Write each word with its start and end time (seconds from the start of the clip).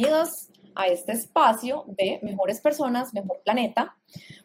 bienvenidos 0.00 0.48
a 0.74 0.86
este 0.86 1.12
espacio 1.12 1.84
de 1.86 2.20
Mejores 2.22 2.58
Personas, 2.62 3.12
Mejor 3.12 3.42
Planeta, 3.44 3.98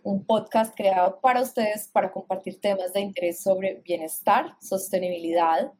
un 0.03 0.25
podcast 0.25 0.75
creado 0.75 1.21
para 1.21 1.41
ustedes 1.41 1.87
para 1.93 2.11
compartir 2.11 2.59
temas 2.59 2.91
de 2.91 2.99
interés 2.99 3.41
sobre 3.41 3.75
bienestar, 3.85 4.57
sostenibilidad, 4.59 5.71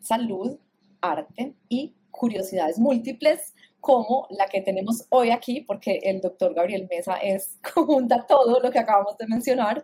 salud, 0.00 0.60
arte 1.00 1.54
y 1.68 1.96
curiosidades 2.12 2.78
múltiples 2.78 3.52
como 3.80 4.26
la 4.30 4.46
que 4.46 4.60
tenemos 4.60 5.06
hoy 5.10 5.30
aquí, 5.30 5.62
porque 5.62 6.00
el 6.02 6.20
doctor 6.20 6.54
Gabriel 6.54 6.86
Mesa 6.90 7.16
es, 7.16 7.58
junta 7.74 8.26
todo 8.26 8.60
lo 8.60 8.70
que 8.70 8.78
acabamos 8.78 9.16
de 9.18 9.26
mencionar, 9.26 9.82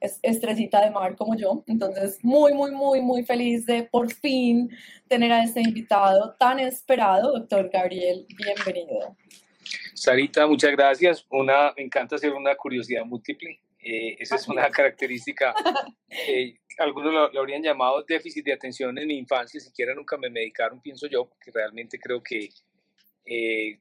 es 0.00 0.18
estrellita 0.22 0.84
de 0.84 0.90
mar 0.90 1.16
como 1.16 1.34
yo, 1.36 1.64
entonces 1.66 2.18
muy, 2.22 2.54
muy, 2.54 2.70
muy, 2.70 3.00
muy 3.00 3.24
feliz 3.24 3.66
de 3.66 3.82
por 3.84 4.12
fin 4.12 4.70
tener 5.08 5.32
a 5.32 5.44
este 5.44 5.60
invitado 5.60 6.34
tan 6.38 6.58
esperado, 6.58 7.32
doctor 7.32 7.70
Gabriel, 7.70 8.26
bienvenido. 8.36 9.16
Sarita, 9.94 10.46
muchas 10.46 10.72
gracias. 10.72 11.26
Una, 11.30 11.72
me 11.76 11.84
encanta 11.84 12.16
hacer 12.16 12.32
una 12.32 12.54
curiosidad 12.56 13.04
múltiple. 13.04 13.60
Eh, 13.78 14.16
esa 14.18 14.36
es 14.36 14.48
una 14.48 14.68
característica. 14.70 15.54
Eh, 16.08 16.56
algunos 16.78 17.12
lo, 17.32 17.40
habrían 17.40 17.62
llamado 17.62 18.02
déficit 18.02 18.44
de 18.44 18.52
atención 18.52 18.96
en 18.98 19.08
mi 19.08 19.18
infancia, 19.18 19.60
siquiera 19.60 19.94
nunca 19.94 20.16
me 20.16 20.30
medicaron, 20.30 20.80
pienso 20.80 21.06
yo, 21.06 21.28
porque 21.28 21.50
realmente 21.52 21.98
creo 21.98 22.22
que 22.22 22.48
eh, 23.32 23.78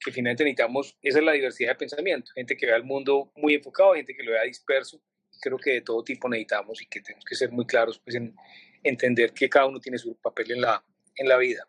que 0.00 0.10
finalmente 0.12 0.44
necesitamos, 0.44 0.96
esa 1.02 1.18
es 1.18 1.24
la 1.24 1.32
diversidad 1.32 1.70
de 1.70 1.74
pensamiento, 1.76 2.32
gente 2.34 2.56
que 2.56 2.66
vea 2.66 2.76
el 2.76 2.84
mundo 2.84 3.32
muy 3.36 3.54
enfocado, 3.54 3.94
gente 3.94 4.14
que 4.14 4.22
lo 4.22 4.32
vea 4.32 4.42
disperso, 4.42 5.00
creo 5.40 5.56
que 5.56 5.72
de 5.74 5.80
todo 5.82 6.02
tipo 6.02 6.28
necesitamos 6.28 6.82
y 6.82 6.86
que 6.86 7.00
tenemos 7.00 7.24
que 7.24 7.34
ser 7.36 7.50
muy 7.52 7.64
claros 7.64 8.00
pues, 8.00 8.16
en 8.16 8.34
entender 8.82 9.32
que 9.32 9.48
cada 9.48 9.66
uno 9.66 9.80
tiene 9.80 9.98
su 9.98 10.16
papel 10.16 10.52
en 10.52 10.60
la, 10.62 10.84
en 11.16 11.28
la 11.28 11.36
vida. 11.36 11.68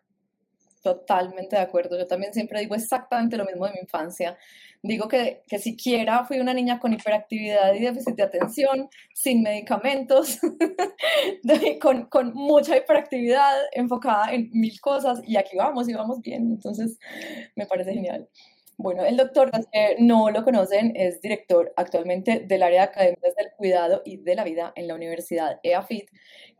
Totalmente 0.82 1.56
de 1.56 1.62
acuerdo. 1.62 1.98
Yo 1.98 2.06
también 2.06 2.32
siempre 2.32 2.60
digo 2.60 2.74
exactamente 2.74 3.36
lo 3.36 3.44
mismo 3.44 3.66
de 3.66 3.72
mi 3.72 3.80
infancia. 3.80 4.38
Digo 4.82 5.08
que, 5.08 5.42
que 5.46 5.58
siquiera 5.58 6.24
fui 6.24 6.38
una 6.38 6.54
niña 6.54 6.80
con 6.80 6.94
hiperactividad 6.94 7.74
y 7.74 7.80
déficit 7.80 8.16
de 8.16 8.22
atención, 8.22 8.88
sin 9.12 9.42
medicamentos, 9.42 10.38
con, 11.82 12.06
con, 12.06 12.32
mucha 12.32 12.78
hiperactividad, 12.78 13.56
enfocada 13.72 14.32
en 14.32 14.48
mil 14.52 14.80
cosas 14.80 15.20
y 15.26 15.36
aquí 15.36 15.54
vamos 15.56 15.86
y 15.86 15.92
vamos 15.92 16.22
bien. 16.22 16.50
Entonces, 16.50 16.98
me 17.56 17.66
parece 17.66 17.92
genial. 17.92 18.26
Bueno, 18.76 19.04
el 19.04 19.18
doctor, 19.18 19.50
que 19.50 19.96
no 19.98 20.30
lo 20.30 20.42
conocen, 20.42 20.94
es 20.96 21.20
director 21.20 21.72
actualmente 21.76 22.40
del 22.40 22.62
área 22.62 22.80
de 22.80 22.88
academias 22.88 23.34
del 23.36 23.50
cuidado 23.56 24.00
y 24.06 24.16
de 24.16 24.34
la 24.34 24.44
vida 24.44 24.72
en 24.74 24.88
la 24.88 24.94
Universidad 24.94 25.60
EAFIT, 25.62 26.08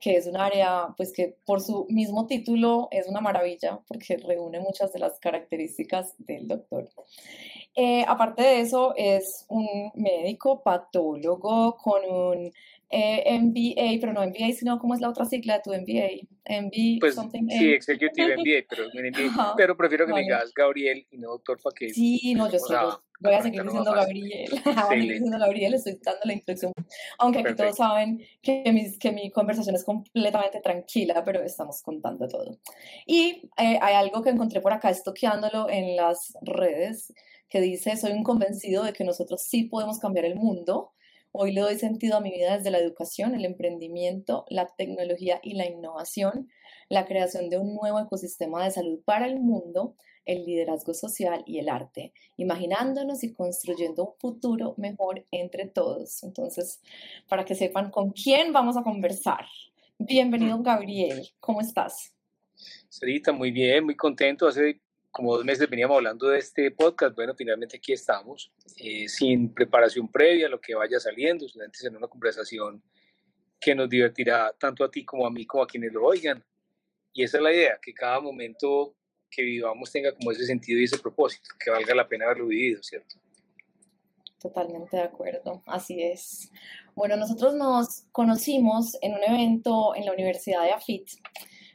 que 0.01 0.17
es 0.17 0.27
un 0.27 0.37
área 0.37 0.89
pues 0.97 1.13
que 1.13 1.37
por 1.47 1.63
su 1.63 1.87
mismo 1.89 2.27
título 2.27 2.89
es 2.91 3.09
una 3.09 3.23
maravilla 3.23 3.81
porque 3.89 4.19
reúne 4.19 4.61
muchas 4.61 4.93
de 4.93 4.99
las 4.99 5.19
características 5.19 6.15
del 6.19 6.47
doctor. 6.47 6.91
Eh, 7.75 8.05
aparte 8.07 8.43
de 8.43 8.61
eso, 8.61 8.93
es 8.97 9.47
un 9.49 9.91
médico 9.95 10.63
patólogo 10.63 11.77
con 11.79 12.05
un 12.05 12.53
eh, 12.93 13.39
MBA, 13.39 14.01
pero 14.01 14.13
no 14.13 14.27
MBA, 14.27 14.53
sino 14.59 14.79
¿cómo 14.81 14.95
es 14.95 15.01
la 15.01 15.09
otra 15.09 15.25
sigla 15.25 15.55
de 15.55 15.61
tu 15.63 15.71
MBA? 15.71 16.27
MBA, 16.63 16.99
pues, 16.99 17.17
Sí, 17.57 17.73
Executive 17.73 18.37
MBA, 18.37 18.67
pero, 18.69 18.89
MBA, 18.93 19.55
pero 19.57 19.77
prefiero 19.77 20.07
que 20.07 20.13
me 20.13 20.23
digas 20.23 20.53
Gabriel 20.55 21.07
y 21.11 21.19
no 21.19 21.31
doctor 21.31 21.61
Faquet. 21.61 21.95
Sí, 21.95 22.35
no, 22.35 22.51
yo 22.51 22.59
soy, 22.59 22.77
voy 23.21 23.35
a 23.35 23.43
seguir 23.43 23.63
diciendo 23.63 23.93
Gabriel, 23.93 24.51
voy 24.65 24.75
a 24.77 24.89
seguir 24.89 25.13
diciendo 25.13 25.39
Gabriel, 25.39 25.75
estoy 25.75 26.01
dando 26.03 26.21
la 26.25 26.33
introducción, 26.33 26.73
aunque 27.19 27.39
aquí 27.39 27.55
todos 27.55 27.77
saben 27.77 28.21
que, 28.43 28.65
que 28.99 29.13
mi 29.13 29.31
conversación 29.31 29.77
es 29.77 29.85
completamente 29.85 30.61
tranquila, 30.61 31.23
pero 31.25 31.43
estamos 31.45 31.83
contando 31.83 32.27
todo. 32.27 32.59
Y 33.07 33.49
eh, 33.57 33.79
hay 33.81 33.95
algo 33.95 34.21
que 34.23 34.31
encontré 34.31 34.61
por 34.61 34.73
acá 34.73 34.91
estoqueándolo 34.91 35.71
en 35.71 35.95
las 35.95 36.33
redes, 36.43 37.13
que 37.49 37.61
dice, 37.61 37.97
soy 37.97 38.13
un 38.13 38.25
convencido 38.25 38.83
de 38.83 38.93
que 38.93 39.05
nosotros 39.05 39.43
sí 39.43 39.65
podemos 39.65 40.01
cambiar 40.01 40.25
el 40.25 40.35
mundo, 40.35 40.93
Hoy 41.33 41.53
le 41.53 41.61
doy 41.61 41.79
sentido 41.79 42.17
a 42.17 42.21
mi 42.21 42.33
vida 42.33 42.57
desde 42.57 42.73
la 42.73 42.79
educación, 42.79 43.37
el 43.37 43.45
emprendimiento, 43.45 44.45
la 44.49 44.67
tecnología 44.77 45.41
y 45.45 45.55
la 45.55 45.65
innovación, 45.65 46.49
la 46.89 47.07
creación 47.07 47.49
de 47.51 47.59
un 47.59 47.77
nuevo 47.77 48.01
ecosistema 48.01 48.65
de 48.65 48.73
salud 48.73 48.99
para 49.05 49.27
el 49.27 49.39
mundo, 49.39 49.95
el 50.25 50.45
liderazgo 50.45 50.93
social 50.93 51.45
y 51.47 51.59
el 51.61 51.69
arte, 51.69 52.13
imaginándonos 52.37 53.23
y 53.23 53.33
construyendo 53.33 54.07
un 54.07 54.15
futuro 54.19 54.75
mejor 54.77 55.25
entre 55.31 55.67
todos. 55.67 56.23
Entonces, 56.25 56.81
para 57.29 57.45
que 57.45 57.55
sepan 57.55 57.93
con 57.93 58.11
quién 58.11 58.53
vamos 58.53 58.77
a 58.77 58.83
conversar. 58.83 59.47
Bienvenido, 59.99 60.61
Gabriel. 60.63 61.29
¿Cómo 61.39 61.61
estás? 61.61 62.13
Sarita, 62.89 63.33
muy 63.33 63.53
bien, 63.53 63.85
muy 63.85 63.95
contento. 63.95 64.49
Hace 64.49 64.81
como 65.11 65.37
dos 65.37 65.45
meses 65.45 65.69
veníamos 65.69 65.97
hablando 65.97 66.29
de 66.29 66.39
este 66.39 66.71
podcast, 66.71 67.15
bueno, 67.17 67.35
finalmente 67.35 67.77
aquí 67.77 67.93
estamos, 67.93 68.53
eh, 68.77 69.09
sin 69.09 69.53
preparación 69.53 70.09
previa, 70.09 70.49
lo 70.49 70.61
que 70.61 70.75
vaya 70.75 71.01
saliendo, 71.01 71.49
solamente 71.49 71.87
en 71.87 71.97
una 71.97 72.07
conversación 72.07 72.83
que 73.61 73.75
nos 73.75 73.89
divertirá 73.89 74.55
tanto 74.59 74.85
a 74.85 74.91
ti 74.91 75.05
como 75.05 75.27
a 75.27 75.31
mí, 75.31 75.45
como 75.47 75.65
a 75.65 75.67
quienes 75.67 75.93
lo 75.93 76.05
oigan. 76.05 76.43
Y 77.13 77.25
esa 77.25 77.39
es 77.39 77.43
la 77.43 77.53
idea, 77.53 77.79
que 77.83 77.93
cada 77.93 78.21
momento 78.21 78.95
que 79.29 79.43
vivamos 79.43 79.91
tenga 79.91 80.15
como 80.15 80.31
ese 80.31 80.47
sentido 80.47 80.81
y 80.81 80.85
ese 80.85 80.99
propósito, 80.99 81.49
que 81.63 81.71
valga 81.71 81.95
la 81.95 82.09
pena 82.09 82.25
haberlo 82.27 82.47
vivido, 82.47 82.83
¿cierto? 82.83 83.17
Totalmente 84.41 84.97
de 84.97 85.03
acuerdo, 85.03 85.63
así 85.67 86.03
es. 86.03 86.51
Bueno, 86.95 87.17
nosotros 87.17 87.55
nos 87.55 88.05
conocimos 88.13 88.97
en 89.03 89.15
un 89.15 89.23
evento 89.23 89.95
en 89.95 90.07
la 90.07 90.13
Universidad 90.13 90.63
de 90.63 90.73
AFIT, 90.73 91.09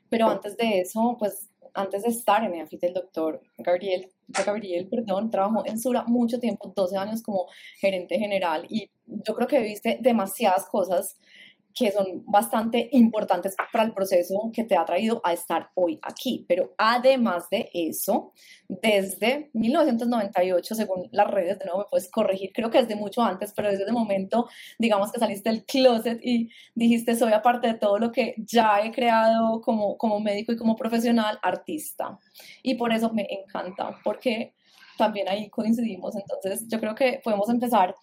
pero 0.09 0.29
antes 0.29 0.57
de 0.57 0.79
eso, 0.79 1.15
pues 1.19 1.49
antes 1.75 2.03
de 2.03 2.09
estar 2.09 2.43
en 2.43 2.55
EAFIT, 2.55 2.83
el 2.83 2.93
doctor 2.93 3.41
Gabriel, 3.57 4.09
Gabriel, 4.27 4.87
perdón, 4.87 5.29
trabajó 5.29 5.65
en 5.65 5.79
Sura 5.79 6.03
mucho 6.07 6.39
tiempo, 6.39 6.71
12 6.75 6.97
años 6.97 7.21
como 7.21 7.47
gerente 7.79 8.17
general 8.17 8.65
y 8.69 8.89
yo 9.05 9.35
creo 9.35 9.47
que 9.47 9.59
viste 9.59 9.99
demasiadas 10.01 10.65
cosas 10.67 11.17
que 11.75 11.91
son 11.91 12.23
bastante 12.25 12.87
importantes 12.93 13.53
para 13.71 13.83
el 13.83 13.93
proceso 13.93 14.49
que 14.53 14.63
te 14.63 14.77
ha 14.77 14.85
traído 14.85 15.19
a 15.25 15.33
estar 15.33 15.71
hoy 15.75 15.99
aquí. 16.01 16.45
Pero 16.47 16.73
además 16.77 17.49
de 17.49 17.69
eso, 17.73 18.31
desde 18.69 19.49
1998, 19.51 20.73
según 20.73 21.09
las 21.11 21.29
redes, 21.29 21.59
de 21.59 21.65
nuevo 21.65 21.81
me 21.81 21.85
puedes 21.91 22.09
corregir, 22.09 22.51
creo 22.53 22.69
que 22.69 22.81
desde 22.81 22.95
mucho 22.95 23.21
antes, 23.21 23.51
pero 23.53 23.69
desde 23.69 23.83
el 23.83 23.91
momento, 23.91 24.47
digamos 24.79 25.11
que 25.11 25.19
saliste 25.19 25.49
del 25.49 25.65
closet 25.65 26.19
y 26.23 26.49
dijiste, 26.73 27.13
soy 27.13 27.33
aparte 27.33 27.67
de 27.67 27.73
todo 27.73 27.99
lo 27.99 28.09
que 28.09 28.35
ya 28.37 28.79
he 28.81 28.93
creado 28.93 29.59
como, 29.59 29.97
como 29.97 30.21
médico 30.21 30.53
y 30.53 30.57
como 30.57 30.77
profesional, 30.77 31.37
artista. 31.43 32.17
Y 32.63 32.75
por 32.75 32.93
eso 32.93 33.11
me 33.11 33.27
encanta, 33.29 33.99
porque 34.01 34.53
también 34.97 35.27
ahí 35.27 35.49
coincidimos. 35.49 36.15
Entonces, 36.15 36.69
yo 36.69 36.79
creo 36.79 36.95
que 36.95 37.19
podemos 37.21 37.49
empezar 37.49 37.95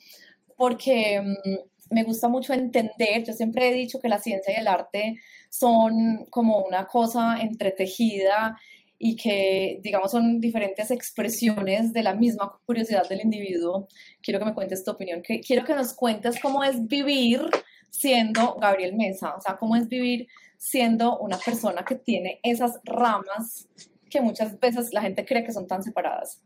porque 0.56 1.21
mm, 1.21 1.72
me 1.92 2.04
gusta 2.04 2.28
mucho 2.28 2.53
entender, 2.53 3.25
yo 3.25 3.32
siempre 3.32 3.69
he 3.69 3.75
dicho 3.75 4.00
que 4.00 4.08
la 4.08 4.19
ciencia 4.19 4.53
y 4.53 4.60
el 4.60 4.69
arte 4.69 5.20
son 5.48 6.26
como 6.30 6.64
una 6.64 6.86
cosa 6.86 7.41
entretejida 7.41 8.58
y 8.98 9.16
que, 9.16 9.80
digamos, 9.82 10.12
son 10.12 10.41
diferentes 10.41 10.91
expresiones 10.91 11.92
de 11.92 12.02
la 12.02 12.14
misma 12.14 12.58
curiosidad 12.64 13.08
del 13.08 13.22
individuo. 13.22 13.88
Quiero 14.22 14.38
que 14.38 14.44
me 14.44 14.55
cuentes 14.55 14.84
tu 14.84 14.93
opinión, 14.93 15.22
quiero 15.22 15.64
que 15.64 15.75
nos 15.75 15.93
cuentes 15.93 16.40
cómo 16.40 16.62
es 16.62 16.87
vivir 16.87 17.43
siendo 17.90 18.55
Gabriel 18.61 18.94
Mesa, 18.94 19.34
o 19.37 19.40
sea, 19.40 19.56
cómo 19.56 19.76
es 19.76 19.88
vivir 19.88 20.28
siendo 20.56 21.19
una 21.19 21.37
persona 21.38 21.84
que 21.84 21.96
tiene 21.96 22.38
esas 22.43 22.81
ramas 22.84 23.69
que 24.08 24.20
muchas 24.20 24.58
veces 24.61 24.93
la 24.93 25.02
gente 25.02 25.25
cree 25.25 25.43
que 25.43 25.52
son 25.52 25.67
tan 25.67 25.82
separadas. 25.82 26.40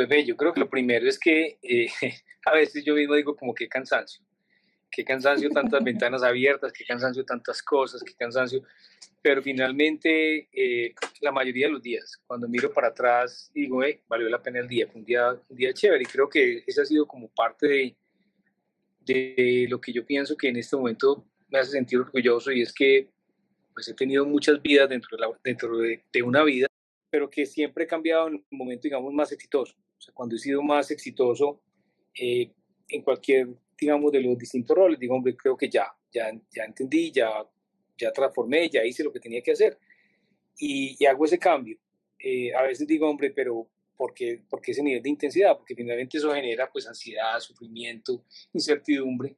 Pues 0.00 0.08
ve, 0.08 0.24
yo 0.24 0.34
creo 0.34 0.54
que 0.54 0.60
lo 0.60 0.70
primero 0.70 1.06
es 1.06 1.18
que 1.18 1.58
eh, 1.62 1.88
a 2.46 2.54
veces 2.54 2.82
yo 2.82 2.94
mismo 2.94 3.16
digo 3.16 3.36
como 3.36 3.54
qué 3.54 3.68
cansancio, 3.68 4.24
qué 4.90 5.04
cansancio 5.04 5.50
tantas 5.50 5.84
ventanas 5.84 6.22
abiertas, 6.22 6.72
qué 6.72 6.86
cansancio 6.86 7.22
tantas 7.22 7.62
cosas, 7.62 8.02
qué 8.02 8.14
cansancio, 8.14 8.62
pero 9.20 9.42
finalmente 9.42 10.48
eh, 10.54 10.94
la 11.20 11.32
mayoría 11.32 11.66
de 11.66 11.72
los 11.74 11.82
días, 11.82 12.18
cuando 12.26 12.48
miro 12.48 12.72
para 12.72 12.88
atrás, 12.88 13.50
digo, 13.52 13.84
eh, 13.84 14.00
valió 14.08 14.30
la 14.30 14.42
pena 14.42 14.60
el 14.60 14.68
día, 14.68 14.86
fue 14.86 15.00
un 15.00 15.04
día, 15.04 15.38
un 15.46 15.56
día 15.58 15.74
chévere 15.74 16.02
y 16.02 16.06
creo 16.06 16.30
que 16.30 16.64
ese 16.66 16.80
ha 16.80 16.86
sido 16.86 17.06
como 17.06 17.28
parte 17.28 17.66
de, 17.66 17.96
de 19.00 19.66
lo 19.68 19.78
que 19.82 19.92
yo 19.92 20.06
pienso 20.06 20.34
que 20.34 20.48
en 20.48 20.56
este 20.56 20.76
momento 20.76 21.26
me 21.50 21.58
hace 21.58 21.72
sentir 21.72 21.98
orgulloso 21.98 22.50
y 22.50 22.62
es 22.62 22.72
que 22.72 23.10
pues 23.74 23.86
he 23.86 23.92
tenido 23.92 24.24
muchas 24.24 24.62
vidas 24.62 24.88
dentro 24.88 25.18
de, 25.18 25.26
dentro 25.44 25.76
de, 25.76 26.02
de 26.10 26.22
una 26.22 26.42
vida, 26.42 26.68
pero 27.10 27.28
que 27.28 27.44
siempre 27.44 27.84
he 27.84 27.86
cambiado 27.86 28.28
en 28.28 28.36
un 28.36 28.44
momento, 28.50 28.84
digamos, 28.84 29.12
más 29.12 29.30
exitoso. 29.30 29.74
O 30.00 30.02
sea, 30.02 30.14
cuando 30.14 30.34
he 30.34 30.38
sido 30.38 30.62
más 30.62 30.90
exitoso, 30.90 31.60
eh, 32.18 32.50
en 32.88 33.02
cualquier, 33.02 33.48
digamos, 33.78 34.10
de 34.10 34.22
los 34.22 34.38
distintos 34.38 34.74
roles, 34.74 34.98
digo, 34.98 35.14
hombre, 35.14 35.36
creo 35.36 35.58
que 35.58 35.68
ya, 35.68 35.92
ya, 36.10 36.32
ya 36.50 36.64
entendí, 36.64 37.12
ya, 37.12 37.28
ya 37.98 38.10
transformé, 38.10 38.70
ya 38.70 38.82
hice 38.82 39.04
lo 39.04 39.12
que 39.12 39.20
tenía 39.20 39.42
que 39.42 39.52
hacer 39.52 39.78
y, 40.58 40.96
y 40.98 41.04
hago 41.04 41.26
ese 41.26 41.38
cambio. 41.38 41.78
Eh, 42.18 42.50
a 42.54 42.62
veces 42.62 42.86
digo, 42.86 43.10
hombre, 43.10 43.30
pero 43.30 43.68
¿por 43.94 44.14
qué, 44.14 44.42
¿por 44.48 44.62
qué, 44.62 44.70
ese 44.70 44.82
nivel 44.82 45.02
de 45.02 45.10
intensidad? 45.10 45.54
Porque 45.54 45.74
finalmente 45.74 46.16
eso 46.16 46.32
genera 46.32 46.70
pues 46.72 46.88
ansiedad, 46.88 47.38
sufrimiento, 47.38 48.24
incertidumbre, 48.54 49.36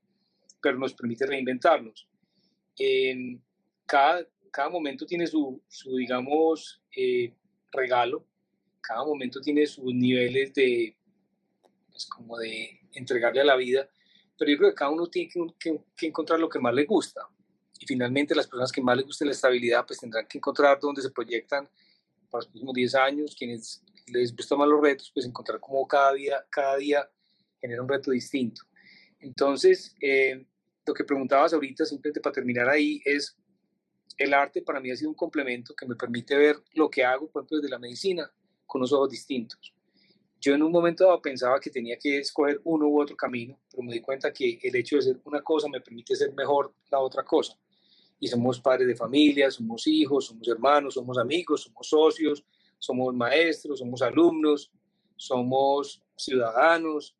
pero 0.61 0.79
nos 0.79 0.95
permite 0.95 1.27
reinventarnos. 1.27 2.09
En 2.79 3.43
cada, 3.85 4.25
cada 4.53 4.69
momento 4.69 5.07
tiene 5.07 5.27
su, 5.27 5.61
su 5.67 5.97
digamos, 5.97 6.81
eh, 6.97 7.35
regalo 7.73 8.29
cada 8.83 9.05
momento 9.05 9.41
tiene 9.41 9.67
sus 9.67 9.95
niveles 9.95 10.53
de, 10.55 10.97
pues 11.91 12.07
como 12.07 12.37
de 12.39 12.81
entregarle 12.93 13.41
a 13.41 13.45
la 13.45 13.57
vida, 13.57 13.89
pero 14.39 14.51
yo 14.51 14.59
creo 14.59 14.71
que 14.71 14.75
cada 14.75 14.91
uno 14.91 15.07
tiene 15.07 15.31
que, 15.59 15.81
que, 15.97 16.07
encontrar 16.07 16.41
lo 16.41 16.49
que 16.49 16.59
más 16.59 16.75
le 16.75 16.85
gusta. 16.85 17.23
Y 17.79 17.87
finalmente 17.87 18.35
las 18.35 18.47
personas 18.47 18.73
que 18.73 18.83
más 18.83 18.97
les 18.97 19.07
guste 19.07 19.25
la 19.25 19.33
estabilidad, 19.33 19.87
pues 19.87 20.01
tendrán 20.01 20.27
que 20.27 20.39
encontrar 20.39 20.79
dónde 20.81 21.03
se 21.03 21.11
proyectan 21.11 21.69
para 22.31 22.41
los 22.43 22.47
próximos 22.47 22.75
10 22.75 22.95
años, 22.97 23.37
quienes 23.37 23.83
les 24.07 24.35
gustan 24.35 24.59
más 24.59 24.69
los 24.69 24.81
retos, 24.81 25.11
pues 25.13 25.27
encontrar 25.27 25.61
cómo 25.61 25.87
cada 25.87 26.13
día, 26.13 26.45
cada 26.51 26.77
día 26.77 27.09
genera 27.61 27.83
un 27.83 27.89
reto 27.89 28.11
distinto. 28.11 28.63
Entonces, 29.21 29.95
eh, 30.01 30.45
lo 30.85 30.95
que 30.95 31.05
preguntabas 31.05 31.53
ahorita, 31.53 31.85
simplemente 31.85 32.21
para 32.21 32.35
terminar 32.35 32.69
ahí, 32.69 33.01
es 33.05 33.37
el 34.19 34.35
arte 34.35 34.63
para 34.63 34.81
mí 34.81 34.91
ha 34.91 34.97
sido 34.97 35.11
un 35.11 35.17
complemento 35.17 35.75
que 35.75 35.87
me 35.87 35.95
permite 35.95 36.37
ver 36.37 36.57
lo 36.75 36.91
que 36.91 37.05
hago, 37.05 37.31
por 37.31 37.43
ejemplo, 37.43 37.59
desde 37.59 37.71
la 37.71 37.79
medicina, 37.79 38.31
con 38.73 38.81
unos 38.81 38.93
ojos 38.95 39.11
distintos. 39.11 39.61
Yo 40.41 40.55
en 40.55 40.63
un 40.63 40.73
momento 40.73 41.21
pensaba 41.21 41.61
que 41.61 41.69
tenía 41.69 41.99
que 41.99 42.21
escoger 42.21 42.59
uno 42.65 42.89
u 42.89 43.03
otro 43.03 43.15
camino, 43.15 43.61
pero 43.71 43.83
me 43.83 43.93
di 43.93 44.01
cuenta 44.01 44.33
que 44.33 44.59
el 44.63 44.75
hecho 44.77 44.97
de 44.97 45.03
ser 45.03 45.21
una 45.25 45.43
cosa 45.43 45.69
me 45.69 45.83
permite 45.83 46.17
ser 46.17 46.33
mejor 46.33 46.75
la 46.91 46.99
otra 46.99 47.23
cosa. 47.23 47.55
Y 48.19 48.29
somos 48.29 48.61
padres 48.61 48.89
de 48.89 48.97
familia, 48.97 49.51
somos 49.51 49.87
hijos, 49.87 50.25
somos 50.25 50.49
hermanos, 50.49 50.95
somos 50.95 51.19
amigos, 51.19 51.65
somos 51.65 51.87
socios, 51.87 52.43
somos 52.79 53.15
maestros, 53.15 53.79
somos 53.79 54.01
alumnos, 54.01 54.73
somos 55.17 56.03
ciudadanos 56.17 57.15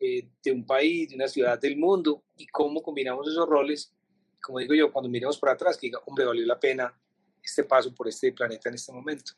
eh, 0.00 0.28
de 0.42 0.50
un 0.50 0.66
país, 0.66 1.08
de 1.08 1.14
una 1.14 1.28
ciudad 1.28 1.56
del 1.60 1.76
mundo, 1.76 2.24
y 2.36 2.48
cómo 2.48 2.82
combinamos 2.82 3.28
esos 3.28 3.48
roles, 3.48 3.94
como 4.42 4.58
digo 4.58 4.74
yo, 4.74 4.90
cuando 4.92 5.08
miremos 5.08 5.38
para 5.38 5.52
atrás, 5.52 5.78
que 5.78 5.86
diga, 5.86 6.00
hombre, 6.04 6.24
valió 6.24 6.44
la 6.44 6.58
pena 6.58 6.92
este 7.40 7.62
paso 7.62 7.94
por 7.94 8.08
este 8.08 8.32
planeta 8.32 8.68
en 8.70 8.74
este 8.74 8.92
momento. 8.92 9.34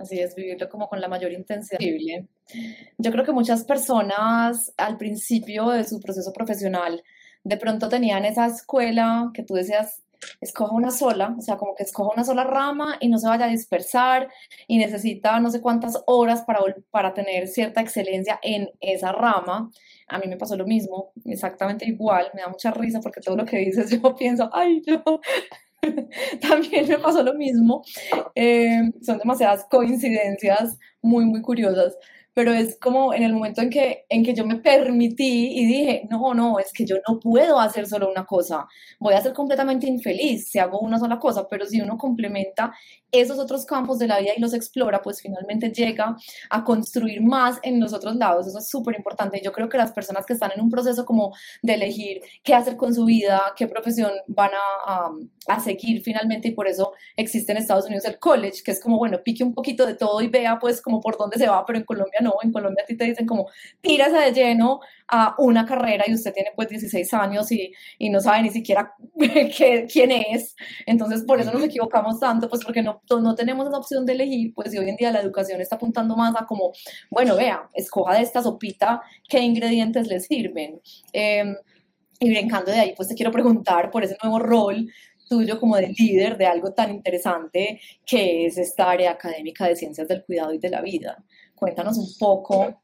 Así 0.00 0.20
es, 0.20 0.34
vivirlo 0.34 0.68
como 0.68 0.88
con 0.88 1.00
la 1.00 1.08
mayor 1.08 1.32
intensidad 1.32 1.78
posible. 1.78 2.28
Yo 2.96 3.10
creo 3.10 3.24
que 3.24 3.32
muchas 3.32 3.64
personas 3.64 4.72
al 4.76 4.96
principio 4.96 5.70
de 5.70 5.84
su 5.84 6.00
proceso 6.00 6.32
profesional 6.32 7.02
de 7.44 7.56
pronto 7.56 7.88
tenían 7.88 8.24
esa 8.24 8.46
escuela 8.46 9.30
que 9.34 9.42
tú 9.42 9.54
decías, 9.54 10.02
escoja 10.40 10.74
una 10.74 10.90
sola, 10.90 11.34
o 11.36 11.40
sea, 11.40 11.56
como 11.56 11.74
que 11.74 11.82
escoja 11.82 12.12
una 12.14 12.24
sola 12.24 12.44
rama 12.44 12.96
y 13.00 13.08
no 13.08 13.18
se 13.18 13.28
vaya 13.28 13.46
a 13.46 13.48
dispersar 13.48 14.28
y 14.66 14.78
necesita 14.78 15.38
no 15.40 15.50
sé 15.50 15.60
cuántas 15.60 16.02
horas 16.06 16.42
para, 16.42 16.60
para 16.90 17.14
tener 17.14 17.48
cierta 17.48 17.80
excelencia 17.80 18.38
en 18.42 18.70
esa 18.80 19.12
rama. 19.12 19.70
A 20.08 20.18
mí 20.18 20.26
me 20.26 20.36
pasó 20.36 20.56
lo 20.56 20.66
mismo, 20.66 21.12
exactamente 21.24 21.86
igual, 21.86 22.30
me 22.34 22.42
da 22.42 22.48
mucha 22.48 22.70
risa 22.70 23.00
porque 23.00 23.20
todo 23.20 23.36
lo 23.36 23.44
que 23.44 23.58
dices 23.58 23.90
yo 24.02 24.14
pienso, 24.14 24.50
ay, 24.52 24.82
yo 24.86 25.02
también 26.40 26.88
me 26.88 26.98
pasó 26.98 27.22
lo 27.22 27.34
mismo. 27.34 27.84
Eh, 28.34 28.90
son 29.02 29.18
demasiadas 29.18 29.66
coincidencias 29.70 30.76
muy, 31.02 31.24
muy 31.24 31.42
curiosas 31.42 31.96
pero 32.38 32.52
es 32.52 32.78
como 32.78 33.12
en 33.12 33.24
el 33.24 33.32
momento 33.32 33.62
en 33.62 33.68
que, 33.68 34.06
en 34.08 34.24
que 34.24 34.32
yo 34.32 34.46
me 34.46 34.60
permití 34.60 35.58
y 35.58 35.66
dije, 35.66 36.06
no, 36.08 36.34
no, 36.34 36.60
es 36.60 36.72
que 36.72 36.86
yo 36.86 36.94
no 37.08 37.18
puedo 37.18 37.58
hacer 37.58 37.88
solo 37.88 38.08
una 38.08 38.26
cosa, 38.26 38.64
voy 39.00 39.14
a 39.14 39.20
ser 39.20 39.32
completamente 39.32 39.88
infeliz 39.88 40.48
si 40.48 40.60
hago 40.60 40.78
una 40.78 41.00
sola 41.00 41.18
cosa, 41.18 41.48
pero 41.48 41.66
si 41.66 41.80
uno 41.80 41.98
complementa 41.98 42.72
esos 43.10 43.40
otros 43.40 43.64
campos 43.64 43.98
de 43.98 44.06
la 44.06 44.20
vida 44.20 44.32
y 44.36 44.40
los 44.40 44.54
explora, 44.54 45.02
pues 45.02 45.20
finalmente 45.20 45.70
llega 45.70 46.16
a 46.50 46.62
construir 46.62 47.22
más 47.22 47.58
en 47.62 47.80
los 47.80 47.92
otros 47.92 48.14
lados, 48.14 48.46
eso 48.46 48.58
es 48.58 48.68
súper 48.68 48.94
importante. 48.96 49.40
Yo 49.42 49.50
creo 49.50 49.68
que 49.68 49.78
las 49.78 49.92
personas 49.92 50.26
que 50.26 50.34
están 50.34 50.52
en 50.54 50.60
un 50.60 50.70
proceso 50.70 51.04
como 51.04 51.34
de 51.62 51.74
elegir 51.74 52.20
qué 52.44 52.54
hacer 52.54 52.76
con 52.76 52.94
su 52.94 53.04
vida, 53.04 53.52
qué 53.56 53.66
profesión 53.66 54.12
van 54.28 54.50
a, 54.86 55.10
a, 55.48 55.60
seguir 55.60 56.02
finalmente, 56.02 56.48
y 56.48 56.50
por 56.52 56.68
eso 56.68 56.92
existe 57.16 57.50
en 57.50 57.58
Estados 57.58 57.86
Unidos 57.86 58.04
el 58.04 58.18
college, 58.18 58.62
que 58.64 58.70
es 58.70 58.80
como, 58.80 58.98
bueno, 58.98 59.18
pique 59.24 59.42
un 59.42 59.54
poquito 59.54 59.86
de 59.86 59.94
todo 59.94 60.20
y 60.20 60.28
vea 60.28 60.58
pues 60.60 60.80
como 60.80 60.97
por 61.00 61.16
dónde 61.16 61.38
se 61.38 61.48
va, 61.48 61.64
pero 61.66 61.78
en 61.78 61.84
Colombia 61.84 62.20
no, 62.22 62.34
en 62.42 62.52
Colombia 62.52 62.82
a 62.84 62.86
ti 62.86 62.96
te 62.96 63.04
dicen 63.04 63.26
como, 63.26 63.48
tírase 63.80 64.16
de 64.16 64.32
lleno 64.32 64.80
a 65.08 65.34
una 65.38 65.64
carrera 65.64 66.04
y 66.06 66.14
usted 66.14 66.32
tiene 66.32 66.50
pues 66.54 66.68
16 66.68 67.14
años 67.14 67.50
y, 67.52 67.72
y 67.98 68.10
no 68.10 68.20
sabe 68.20 68.42
ni 68.42 68.50
siquiera 68.50 68.94
qué, 69.18 69.86
quién 69.90 70.12
es, 70.12 70.54
entonces 70.86 71.24
por 71.24 71.40
eso 71.40 71.52
nos 71.52 71.62
equivocamos 71.62 72.20
tanto, 72.20 72.48
pues 72.48 72.64
porque 72.64 72.82
no, 72.82 73.00
no 73.20 73.34
tenemos 73.34 73.66
esa 73.68 73.78
opción 73.78 74.04
de 74.06 74.12
elegir, 74.12 74.52
pues 74.54 74.74
y 74.74 74.78
hoy 74.78 74.88
en 74.88 74.96
día 74.96 75.10
la 75.10 75.20
educación 75.20 75.60
está 75.60 75.76
apuntando 75.76 76.16
más 76.16 76.34
a 76.36 76.46
como, 76.46 76.72
bueno, 77.10 77.36
vea, 77.36 77.68
escoja 77.74 78.14
de 78.14 78.22
esta 78.22 78.42
sopita 78.42 79.02
qué 79.28 79.40
ingredientes 79.40 80.06
le 80.08 80.20
sirven. 80.20 80.80
Eh, 81.12 81.54
y 82.20 82.30
brincando 82.30 82.72
de 82.72 82.80
ahí, 82.80 82.94
pues 82.96 83.08
te 83.08 83.14
quiero 83.14 83.30
preguntar 83.30 83.90
por 83.90 84.02
ese 84.02 84.16
nuevo 84.22 84.38
rol 84.40 84.90
tuyo 85.28 85.60
como 85.60 85.76
de 85.76 85.88
líder 85.88 86.36
de 86.36 86.46
algo 86.46 86.72
tan 86.72 86.90
interesante 86.90 87.80
que 88.04 88.46
es 88.46 88.58
esta 88.58 88.90
área 88.90 89.12
académica 89.12 89.66
de 89.66 89.76
ciencias 89.76 90.08
del 90.08 90.24
cuidado 90.24 90.52
y 90.52 90.58
de 90.58 90.70
la 90.70 90.80
vida. 90.80 91.24
Cuéntanos 91.54 91.98
un 91.98 92.08
poco. 92.18 92.80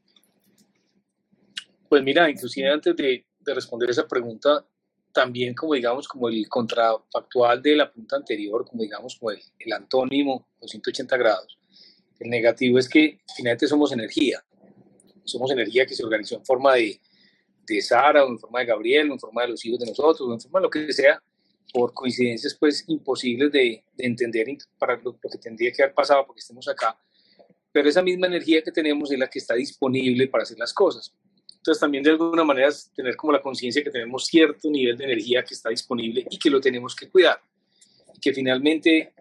Pues 1.89 2.03
mira, 2.03 2.29
inclusive 2.29 2.71
antes 2.71 2.95
de, 2.97 3.25
de 3.41 3.55
responder 3.55 3.91
esa 3.91 4.07
pregunta, 4.07 4.67
también 5.13 5.55
como 5.55 5.75
digamos, 5.75 6.09
como 6.09 6.29
el 6.29 6.49
contrafactual 6.49 7.63
de 7.63 7.77
la 7.77 7.91
pregunta 7.91 8.17
anterior, 8.17 8.65
como 8.67 8.83
digamos, 8.83 9.17
como 9.17 9.31
el, 9.31 9.41
el 9.59 9.73
antónimo, 9.73 10.49
los 10.61 10.71
180 10.71 11.17
grados. 11.17 11.59
El 12.19 12.31
negativo 12.31 12.79
es 12.79 12.89
que 12.89 13.21
finalmente 13.37 13.67
somos 13.67 13.93
energía. 13.93 14.45
Somos 15.25 15.51
energía 15.51 15.87
que 15.87 15.95
se 15.95 16.05
organizó 16.05 16.37
en 16.37 16.45
forma 16.45 16.75
de, 16.75 17.01
de 17.67 17.81
Sara, 17.81 18.25
o 18.25 18.29
en 18.29 18.39
forma 18.39 18.61
de 18.61 18.67
Gabriel, 18.67 19.11
o 19.11 19.15
en 19.15 19.21
forma 19.21 19.43
de 19.43 19.49
los 19.49 19.65
hijos 19.65 19.79
de 19.79 19.87
nosotros, 19.87 20.29
o 20.29 20.33
en 20.33 20.41
forma 20.41 20.59
de 20.59 20.63
lo 20.65 20.71
que 20.71 20.93
sea, 20.93 21.23
por 21.73 21.93
coincidencias 21.93 22.55
pues 22.55 22.85
imposibles 22.89 23.51
de, 23.51 23.83
de 23.97 24.07
entender 24.07 24.47
para 24.79 24.97
lo, 24.97 25.19
lo, 25.21 25.31
que 25.31 25.39
tendría 25.39 25.73
que 25.73 25.83
haber 25.83 25.95
pasado 25.95 26.25
porque 26.27 26.41
estemos 26.41 26.69
acá. 26.69 26.99
Pero 27.73 27.89
esa 27.89 28.03
misma 28.03 28.29
energía 28.29 28.63
que 28.63 28.71
tenemos 28.71 29.11
es 29.11 29.19
la 29.19 29.29
que 29.29 29.41
está 29.41 29.55
disponible 29.55 30.29
para 30.29 30.43
hacer 30.43 30.59
las 30.59 30.73
cosas. 30.73 31.13
Entonces 31.65 31.81
también 31.81 32.05
de 32.05 32.11
alguna 32.11 32.45
manera 32.45 32.69
es 32.69 32.91
tener 32.95 33.17
como 33.17 33.33
la 33.33 33.41
conciencia 33.41 33.83
que 33.83 33.91
tenemos 33.91 34.27
cierto 34.27 34.71
nivel 34.71 34.97
de 34.97 35.05
energía 35.05 35.43
que 35.43 35.55
está 35.55 35.71
disponible 35.71 36.27
y 36.29 36.39
que 36.39 36.51
lo 36.51 36.61
tenemos 36.61 36.95
que 36.95 37.09
cuidar. 37.09 37.41
Que 38.21 38.33
finalmente 38.33 39.15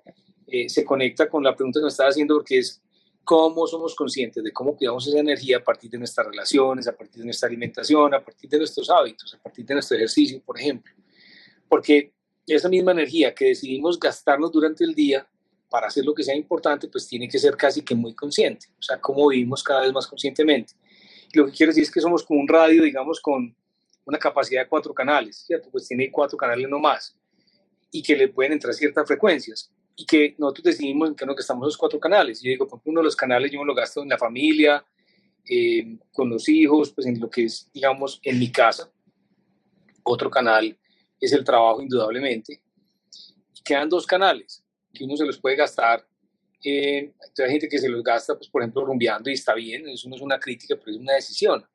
eh, 0.47 0.67
se 0.67 0.83
conecta 0.83 1.29
con 1.29 1.41
la 1.41 1.55
pregunta 1.55 1.79
que 1.79 1.85
me 1.85 1.89
estaba 1.89 2.09
haciendo 2.09 2.35
porque 2.35 2.59
es 2.59 2.81
cómo 3.23 3.65
somos 3.65 3.95
conscientes 3.95 4.43
de 4.43 4.51
cómo 4.51 4.75
cuidamos 4.75 5.07
esa 5.07 5.19
energía 5.19 5.57
a 5.57 5.63
partir 5.63 5.89
de 5.89 5.97
nuestras 5.97 6.27
relaciones, 6.27 6.87
a 6.87 6.95
partir 6.95 7.19
de 7.19 7.25
nuestra 7.25 7.47
alimentación, 7.47 8.13
a 8.13 8.23
partir 8.23 8.49
de 8.49 8.57
nuestros 8.57 8.89
hábitos, 8.89 9.33
a 9.33 9.41
partir 9.41 9.65
de 9.65 9.75
nuestro 9.75 9.95
ejercicio, 9.95 10.41
por 10.45 10.59
ejemplo. 10.59 10.93
Porque 11.69 12.11
esa 12.47 12.69
misma 12.69 12.91
energía 12.91 13.33
que 13.33 13.45
decidimos 13.45 13.99
gastarnos 13.99 14.51
durante 14.51 14.83
el 14.83 14.93
día 14.93 15.27
para 15.69 15.87
hacer 15.87 16.05
lo 16.05 16.13
que 16.13 16.23
sea 16.23 16.35
importante, 16.35 16.87
pues 16.87 17.07
tiene 17.07 17.27
que 17.27 17.39
ser 17.39 17.57
casi 17.57 17.81
que 17.81 17.95
muy 17.95 18.13
consciente, 18.13 18.67
o 18.77 18.81
sea, 18.81 18.99
cómo 18.99 19.27
vivimos 19.27 19.63
cada 19.63 19.81
vez 19.81 19.91
más 19.91 20.05
conscientemente. 20.05 20.73
Lo 21.33 21.47
que 21.47 21.51
quiero 21.51 21.71
decir 21.71 21.83
es 21.83 21.91
que 21.91 22.01
somos 22.01 22.23
como 22.23 22.39
un 22.41 22.47
radio, 22.47 22.83
digamos, 22.83 23.19
con 23.19 23.55
una 24.05 24.19
capacidad 24.19 24.61
de 24.61 24.67
cuatro 24.67 24.93
canales, 24.93 25.43
¿cierto? 25.47 25.69
Pues 25.71 25.87
tiene 25.87 26.11
cuatro 26.11 26.37
canales 26.37 26.69
no 26.69 26.79
más, 26.79 27.17
y 27.91 28.03
que 28.03 28.15
le 28.15 28.27
pueden 28.27 28.53
entrar 28.53 28.73
ciertas 28.73 29.07
frecuencias, 29.07 29.71
y 29.95 30.05
que 30.05 30.35
nosotros 30.37 30.65
decidimos 30.65 31.09
en 31.09 31.15
qué 31.15 31.25
nos 31.25 31.35
gastamos 31.35 31.65
los 31.65 31.77
cuatro 31.77 31.99
canales. 31.99 32.41
Yo 32.41 32.49
digo, 32.49 32.67
por 32.67 32.77
ejemplo, 32.77 32.91
uno 32.91 33.01
de 33.01 33.05
los 33.05 33.15
canales 33.15 33.51
yo 33.51 33.59
me 33.59 33.65
lo 33.65 33.73
gasto 33.73 34.03
en 34.03 34.09
la 34.09 34.17
familia, 34.17 34.85
eh, 35.49 35.97
con 36.11 36.29
los 36.29 36.47
hijos, 36.49 36.91
pues 36.93 37.07
en 37.07 37.19
lo 37.19 37.29
que 37.29 37.45
es, 37.45 37.69
digamos, 37.73 38.19
en 38.23 38.39
mi 38.39 38.51
casa. 38.51 38.91
Otro 40.03 40.29
canal 40.29 40.77
es 41.25 41.33
el 41.33 41.43
trabajo, 41.43 41.81
indudablemente. 41.81 42.61
Y 43.55 43.61
quedan 43.63 43.89
dos 43.89 44.05
canales 44.05 44.63
que 44.93 45.03
uno 45.03 45.17
se 45.17 45.25
los 45.25 45.39
puede 45.39 45.55
gastar 45.55 46.05
hay 46.65 47.11
gente 47.49 47.67
que 47.67 47.77
se 47.77 47.89
los 47.89 48.03
gasta, 48.03 48.35
pues, 48.35 48.49
por 48.49 48.61
ejemplo, 48.61 48.85
rumbeando 48.85 49.29
y 49.29 49.33
está 49.33 49.53
bien, 49.53 49.87
eso 49.87 50.07
no 50.07 50.15
es 50.15 50.21
una 50.21 50.39
crítica, 50.39 50.75
pero 50.77 50.91
es 50.91 50.97
una 50.97 51.13
decisión. 51.13 51.65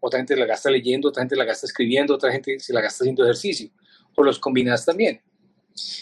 Otra 0.00 0.18
gente 0.18 0.36
la 0.36 0.44
gasta 0.44 0.70
leyendo, 0.70 1.08
otra 1.08 1.22
gente 1.22 1.36
la 1.36 1.44
gasta 1.44 1.66
escribiendo, 1.66 2.14
otra 2.14 2.30
gente 2.30 2.58
se 2.60 2.72
la 2.72 2.80
gasta 2.80 3.04
haciendo 3.04 3.24
ejercicio, 3.24 3.70
o 4.14 4.22
los 4.22 4.38
combinas 4.38 4.84
también. 4.84 5.22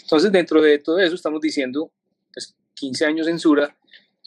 Entonces, 0.01 0.31
dentro 0.31 0.61
de 0.61 0.79
todo 0.79 0.99
eso, 0.99 1.15
estamos 1.15 1.41
diciendo, 1.41 1.91
pues, 2.33 2.55
15 2.73 3.05
años 3.05 3.27
en 3.27 3.39
Sura, 3.39 3.77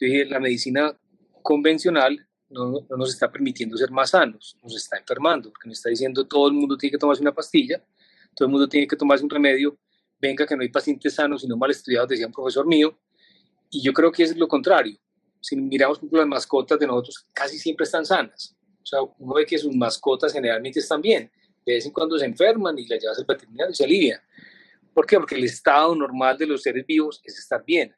yo 0.01 0.07
dije, 0.07 0.25
la 0.25 0.41
medicina 0.41 0.97
convencional 1.43 2.27
no, 2.49 2.87
no, 2.89 2.97
nos 2.97 3.11
está 3.11 3.31
permitiendo 3.31 3.77
ser 3.77 3.91
más 3.91 4.11
sanos, 4.11 4.57
nos 4.63 4.75
está 4.77 4.97
enfermando, 4.97 5.51
porque 5.51 5.69
nos 5.69 5.79
está 5.79 5.91
diciendo 5.91 6.27
todo 6.27 6.49
el 6.49 6.55
mundo 6.55 6.77
tiene 6.77 6.93
que 6.93 6.99
tomarse 6.99 7.23
una 7.23 7.35
pastilla, 7.35 7.83
todo 8.37 8.47
el 8.47 8.53
mundo 8.53 8.69
tiene 8.69 8.87
que 8.87 8.97
tomarse 8.97 9.25
un 9.25 9.31
remedio, 9.31 9.79
venga 10.21 10.47
que 10.47 10.55
no 10.55 10.63
hay 10.63 10.69
pacientes 10.69 11.15
sanos, 11.15 11.41
sino 11.41 11.57
mal 11.57 11.71
estudiados, 11.71 12.09
decía 12.09 12.27
un 12.27 12.33
profesor 12.33 12.67
mío, 12.67 12.97
y 13.71 13.83
yo 13.83 13.93
creo 13.93 14.13
que 14.13 14.23
es 14.23 14.37
lo 14.37 14.47
contrario. 14.47 14.97
Si 15.41 15.57
miramos, 15.57 15.99
por 15.99 16.05
ejemplo, 16.05 16.21
las 16.21 16.29
mascotas 16.29 16.79
de 16.79 16.87
nosotros, 16.87 17.27
casi 17.33 17.59
siempre 17.59 17.85
están 17.85 18.05
sanas. 18.05 18.55
O 18.83 18.87
sea, 18.87 19.01
uno 19.19 19.35
ve 19.35 19.47
que 19.47 19.59
sus 19.59 19.75
mascotas 19.75 20.33
generalmente 20.33 20.81
están 20.81 21.01
bien. 21.01 21.31
De 21.65 21.75
vez 21.75 21.87
en 21.87 21.93
cuando 21.93 22.19
se 22.19 22.25
enferman 22.25 22.79
y 22.79 22.87
las 22.87 23.01
llevas 23.01 23.19
al 23.19 23.25
veterinario 23.25 23.73
y 23.73 23.75
se 23.75 23.85
alivian. 23.85 24.21
¿Por 24.95 25.07
qué? 25.07 25.17
Porque 25.17 25.35
el 25.35 25.45
estado 25.45 25.95
normal 25.95 26.39
de 26.39 26.47
los 26.47 26.63
seres 26.63 26.87
vivos 26.87 27.21
es 27.25 27.39
estar 27.39 27.65
bien. 27.65 27.95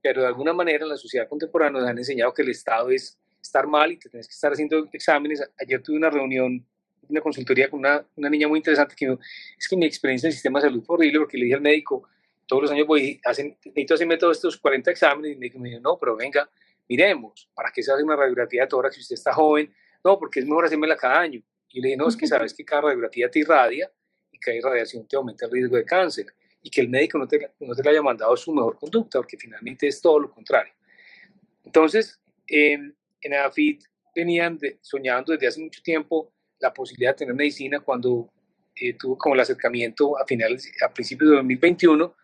Pero 0.00 0.22
de 0.22 0.28
alguna 0.28 0.52
manera 0.52 0.84
en 0.84 0.90
la 0.90 0.96
sociedad 0.96 1.28
contemporánea 1.28 1.80
nos 1.80 1.90
han 1.90 1.98
enseñado 1.98 2.32
que 2.32 2.42
el 2.42 2.50
estado 2.50 2.90
es 2.90 3.18
estar 3.40 3.66
mal 3.66 3.92
y 3.92 3.98
que 3.98 4.08
tienes 4.08 4.28
que 4.28 4.34
estar 4.34 4.52
haciendo 4.52 4.88
exámenes. 4.92 5.42
Ayer 5.58 5.82
tuve 5.82 5.96
una 5.96 6.10
reunión, 6.10 6.66
una 7.08 7.20
consultoría 7.20 7.68
con 7.68 7.80
una, 7.80 8.04
una 8.16 8.30
niña 8.30 8.48
muy 8.48 8.58
interesante 8.58 8.94
que 8.96 9.06
me 9.06 9.12
dijo, 9.12 9.22
es 9.58 9.68
que 9.68 9.76
mi 9.76 9.86
experiencia 9.86 10.26
en 10.26 10.30
el 10.30 10.34
sistema 10.34 10.60
de 10.60 10.68
salud 10.68 10.82
fue 10.84 10.94
horrible 10.94 11.20
porque 11.20 11.38
le 11.38 11.44
dije 11.44 11.56
al 11.56 11.60
médico, 11.60 12.08
todos 12.46 12.62
los 12.62 12.70
años 12.72 12.86
voy, 12.86 13.20
hacen, 13.24 13.56
necesito 13.64 13.94
hacerme 13.94 14.16
todos 14.16 14.36
estos 14.36 14.56
40 14.58 14.90
exámenes 14.90 15.36
y 15.36 15.58
me 15.58 15.70
dijo, 15.70 15.80
no, 15.80 15.98
pero 15.98 16.16
venga, 16.16 16.48
miremos, 16.88 17.48
¿para 17.54 17.70
qué 17.72 17.82
se 17.82 17.92
hace 17.92 18.02
una 18.02 18.16
radiografía 18.16 18.62
de 18.62 18.68
tórax 18.68 18.94
si 18.94 19.00
usted 19.00 19.14
está 19.14 19.32
joven? 19.32 19.72
No, 20.04 20.18
porque 20.18 20.40
es 20.40 20.46
mejor 20.46 20.66
hacérmela 20.66 20.96
cada 20.96 21.20
año. 21.20 21.42
Y 21.70 21.80
le 21.80 21.88
dije, 21.88 21.96
no, 21.96 22.08
es 22.08 22.16
que 22.16 22.26
sabes 22.28 22.52
que 22.54 22.64
cada 22.64 22.82
radiografía 22.82 23.30
te 23.30 23.38
irradia 23.38 23.90
y 24.30 24.38
cada 24.38 24.56
irradiación 24.56 25.06
te 25.06 25.16
aumenta 25.16 25.46
el 25.46 25.52
riesgo 25.52 25.76
de 25.76 25.84
cáncer 25.84 26.26
y 26.62 26.70
que 26.70 26.80
el 26.80 26.88
médico 26.88 27.18
no 27.18 27.26
te, 27.26 27.50
no 27.60 27.74
te 27.74 27.82
le 27.82 27.90
haya 27.90 28.02
mandado 28.02 28.36
su 28.36 28.52
mejor 28.52 28.78
conducta, 28.78 29.18
porque 29.18 29.36
finalmente 29.36 29.88
es 29.88 30.00
todo 30.00 30.20
lo 30.20 30.30
contrario. 30.30 30.72
Entonces, 31.64 32.20
en 32.46 32.94
AFIT 33.34 33.82
venían 34.14 34.58
soñando 34.80 35.32
desde 35.32 35.46
hace 35.46 35.60
mucho 35.60 35.82
tiempo 35.82 36.32
la 36.62 36.72
posibilidad 36.72 37.10
de 37.10 37.18
tener 37.18 37.34
medicina 37.34 37.80
cuando 37.80 38.30
eh, 38.74 38.94
tuvo 38.94 39.18
como 39.18 39.34
el 39.34 39.40
acercamiento 39.40 40.18
a 40.18 40.24
finales, 40.24 40.72
a 40.82 40.92
principios 40.92 41.30
de 41.30 41.36
2021, 41.36 42.14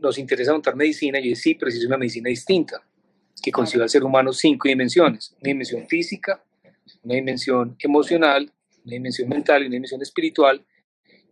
nos 0.00 0.18
interesa 0.18 0.52
montar 0.52 0.76
medicina, 0.76 1.18
y 1.18 1.34
sí, 1.34 1.56
pero 1.56 1.70
sí 1.70 1.78
es 1.78 1.86
una 1.86 1.98
medicina 1.98 2.28
distinta, 2.28 2.80
que 3.42 3.50
concibe 3.50 3.82
al 3.82 3.90
ser 3.90 4.04
humano 4.04 4.32
cinco 4.32 4.68
dimensiones, 4.68 5.32
una 5.40 5.48
dimensión 5.48 5.86
física, 5.88 6.42
una 7.02 7.16
dimensión 7.16 7.76
emocional, 7.80 8.50
una 8.84 8.92
dimensión 8.92 9.28
mental 9.28 9.62
y 9.62 9.66
una 9.66 9.74
dimensión 9.74 10.00
espiritual, 10.00 10.64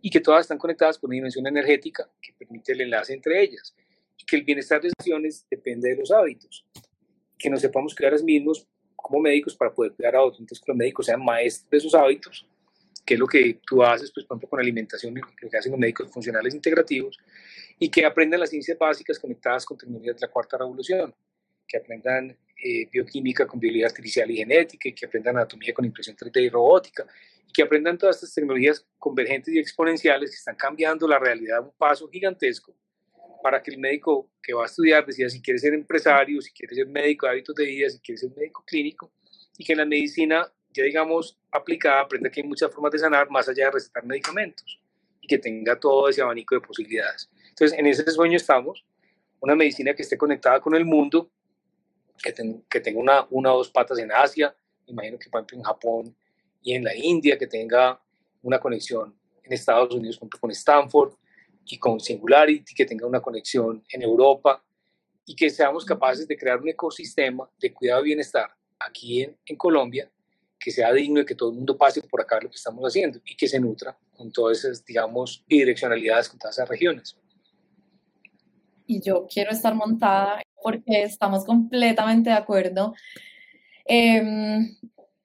y 0.02 0.10
que 0.10 0.20
todas 0.20 0.42
están 0.42 0.58
conectadas 0.58 0.98
por 0.98 1.08
una 1.08 1.14
dimensión 1.14 1.46
energética 1.46 2.10
que 2.20 2.32
permite 2.34 2.72
el 2.72 2.82
enlace 2.82 3.14
entre 3.14 3.40
ellas, 3.40 3.74
y 4.18 4.24
que 4.26 4.36
el 4.36 4.42
bienestar 4.42 4.80
de 4.82 4.88
las 4.88 4.94
acciones 4.98 5.46
depende 5.48 5.90
de 5.90 5.96
los 5.96 6.10
hábitos, 6.10 6.66
que 7.38 7.48
nos 7.48 7.60
sepamos 7.60 7.94
cuidar 7.94 8.14
a 8.14 8.18
mismos 8.18 8.66
como 9.04 9.20
médicos 9.20 9.54
para 9.54 9.70
poder 9.70 9.92
cuidar 9.92 10.16
a 10.16 10.22
otros, 10.22 10.40
entonces 10.40 10.64
que 10.64 10.72
los 10.72 10.78
médicos 10.78 11.04
sean 11.04 11.22
maestros 11.22 11.68
de 11.68 11.76
esos 11.76 11.94
hábitos, 11.94 12.46
que 13.04 13.12
es 13.12 13.20
lo 13.20 13.26
que 13.26 13.60
tú 13.66 13.82
haces, 13.82 14.10
pues, 14.10 14.24
por 14.24 14.34
ejemplo, 14.34 14.48
con 14.48 14.60
alimentación, 14.60 15.14
lo 15.14 15.50
que 15.50 15.58
hacen 15.58 15.72
los 15.72 15.78
médicos 15.78 16.10
funcionales 16.10 16.54
integrativos, 16.54 17.18
y 17.78 17.90
que 17.90 18.06
aprendan 18.06 18.40
las 18.40 18.48
ciencias 18.48 18.78
básicas 18.78 19.18
conectadas 19.18 19.66
con 19.66 19.76
tecnologías 19.76 20.16
de 20.16 20.26
la 20.26 20.32
cuarta 20.32 20.56
revolución, 20.56 21.14
que 21.68 21.76
aprendan 21.76 22.34
eh, 22.64 22.88
bioquímica 22.90 23.46
con 23.46 23.60
biología 23.60 23.88
artificial 23.88 24.30
y 24.30 24.38
genética, 24.38 24.88
y 24.88 24.94
que 24.94 25.04
aprendan 25.04 25.36
anatomía 25.36 25.74
con 25.74 25.84
impresión 25.84 26.16
3D 26.16 26.42
y 26.42 26.48
robótica, 26.48 27.06
y 27.46 27.52
que 27.52 27.62
aprendan 27.62 27.98
todas 27.98 28.16
estas 28.16 28.32
tecnologías 28.32 28.86
convergentes 28.98 29.52
y 29.52 29.58
exponenciales 29.58 30.30
que 30.30 30.36
están 30.36 30.56
cambiando 30.56 31.06
la 31.06 31.18
realidad 31.18 31.58
a 31.58 31.60
un 31.60 31.72
paso 31.72 32.08
gigantesco 32.08 32.74
para 33.44 33.62
que 33.62 33.70
el 33.72 33.76
médico 33.76 34.30
que 34.42 34.54
va 34.54 34.62
a 34.62 34.64
estudiar 34.64 35.04
decida 35.04 35.28
si 35.28 35.42
quiere 35.42 35.58
ser 35.58 35.74
empresario, 35.74 36.40
si 36.40 36.50
quiere 36.50 36.74
ser 36.74 36.86
médico 36.86 37.26
de 37.26 37.32
hábitos 37.32 37.54
de 37.54 37.66
vida, 37.66 37.90
si 37.90 37.98
quiere 37.98 38.16
ser 38.16 38.30
médico 38.34 38.64
clínico, 38.66 39.12
y 39.58 39.64
que 39.66 39.72
en 39.72 39.80
la 39.80 39.84
medicina, 39.84 40.50
ya 40.72 40.82
digamos, 40.82 41.38
aplicada, 41.50 42.00
aprenda 42.00 42.30
que 42.30 42.40
hay 42.40 42.46
muchas 42.46 42.72
formas 42.72 42.92
de 42.92 43.00
sanar 43.00 43.28
más 43.28 43.46
allá 43.46 43.66
de 43.66 43.72
recetar 43.72 44.02
medicamentos, 44.06 44.80
y 45.20 45.26
que 45.26 45.36
tenga 45.36 45.78
todo 45.78 46.08
ese 46.08 46.22
abanico 46.22 46.54
de 46.54 46.62
posibilidades. 46.62 47.28
Entonces, 47.50 47.78
en 47.78 47.86
ese 47.86 48.10
sueño 48.10 48.38
estamos, 48.38 48.82
una 49.40 49.54
medicina 49.54 49.92
que 49.92 50.04
esté 50.04 50.16
conectada 50.16 50.58
con 50.58 50.74
el 50.74 50.86
mundo, 50.86 51.30
que, 52.22 52.80
tenga 52.80 52.98
una, 52.98 53.26
una 53.28 53.52
o 53.52 53.58
dos 53.58 53.68
patas 53.68 53.98
en 53.98 54.10
Asia, 54.10 54.56
imagino 54.86 55.18
que 55.18 55.28
por 55.28 55.40
ejemplo 55.40 55.58
en 55.58 55.64
Japón 55.64 56.16
y 56.62 56.72
en 56.72 56.84
la 56.84 56.96
India, 56.96 57.36
que 57.36 57.46
tenga 57.46 58.00
una 58.40 58.58
conexión 58.58 59.14
en 59.42 59.52
Estados 59.52 59.94
Unidos 59.94 60.18
con 60.40 60.50
Stanford, 60.50 61.12
y 61.66 61.78
con 61.78 62.00
Singularity, 62.00 62.74
que 62.74 62.84
tenga 62.84 63.06
una 63.06 63.20
conexión 63.20 63.82
en 63.88 64.02
Europa 64.02 64.62
y 65.26 65.34
que 65.34 65.50
seamos 65.50 65.84
capaces 65.84 66.28
de 66.28 66.36
crear 66.36 66.60
un 66.60 66.68
ecosistema 66.68 67.48
de 67.58 67.72
cuidado 67.72 68.02
y 68.02 68.08
bienestar 68.08 68.50
aquí 68.78 69.22
en, 69.22 69.36
en 69.46 69.56
Colombia 69.56 70.10
que 70.64 70.70
sea 70.70 70.92
digno 70.92 71.20
de 71.20 71.26
que 71.26 71.34
todo 71.34 71.50
el 71.50 71.56
mundo 71.56 71.76
pase 71.76 72.00
por 72.00 72.22
acá 72.22 72.38
lo 72.40 72.48
que 72.48 72.56
estamos 72.56 72.82
haciendo 72.84 73.20
y 73.26 73.36
que 73.36 73.46
se 73.46 73.60
nutra 73.60 73.98
con 74.16 74.32
todas 74.32 74.58
esas, 74.58 74.82
digamos, 74.82 75.44
bidireccionalidades 75.46 76.30
con 76.30 76.38
todas 76.38 76.56
esas 76.56 76.68
regiones. 76.70 77.14
Y 78.86 79.02
yo 79.02 79.26
quiero 79.26 79.50
estar 79.50 79.74
montada 79.74 80.40
porque 80.62 81.02
estamos 81.02 81.44
completamente 81.44 82.30
de 82.30 82.36
acuerdo. 82.36 82.94
Em, 83.84 84.74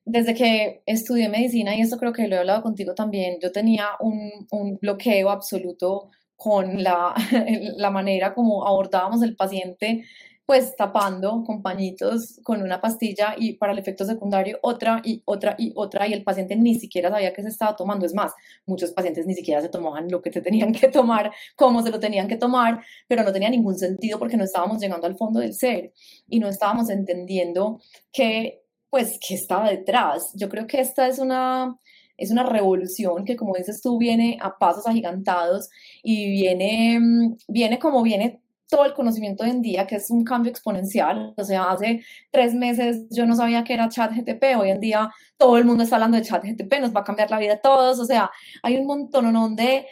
desde 0.03 0.33
que 0.33 0.81
estudié 0.85 1.29
medicina, 1.29 1.73
y 1.73 1.81
esto 1.81 1.97
creo 1.97 2.11
que 2.11 2.27
lo 2.27 2.35
he 2.35 2.39
hablado 2.39 2.61
contigo 2.61 2.93
también, 2.93 3.39
yo 3.41 3.53
tenía 3.53 3.91
un, 4.01 4.45
un 4.51 4.77
bloqueo 4.77 5.29
absoluto 5.29 6.09
con 6.39 6.81
la, 6.81 7.13
la 7.75 7.91
manera 7.91 8.33
como 8.33 8.65
abordábamos 8.65 9.21
el 9.23 9.35
paciente, 9.35 10.05
pues 10.45 10.73
tapando 10.77 11.43
con 11.45 11.61
pañitos, 11.61 12.39
con 12.43 12.61
una 12.61 12.79
pastilla 12.79 13.35
y 13.37 13.53
para 13.53 13.73
el 13.73 13.77
efecto 13.77 14.05
secundario 14.05 14.57
otra 14.61 15.01
y 15.03 15.21
otra 15.25 15.55
y 15.59 15.73
otra 15.75 16.07
y 16.07 16.13
el 16.13 16.23
paciente 16.23 16.55
ni 16.55 16.75
siquiera 16.75 17.09
sabía 17.09 17.33
que 17.33 17.43
se 17.43 17.49
estaba 17.49 17.75
tomando. 17.75 18.05
Es 18.05 18.13
más, 18.13 18.33
muchos 18.65 18.91
pacientes 18.93 19.27
ni 19.27 19.33
siquiera 19.33 19.61
se 19.61 19.67
tomaban 19.67 20.09
lo 20.09 20.21
que 20.21 20.31
se 20.31 20.41
tenían 20.41 20.71
que 20.71 20.87
tomar, 20.87 21.31
cómo 21.57 21.83
se 21.83 21.91
lo 21.91 21.99
tenían 21.99 22.29
que 22.29 22.37
tomar, 22.37 22.81
pero 23.09 23.23
no 23.23 23.33
tenía 23.33 23.49
ningún 23.49 23.77
sentido 23.77 24.17
porque 24.17 24.37
no 24.37 24.45
estábamos 24.45 24.79
llegando 24.81 25.07
al 25.07 25.17
fondo 25.17 25.41
del 25.41 25.53
ser 25.53 25.91
y 26.29 26.39
no 26.39 26.47
estábamos 26.47 26.89
entendiendo 26.89 27.81
que, 28.13 28.63
pues, 28.89 29.19
qué 29.19 29.35
estaba 29.35 29.69
detrás. 29.69 30.31
Yo 30.35 30.47
creo 30.47 30.67
que 30.67 30.79
esta 30.79 31.07
es 31.07 31.19
una 31.19 31.77
es 32.19 32.31
una 32.31 32.43
revolución 32.43 33.25
que, 33.25 33.35
como 33.35 33.55
dices 33.55 33.81
tú, 33.81 33.97
viene 33.97 34.37
a 34.41 34.57
pasos 34.57 34.85
agigantados 34.87 35.69
y 36.03 36.29
viene, 36.31 36.99
mm, 36.99 37.37
viene 37.47 37.79
como 37.79 38.03
viene 38.03 38.41
todo 38.69 38.85
el 38.85 38.93
conocimiento 38.93 39.43
hoy 39.43 39.49
en 39.49 39.61
día, 39.61 39.87
que 39.87 39.95
es 39.95 40.11
un 40.11 40.23
cambio 40.23 40.51
exponencial. 40.51 41.33
O 41.37 41.43
sea, 41.43 41.71
hace 41.71 42.03
tres 42.31 42.53
meses 42.53 43.07
yo 43.09 43.25
no 43.25 43.35
sabía 43.35 43.63
que 43.63 43.73
era 43.73 43.89
ChatGTP, 43.89 44.57
hoy 44.57 44.69
en 44.69 44.79
día 44.79 45.11
todo 45.37 45.57
el 45.57 45.65
mundo 45.65 45.83
está 45.83 45.95
hablando 45.95 46.17
de 46.17 46.23
ChatGTP, 46.23 46.79
nos 46.79 46.95
va 46.95 47.01
a 47.01 47.03
cambiar 47.03 47.31
la 47.31 47.39
vida 47.39 47.53
a 47.53 47.61
todos. 47.61 47.99
O 47.99 48.05
sea, 48.05 48.29
hay 48.61 48.77
un 48.77 48.85
montón 48.85 49.55
de, 49.55 49.87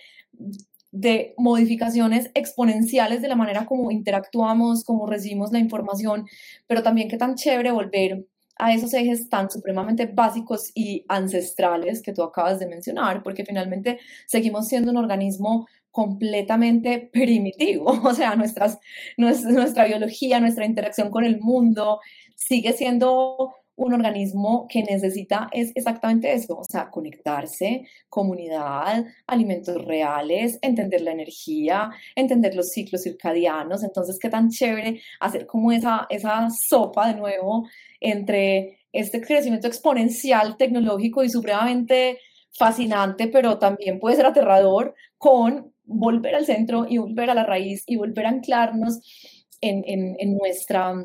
de 0.92 1.34
modificaciones 1.38 2.30
exponenciales 2.36 3.22
de 3.22 3.28
la 3.28 3.36
manera 3.36 3.66
como 3.66 3.90
interactuamos, 3.92 4.84
como 4.84 5.08
recibimos 5.08 5.52
la 5.52 5.60
información, 5.60 6.28
pero 6.68 6.84
también 6.84 7.10
qué 7.10 7.18
tan 7.18 7.36
chévere 7.36 7.72
volver 7.72 8.26
a 8.60 8.74
esos 8.74 8.94
ejes 8.94 9.30
tan 9.30 9.50
supremamente 9.50 10.06
básicos 10.06 10.72
y 10.74 11.06
ancestrales 11.08 12.02
que 12.02 12.14
tú 12.14 12.24
acabas 12.24 12.60
de 12.60 12.68
mencionar, 12.68 13.24
porque 13.24 13.46
finalmente 13.46 14.00
seguimos 14.26 14.68
siendo 14.68 14.92
un 14.92 14.98
organismo 14.98 15.68
completamente 15.92 17.10
primitivo, 17.12 17.86
o 18.04 18.14
sea, 18.14 18.36
nuestras, 18.36 18.80
nuestra 19.18 19.86
biología, 19.86 20.40
nuestra 20.40 20.66
interacción 20.66 21.10
con 21.10 21.24
el 21.24 21.40
mundo 21.40 22.00
sigue 22.36 22.74
siendo 22.74 23.56
un 23.78 23.94
organismo 23.94 24.68
que 24.68 24.84
necesita 24.84 25.50
es 25.54 25.72
exactamente 25.76 26.34
eso, 26.34 26.58
o 26.58 26.64
sea, 26.64 26.90
conectarse, 26.90 27.86
comunidad, 28.10 29.06
alimentos 29.28 29.86
reales, 29.86 30.58
entender 30.62 31.02
la 31.02 31.12
energía, 31.12 31.92
entender 32.16 32.56
los 32.56 32.72
ciclos 32.72 33.04
circadianos. 33.04 33.84
Entonces, 33.84 34.18
qué 34.20 34.30
tan 34.30 34.50
chévere 34.50 35.00
hacer 35.20 35.46
como 35.46 35.72
esa, 35.72 36.08
esa 36.10 36.50
sopa 36.50 37.08
de 37.08 37.20
nuevo 37.20 37.68
entre 38.00 38.80
este 38.92 39.22
crecimiento 39.22 39.68
exponencial 39.68 40.58
tecnológico 40.58 41.24
y 41.24 41.30
supremamente 41.30 42.20
fascinante, 42.58 43.28
pero 43.28 43.60
también 43.60 44.00
puede 44.00 44.16
ser 44.16 44.26
aterrador, 44.26 44.96
con 45.20 45.72
volver 45.86 46.34
al 46.34 46.46
centro 46.46 46.88
y 46.90 46.98
volver 46.98 47.30
a 47.30 47.36
la 47.36 47.44
raíz 47.44 47.84
y 47.86 47.96
volver 47.96 48.26
a 48.26 48.30
anclarnos 48.30 49.00
en, 49.62 49.84
en, 49.86 50.16
en 50.20 50.36
nuestra 50.36 50.96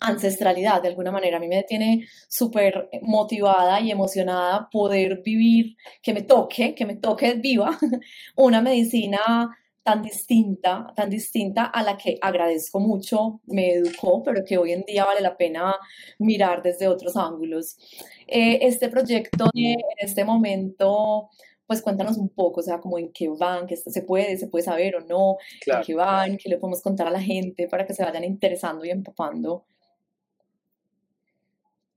ancestralidad 0.00 0.82
de 0.82 0.88
alguna 0.88 1.12
manera. 1.12 1.36
A 1.38 1.40
mí 1.40 1.48
me 1.48 1.62
tiene 1.64 2.06
súper 2.28 2.88
motivada 3.02 3.80
y 3.80 3.90
emocionada 3.90 4.68
poder 4.70 5.22
vivir, 5.22 5.76
que 6.02 6.14
me 6.14 6.22
toque, 6.22 6.74
que 6.74 6.86
me 6.86 6.96
toque 6.96 7.34
viva 7.34 7.78
una 8.36 8.60
medicina 8.62 9.50
tan 9.88 10.02
distinta, 10.02 10.92
tan 10.94 11.08
distinta 11.08 11.64
a 11.64 11.82
la 11.82 11.96
que 11.96 12.18
agradezco 12.20 12.78
mucho, 12.78 13.40
me 13.46 13.72
educó, 13.72 14.22
pero 14.22 14.44
que 14.44 14.58
hoy 14.58 14.72
en 14.72 14.82
día 14.82 15.06
vale 15.06 15.22
la 15.22 15.34
pena 15.34 15.74
mirar 16.18 16.62
desde 16.62 16.88
otros 16.88 17.16
ángulos. 17.16 17.78
Eh, 18.26 18.58
este 18.60 18.90
proyecto 18.90 19.48
en 19.54 19.78
este 19.96 20.26
momento, 20.26 21.30
pues 21.66 21.80
cuéntanos 21.80 22.18
un 22.18 22.28
poco, 22.28 22.60
o 22.60 22.62
sea, 22.62 22.80
como 22.80 22.98
en 22.98 23.10
qué 23.12 23.30
van, 23.30 23.66
que 23.66 23.76
se 23.76 24.02
puede, 24.02 24.36
se 24.36 24.48
puede 24.48 24.62
saber 24.62 24.96
o 24.96 25.00
no, 25.00 25.38
en 25.64 25.82
qué 25.82 25.94
van, 25.94 26.36
qué 26.36 26.50
le 26.50 26.58
podemos 26.58 26.82
contar 26.82 27.06
a 27.06 27.10
la 27.10 27.22
gente 27.22 27.66
para 27.66 27.86
que 27.86 27.94
se 27.94 28.04
vayan 28.04 28.24
interesando 28.24 28.84
y 28.84 28.90
empapando 28.90 29.64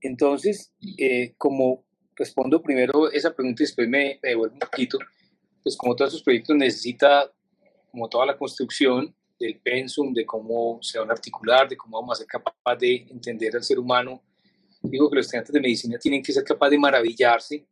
entonces, 0.01 0.74
eh, 0.98 1.34
como 1.38 1.84
respondo 2.15 2.62
primero 2.62 3.12
esa 3.12 3.34
pregunta 3.34 3.63
y 3.63 3.65
después 3.65 3.88
me, 3.88 4.20
devuelvo 4.22 4.53
un 4.53 4.60
poquito, 4.60 4.98
pues 5.63 5.77
como 5.77 5.96
todos 5.96 6.12
esos 6.12 6.24
proyectos 6.24 6.55
necesita 6.55 7.31
como 7.91 8.08
toda 8.10 8.25
la 8.25 8.38
construcción 8.38 9.13
del 9.39 9.60
pensum, 9.60 10.13
de 10.13 10.25
cómo 10.25 10.79
se 10.81 11.00
van 11.00 11.10
a 11.10 11.13
articular, 11.13 11.67
de 11.67 11.75
cómo 11.75 12.00
vamos 12.00 12.17
a 12.17 12.20
ser 12.20 12.27
capaces 12.27 12.79
de 12.79 13.08
entender 13.10 13.55
al 13.55 13.63
ser 13.63 13.79
humano. 13.79 14.22
Digo 14.81 15.10
que 15.10 15.17
los 15.17 15.25
estudiantes 15.25 15.53
de 15.53 15.60
medicina 15.60 15.98
tienen 16.00 16.24
que 16.24 16.31
ser 16.31 16.43
capaces 16.43 16.72
de 16.72 16.79
maravillarse 16.79 17.65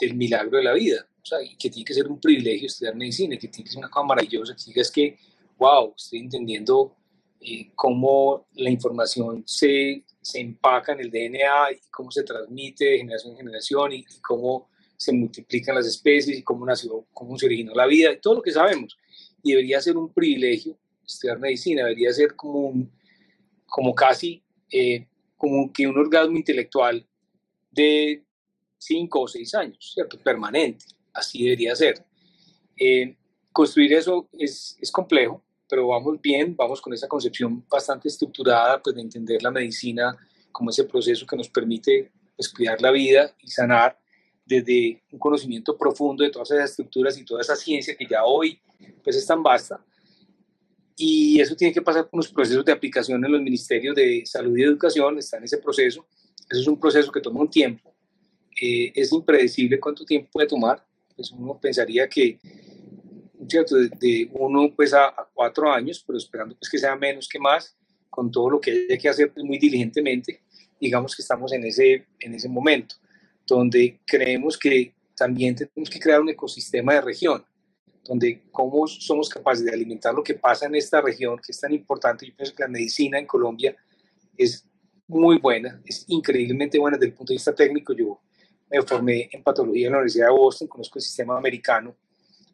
del 0.00 0.14
milagro 0.14 0.56
de 0.56 0.64
la 0.64 0.72
vida, 0.72 1.06
o 1.22 1.26
sea, 1.26 1.42
y 1.42 1.56
que 1.56 1.68
tiene 1.68 1.84
que 1.84 1.92
ser 1.92 2.08
un 2.08 2.18
privilegio 2.18 2.66
estudiar 2.66 2.96
medicina, 2.96 3.36
que 3.36 3.48
tiene 3.48 3.64
que 3.64 3.70
ser 3.70 3.78
una 3.78 3.90
cosa 3.90 4.06
maravillosa, 4.06 4.56
que 4.56 4.64
digas 4.66 4.90
que, 4.90 5.18
wow, 5.58 5.92
estoy 5.94 6.20
entendiendo 6.20 6.96
eh, 7.40 7.70
cómo 7.74 8.46
la 8.54 8.70
información 8.70 9.42
se 9.46 10.04
se 10.20 10.40
empaca 10.40 10.92
en 10.92 11.00
el 11.00 11.10
DNA 11.10 11.72
y 11.72 11.80
cómo 11.90 12.10
se 12.10 12.22
transmite 12.22 12.84
de 12.84 12.98
generación 12.98 13.32
en 13.32 13.38
generación 13.38 13.92
y, 13.92 14.04
cómo 14.22 14.68
se 14.96 15.12
multiplican 15.12 15.74
las 15.74 15.86
especies 15.86 16.38
y 16.38 16.42
cómo 16.42 16.66
nació, 16.66 17.06
cómo 17.14 17.38
se 17.38 17.46
originó 17.46 17.74
la 17.74 17.86
vida 17.86 18.12
y 18.12 18.20
todo 18.20 18.34
lo 18.34 18.42
que 18.42 18.52
sabemos. 18.52 18.98
Y 19.42 19.52
debería 19.52 19.80
ser 19.80 19.96
un 19.96 20.12
privilegio 20.12 20.78
estudiar 21.06 21.38
medicina, 21.38 21.84
debería 21.84 22.12
ser 22.12 22.34
como 22.36 22.58
un, 22.68 22.92
como 23.66 23.94
casi 23.94 24.42
eh, 24.70 25.06
como 25.36 25.72
que 25.72 25.86
un 25.86 25.98
orgasmo 25.98 26.36
intelectual 26.36 27.06
de 27.70 28.24
cinco 28.78 29.22
o 29.22 29.28
seis 29.28 29.54
años, 29.54 29.92
¿cierto? 29.94 30.18
Permanente, 30.18 30.84
así 31.12 31.44
debería 31.44 31.74
ser. 31.74 32.04
Eh, 32.76 33.16
construir 33.52 33.94
eso 33.94 34.28
es, 34.32 34.76
es, 34.80 34.90
complejo, 34.90 35.42
pero 35.70 35.86
vamos 35.86 36.20
bien, 36.20 36.56
vamos 36.56 36.80
con 36.80 36.92
esa 36.92 37.06
concepción 37.06 37.64
bastante 37.70 38.08
estructurada, 38.08 38.82
pues 38.82 38.96
de 38.96 39.02
entender 39.02 39.40
la 39.40 39.52
medicina 39.52 40.16
como 40.50 40.70
ese 40.70 40.82
proceso 40.84 41.24
que 41.24 41.36
nos 41.36 41.48
permite 41.48 42.10
pues, 42.36 42.48
cuidar 42.48 42.82
la 42.82 42.90
vida 42.90 43.32
y 43.40 43.48
sanar 43.48 43.96
desde 44.44 45.00
un 45.12 45.18
conocimiento 45.20 45.78
profundo 45.78 46.24
de 46.24 46.30
todas 46.30 46.50
esas 46.50 46.70
estructuras 46.70 47.16
y 47.16 47.24
toda 47.24 47.40
esa 47.40 47.54
ciencia 47.54 47.94
que 47.96 48.04
ya 48.04 48.24
hoy 48.24 48.60
pues 49.04 49.14
es 49.14 49.24
tan 49.24 49.42
vasta. 49.44 49.82
Y 50.96 51.40
eso 51.40 51.54
tiene 51.54 51.72
que 51.72 51.80
pasar 51.80 52.10
por 52.10 52.18
los 52.18 52.32
procesos 52.32 52.64
de 52.64 52.72
aplicación 52.72 53.24
en 53.24 53.32
los 53.32 53.40
ministerios 53.40 53.94
de 53.94 54.22
salud 54.26 54.56
y 54.58 54.64
educación, 54.64 55.18
está 55.18 55.38
en 55.38 55.44
ese 55.44 55.58
proceso. 55.58 56.04
Eso 56.50 56.60
es 56.60 56.66
un 56.66 56.80
proceso 56.80 57.12
que 57.12 57.20
toma 57.20 57.40
un 57.40 57.48
tiempo. 57.48 57.94
Eh, 58.60 58.92
es 58.94 59.12
impredecible 59.12 59.78
cuánto 59.78 60.04
tiempo 60.04 60.28
puede 60.32 60.48
tomar. 60.48 60.84
Pues 61.14 61.30
uno 61.30 61.58
pensaría 61.58 62.08
que, 62.08 62.38
¿cierto? 63.48 63.76
De, 63.76 64.28
uno 64.32 64.72
pues 64.74 64.92
a, 64.92 65.14
cuatro 65.32 65.70
años, 65.70 66.02
pero 66.06 66.18
esperando 66.18 66.56
pues 66.56 66.70
que 66.70 66.78
sea 66.78 66.96
menos 66.96 67.28
que 67.28 67.38
más, 67.38 67.76
con 68.08 68.30
todo 68.30 68.50
lo 68.50 68.60
que 68.60 68.86
hay 68.90 68.98
que 68.98 69.08
hacer 69.08 69.32
pues, 69.32 69.44
muy 69.44 69.58
diligentemente. 69.58 70.42
Digamos 70.80 71.14
que 71.14 71.22
estamos 71.22 71.52
en 71.52 71.64
ese, 71.64 72.06
en 72.18 72.34
ese 72.34 72.48
momento 72.48 72.96
donde 73.46 74.00
creemos 74.06 74.56
que 74.56 74.94
también 75.16 75.54
tenemos 75.54 75.90
que 75.90 76.00
crear 76.00 76.20
un 76.20 76.28
ecosistema 76.28 76.94
de 76.94 77.00
región, 77.02 77.44
donde 78.04 78.42
cómo 78.50 78.86
somos 78.86 79.28
capaces 79.28 79.64
de 79.64 79.72
alimentar 79.72 80.14
lo 80.14 80.22
que 80.22 80.34
pasa 80.34 80.66
en 80.66 80.74
esta 80.74 81.00
región, 81.00 81.36
que 81.36 81.52
es 81.52 81.60
tan 81.60 81.72
importante. 81.72 82.26
Yo 82.26 82.34
pienso 82.34 82.54
que 82.54 82.62
la 82.62 82.68
medicina 82.68 83.18
en 83.18 83.26
Colombia 83.26 83.76
es 84.36 84.66
muy 85.06 85.38
buena, 85.38 85.82
es 85.84 86.04
increíblemente 86.08 86.78
buena 86.78 86.96
desde 86.96 87.08
el 87.08 87.14
punto 87.14 87.32
de 87.32 87.36
vista 87.36 87.54
técnico. 87.54 87.92
Yo 87.92 88.20
me 88.70 88.80
formé 88.82 89.28
en 89.32 89.42
patología 89.42 89.88
en 89.88 89.92
la 89.92 89.98
Universidad 89.98 90.28
de 90.28 90.32
Boston, 90.32 90.68
conozco 90.68 90.98
el 90.98 91.02
sistema 91.02 91.36
americano 91.36 91.96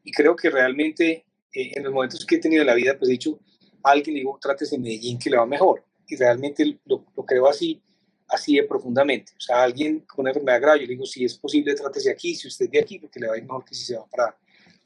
y 0.06 0.12
creo 0.12 0.36
que 0.36 0.48
realmente 0.48 1.26
eh, 1.52 1.72
en 1.75 1.82
los 1.82 1.92
momentos 1.92 2.25
que 2.25 2.36
he 2.36 2.38
tenido 2.38 2.62
en 2.62 2.68
la 2.68 2.75
vida, 2.75 2.96
pues 2.96 3.08
he 3.08 3.12
dicho, 3.12 3.40
alguien 3.82 4.14
le 4.14 4.20
digo, 4.20 4.38
trates 4.40 4.72
en 4.72 4.80
Medellín 4.80 5.18
que 5.18 5.28
le 5.28 5.36
va 5.36 5.44
mejor. 5.44 5.84
Y 6.06 6.14
realmente 6.14 6.78
lo, 6.84 7.04
lo 7.16 7.26
creo 7.26 7.48
así 7.48 7.82
así 8.28 8.56
de 8.56 8.64
profundamente. 8.64 9.32
O 9.36 9.40
sea, 9.40 9.62
alguien 9.62 10.00
con 10.00 10.22
una 10.22 10.30
enfermedad 10.30 10.60
grave, 10.60 10.80
yo 10.80 10.86
le 10.86 10.92
digo, 10.92 11.06
si 11.06 11.25
es 11.25 11.36
posible, 11.36 11.75
trátese 11.75 12.10
aquí, 12.10 12.34
si 12.34 12.48
usted 12.48 12.68
de 12.70 12.80
aquí, 12.80 12.98
porque 12.98 13.20
le 13.20 13.28
va 13.28 13.34
a 13.34 13.38
ir 13.38 13.44
mejor 13.44 13.64
que 13.64 13.75
si 13.75 13.84
se 13.84 13.96
va 13.96 14.06
para, 14.06 14.36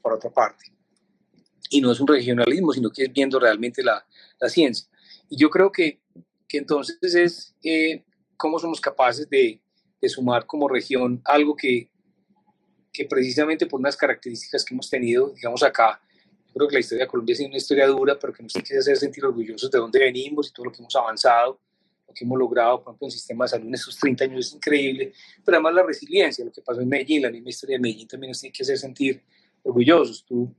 para 0.01 0.15
otra 0.15 0.29
parte. 0.29 0.65
Y 1.69 1.81
no 1.81 1.91
es 1.91 1.99
un 1.99 2.07
regionalismo, 2.07 2.73
sino 2.73 2.89
que 2.89 3.03
es 3.03 3.13
viendo 3.13 3.39
realmente 3.39 3.83
la, 3.83 4.05
la 4.39 4.49
ciencia. 4.49 4.87
Y 5.29 5.37
yo 5.37 5.49
creo 5.49 5.71
que, 5.71 6.01
que 6.47 6.57
entonces 6.57 6.97
es 7.01 7.55
eh, 7.63 8.03
cómo 8.37 8.59
somos 8.59 8.81
capaces 8.81 9.29
de, 9.29 9.61
de, 10.01 10.09
sumar 10.09 10.45
como 10.45 10.67
región 10.67 11.21
algo 11.25 11.55
que, 11.55 11.89
que 12.91 13.05
precisamente 13.05 13.65
por 13.65 13.79
unas 13.79 13.95
características 13.95 14.65
que 14.65 14.73
hemos 14.73 14.89
tenido, 14.89 15.29
digamos 15.29 15.63
acá, 15.63 16.01
yo 16.47 16.53
creo 16.53 16.67
que 16.67 16.75
la 16.75 16.79
historia 16.81 17.05
de 17.05 17.09
Colombia 17.09 17.33
ha 17.33 17.37
sido 17.37 17.47
una 17.47 17.57
historia 17.57 17.87
dura, 17.87 18.19
pero 18.19 18.33
que 18.33 18.43
nos 18.43 18.53
tiene 18.53 18.67
que 18.67 18.77
hacer 18.77 18.97
sentir 18.97 19.25
orgullosos 19.25 19.71
de 19.71 19.77
dónde 19.77 19.99
venimos 19.99 20.49
y 20.49 20.53
todo 20.53 20.65
lo 20.65 20.71
que 20.71 20.79
hemos 20.79 20.95
avanzado 20.95 21.59
que 22.13 22.25
hemos 22.25 22.37
logrado, 22.37 22.83
por 22.83 22.91
ejemplo, 22.91 23.07
en 23.07 23.09
el 23.09 23.11
sistema 23.11 23.45
de 23.45 23.49
salud 23.49 23.67
en 23.67 23.73
estos 23.73 23.97
30 23.97 24.23
años 24.25 24.47
es 24.47 24.53
increíble, 24.53 25.13
pero 25.43 25.57
además 25.57 25.73
la 25.75 25.83
resiliencia, 25.83 26.45
lo 26.45 26.51
que 26.51 26.61
pasó 26.61 26.81
en 26.81 26.89
Medellín, 26.89 27.21
la 27.21 27.31
misma 27.31 27.49
historia 27.49 27.75
de 27.75 27.81
Medellín 27.81 28.07
también 28.07 28.31
nos 28.31 28.39
tiene 28.39 28.53
que 28.53 28.63
hacer 28.63 28.77
sentir 28.77 29.21
orgullosos. 29.63 30.25
Tú 30.25 30.53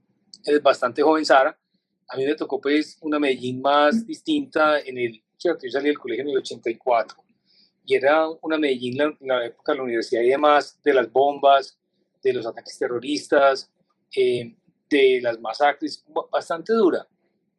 eres 0.45 0.63
bastante 0.63 1.03
joven, 1.03 1.25
Sara, 1.25 1.57
a 2.09 2.17
mí 2.17 2.25
me 2.25 2.35
tocó 2.35 2.61
pues 2.61 2.99
una 3.01 3.19
Medellín 3.19 3.61
más 3.61 4.07
distinta 4.07 4.81
en 4.81 4.99
el, 4.99 5.23
yo 5.39 5.57
salí 5.71 5.87
del 5.87 5.99
colegio 5.99 6.25
en 6.25 6.31
el 6.31 6.39
84 6.39 7.23
y 7.85 7.97
era 7.97 8.29
una 8.43 8.59
Medellín 8.59 9.01
en 9.01 9.17
la, 9.21 9.47
época 9.47 9.73
de 9.73 9.79
la 9.79 9.85
universidad 9.85 10.23
y 10.23 10.29
demás, 10.29 10.79
de 10.83 10.95
las 10.95 11.11
bombas, 11.11 11.79
de 12.23 12.33
los 12.33 12.47
ataques 12.47 12.79
terroristas, 12.79 13.71
eh, 14.17 14.55
de 14.89 15.21
las 15.23 15.41
masacres, 15.41 16.05
bastante 16.31 16.73
dura, 16.73 17.07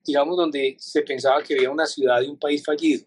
digamos, 0.06 0.38
donde 0.38 0.76
se 0.80 1.02
pensaba 1.02 1.42
que 1.42 1.56
había 1.56 1.70
una 1.70 1.86
ciudad 1.86 2.22
y 2.22 2.28
un 2.28 2.38
país 2.38 2.64
fallido 2.64 3.06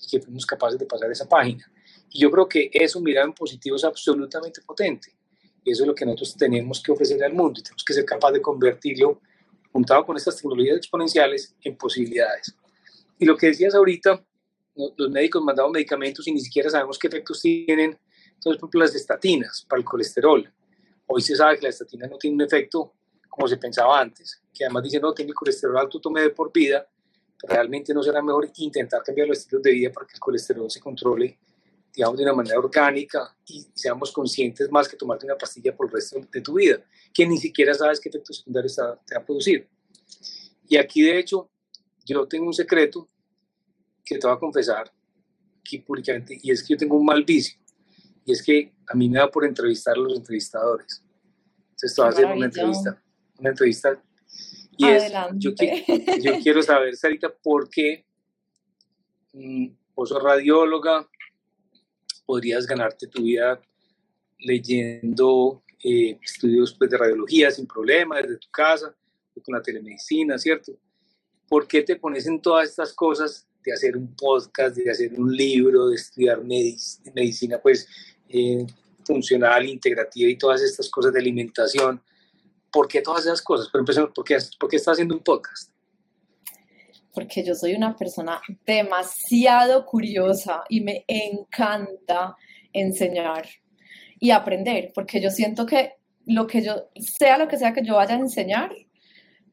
y 0.00 0.06
que 0.08 0.20
fuimos 0.20 0.46
capaces 0.46 0.78
de 0.78 0.86
pasar 0.86 1.10
esa 1.10 1.28
página. 1.28 1.70
Y 2.10 2.20
yo 2.20 2.30
creo 2.30 2.48
que 2.48 2.70
eso, 2.72 3.00
mirar 3.00 3.24
en 3.24 3.32
positivo, 3.32 3.76
es 3.76 3.84
absolutamente 3.84 4.60
potente. 4.62 5.12
Y 5.64 5.72
eso 5.72 5.82
es 5.82 5.88
lo 5.88 5.94
que 5.94 6.04
nosotros 6.04 6.36
tenemos 6.36 6.80
que 6.80 6.92
ofrecer 6.92 7.22
al 7.24 7.32
mundo 7.32 7.58
y 7.58 7.62
tenemos 7.62 7.84
que 7.84 7.92
ser 7.92 8.04
capaces 8.04 8.34
de 8.34 8.42
convertirlo, 8.42 9.20
juntado 9.72 10.06
con 10.06 10.16
estas 10.16 10.36
tecnologías 10.36 10.76
exponenciales, 10.76 11.54
en 11.62 11.76
posibilidades. 11.76 12.54
Y 13.18 13.24
lo 13.24 13.36
que 13.36 13.48
decías 13.48 13.74
ahorita, 13.74 14.24
los 14.96 15.10
médicos 15.10 15.42
mandamos 15.42 15.72
medicamentos 15.72 16.26
y 16.28 16.32
ni 16.32 16.40
siquiera 16.40 16.70
sabemos 16.70 16.98
qué 16.98 17.08
efectos 17.08 17.40
tienen. 17.40 17.98
Entonces, 18.34 18.60
por 18.60 18.68
ejemplo, 18.68 18.80
las 18.80 18.94
estatinas 18.94 19.66
para 19.68 19.80
el 19.80 19.84
colesterol. 19.84 20.52
Hoy 21.06 21.22
se 21.22 21.36
sabe 21.36 21.56
que 21.56 21.62
la 21.62 21.68
estatina 21.68 22.06
no 22.06 22.18
tiene 22.18 22.34
un 22.34 22.42
efecto 22.42 22.94
como 23.28 23.48
se 23.48 23.58
pensaba 23.58 24.00
antes, 24.00 24.42
que 24.52 24.64
además 24.64 24.82
dicen, 24.84 25.02
no, 25.02 25.12
tiene 25.12 25.32
colesterol 25.34 25.76
alto, 25.76 26.00
tome 26.00 26.22
de 26.22 26.30
por 26.30 26.50
vida, 26.50 26.88
realmente 27.42 27.92
no 27.92 28.02
será 28.02 28.22
mejor 28.22 28.50
intentar 28.56 29.02
cambiar 29.02 29.28
los 29.28 29.38
estilos 29.38 29.62
de 29.62 29.72
vida 29.72 29.92
para 29.92 30.06
que 30.06 30.14
el 30.14 30.20
colesterol 30.20 30.70
se 30.70 30.80
controle, 30.80 31.38
digamos, 31.94 32.16
de 32.16 32.24
una 32.24 32.32
manera 32.32 32.58
orgánica 32.58 33.36
y 33.46 33.66
seamos 33.74 34.10
conscientes 34.10 34.70
más 34.70 34.88
que 34.88 34.96
tomarte 34.96 35.26
una 35.26 35.36
pastilla 35.36 35.76
por 35.76 35.86
el 35.86 35.92
resto 35.92 36.18
de 36.32 36.40
tu 36.40 36.54
vida, 36.54 36.82
que 37.12 37.26
ni 37.26 37.36
siquiera 37.36 37.74
sabes 37.74 38.00
qué 38.00 38.08
efectos 38.08 38.38
secundarios 38.38 38.74
te 38.74 39.14
va 39.14 39.20
a 39.20 39.24
producir. 39.24 39.68
Y 40.68 40.76
aquí, 40.78 41.02
de 41.02 41.18
hecho, 41.18 41.50
yo 42.04 42.26
tengo 42.26 42.46
un 42.46 42.54
secreto 42.54 43.08
que 44.04 44.18
te 44.18 44.26
voy 44.26 44.36
a 44.36 44.38
confesar 44.38 44.90
aquí 45.60 45.78
públicamente, 45.78 46.38
y 46.42 46.50
es 46.50 46.62
que 46.62 46.74
yo 46.74 46.78
tengo 46.78 46.96
un 46.96 47.04
mal 47.04 47.22
vicio, 47.24 47.58
y 48.26 48.32
es 48.32 48.42
que 48.42 48.74
a 48.88 48.94
mí 48.94 49.08
me 49.08 49.18
da 49.18 49.30
por 49.30 49.46
entrevistar 49.46 49.94
a 49.94 50.00
los 50.00 50.16
entrevistadores. 50.16 51.02
Entonces, 51.70 51.94
te 51.94 52.02
voy 52.02 52.08
a 52.08 52.12
hacer 52.12 52.26
una 52.26 52.44
entrevista, 52.46 53.02
una 53.38 53.50
entrevista 53.50 54.02
y 54.78 54.86
es, 54.86 55.12
yo, 55.36 55.52
yo, 56.20 56.32
quiero 56.42 56.62
saber, 56.62 56.94
Sarita, 56.96 57.32
por 57.34 57.70
qué 57.70 58.04
mm, 59.32 59.68
vos 59.94 60.10
sos 60.10 60.22
radióloga, 60.22 61.08
podrías 62.26 62.66
ganarte 62.66 63.06
tu 63.06 63.22
vida 63.22 63.60
leyendo 64.38 65.62
eh, 65.82 66.18
estudios 66.22 66.74
pues, 66.74 66.90
de 66.90 66.98
radiología 66.98 67.50
sin 67.50 67.66
problema, 67.66 68.20
desde 68.20 68.36
tu 68.36 68.50
casa, 68.50 68.94
con 69.42 69.54
la 69.54 69.62
telemedicina, 69.62 70.36
¿cierto? 70.36 70.72
¿Por 71.48 71.66
qué 71.66 71.82
te 71.82 71.96
pones 71.96 72.26
en 72.26 72.42
todas 72.42 72.68
estas 72.68 72.92
cosas 72.92 73.46
de 73.62 73.72
hacer 73.72 73.96
un 73.96 74.14
podcast, 74.14 74.76
de 74.76 74.90
hacer 74.90 75.12
un 75.18 75.34
libro, 75.34 75.88
de 75.88 75.96
estudiar 75.96 76.42
medicina 76.44 77.58
pues, 77.60 77.88
eh, 78.28 78.66
funcional, 79.04 79.66
integrativa 79.68 80.30
y 80.30 80.36
todas 80.36 80.62
estas 80.62 80.88
cosas 80.90 81.12
de 81.12 81.20
alimentación? 81.20 82.00
¿por 82.76 82.88
qué 82.88 83.00
todas 83.00 83.24
esas 83.24 83.40
cosas? 83.40 83.68
Pero 83.72 83.80
empecemos, 83.80 84.10
¿por 84.14 84.22
qué, 84.22 84.36
¿por 84.60 84.68
qué 84.68 84.76
estás 84.76 84.92
haciendo 84.92 85.14
un 85.14 85.22
podcast? 85.22 85.70
Porque 87.14 87.42
yo 87.42 87.54
soy 87.54 87.74
una 87.74 87.96
persona 87.96 88.38
demasiado 88.66 89.86
curiosa 89.86 90.62
y 90.68 90.82
me 90.82 91.02
encanta 91.08 92.36
enseñar 92.74 93.48
y 94.20 94.30
aprender, 94.30 94.92
porque 94.94 95.22
yo 95.22 95.30
siento 95.30 95.64
que 95.64 95.94
lo 96.26 96.46
que 96.46 96.62
yo, 96.62 96.90
sea 96.96 97.38
lo 97.38 97.48
que 97.48 97.56
sea 97.56 97.72
que 97.72 97.82
yo 97.82 97.94
vaya 97.94 98.16
a 98.16 98.18
enseñar, 98.18 98.76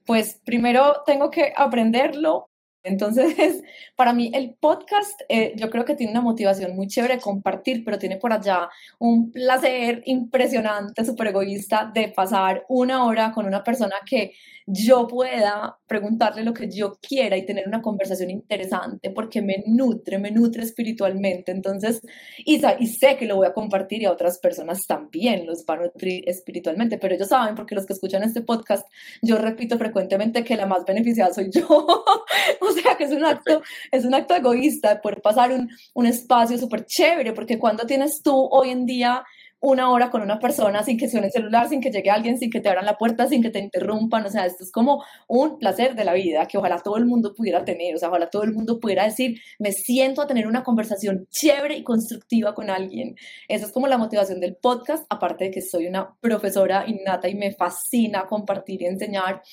pues 0.05 0.41
primero 0.43 1.03
tengo 1.05 1.29
que 1.29 1.53
aprenderlo 1.55 2.49
entonces, 2.83 3.63
para 3.95 4.13
mí 4.13 4.31
el 4.33 4.55
podcast 4.55 5.21
eh, 5.29 5.53
yo 5.55 5.69
creo 5.69 5.85
que 5.85 5.95
tiene 5.95 6.11
una 6.11 6.21
motivación 6.21 6.75
muy 6.75 6.87
chévere 6.87 7.15
de 7.15 7.21
compartir, 7.21 7.83
pero 7.85 7.97
tiene 7.97 8.17
por 8.17 8.33
allá 8.33 8.69
un 8.99 9.31
placer 9.31 10.03
impresionante, 10.05 11.05
súper 11.05 11.27
egoísta 11.27 11.91
de 11.93 12.09
pasar 12.09 12.65
una 12.69 13.05
hora 13.05 13.31
con 13.31 13.45
una 13.45 13.63
persona 13.63 13.95
que 14.05 14.33
yo 14.65 15.07
pueda 15.07 15.77
preguntarle 15.87 16.43
lo 16.43 16.53
que 16.53 16.69
yo 16.69 16.97
quiera 17.01 17.37
y 17.37 17.45
tener 17.45 17.67
una 17.67 17.81
conversación 17.81 18.29
interesante 18.29 19.09
porque 19.09 19.41
me 19.41 19.63
nutre, 19.67 20.17
me 20.17 20.31
nutre 20.31 20.63
espiritualmente. 20.63 21.51
Entonces, 21.51 22.01
y, 22.37 22.61
y 22.79 22.87
sé 22.87 23.17
que 23.17 23.25
lo 23.25 23.37
voy 23.37 23.47
a 23.47 23.53
compartir 23.53 24.01
y 24.01 24.05
a 24.05 24.11
otras 24.11 24.39
personas 24.39 24.85
también 24.87 25.45
los 25.45 25.65
va 25.69 25.75
a 25.75 25.83
nutrir 25.83 26.23
espiritualmente, 26.27 26.97
pero 26.97 27.15
ellos 27.15 27.27
saben 27.27 27.55
porque 27.55 27.75
los 27.75 27.85
que 27.85 27.93
escuchan 27.93 28.23
este 28.23 28.41
podcast, 28.41 28.87
yo 29.21 29.37
repito 29.37 29.77
frecuentemente 29.77 30.43
que 30.43 30.55
la 30.55 30.65
más 30.65 30.85
beneficiada 30.85 31.33
soy 31.33 31.49
yo. 31.51 31.67
o 32.61 32.71
sea, 32.71 32.95
que 32.97 33.05
es 33.05 33.11
un 33.11 33.25
acto, 33.25 33.61
es 33.91 34.05
un 34.05 34.13
acto 34.13 34.35
egoísta 34.35 34.93
de 34.93 35.01
poder 35.01 35.21
pasar 35.21 35.51
un, 35.51 35.69
un 35.93 36.05
espacio 36.05 36.57
súper 36.57 36.85
chévere 36.85 37.33
porque 37.33 37.59
cuando 37.59 37.85
tienes 37.85 38.21
tú 38.23 38.47
hoy 38.51 38.69
en 38.69 38.85
día 38.85 39.23
una 39.63 39.89
hora 39.89 40.11
con 40.11 40.21
una 40.21 40.39
persona 40.39 40.83
sin 40.83 40.97
que 40.97 41.09
suene 41.09 41.27
el 41.27 41.31
celular, 41.31 41.69
sin 41.69 41.79
que 41.79 41.89
llegue 41.89 42.11
alguien, 42.11 42.37
sin 42.37 42.51
que 42.51 42.59
te 42.59 42.67
abran 42.67 42.85
la 42.85 42.97
puerta, 42.97 43.27
sin 43.27 43.41
que 43.41 43.49
te 43.49 43.59
interrumpan. 43.59 44.25
O 44.25 44.29
sea, 44.29 44.45
esto 44.45 44.65
es 44.65 44.71
como 44.73 45.01
un 45.29 45.57
placer 45.57 45.95
de 45.95 46.03
la 46.03 46.11
vida 46.13 46.45
que 46.47 46.57
ojalá 46.57 46.79
todo 46.79 46.97
el 46.97 47.05
mundo 47.05 47.33
pudiera 47.33 47.63
tener. 47.63 47.95
O 47.95 47.97
sea, 47.97 48.09
ojalá 48.09 48.29
todo 48.29 48.43
el 48.43 48.51
mundo 48.51 48.81
pudiera 48.81 49.05
decir, 49.05 49.39
me 49.59 49.71
siento 49.71 50.21
a 50.21 50.27
tener 50.27 50.47
una 50.47 50.65
conversación 50.65 51.27
chévere 51.31 51.77
y 51.77 51.83
constructiva 51.83 52.53
con 52.53 52.69
alguien. 52.69 53.15
Esa 53.47 53.67
es 53.67 53.71
como 53.71 53.87
la 53.87 53.97
motivación 53.97 54.41
del 54.41 54.57
podcast, 54.57 55.05
aparte 55.09 55.45
de 55.45 55.51
que 55.51 55.61
soy 55.61 55.87
una 55.87 56.13
profesora 56.19 56.83
innata 56.85 57.29
y 57.29 57.35
me 57.35 57.53
fascina 57.53 58.25
compartir 58.25 58.81
y 58.81 58.87
enseñar. 58.87 59.43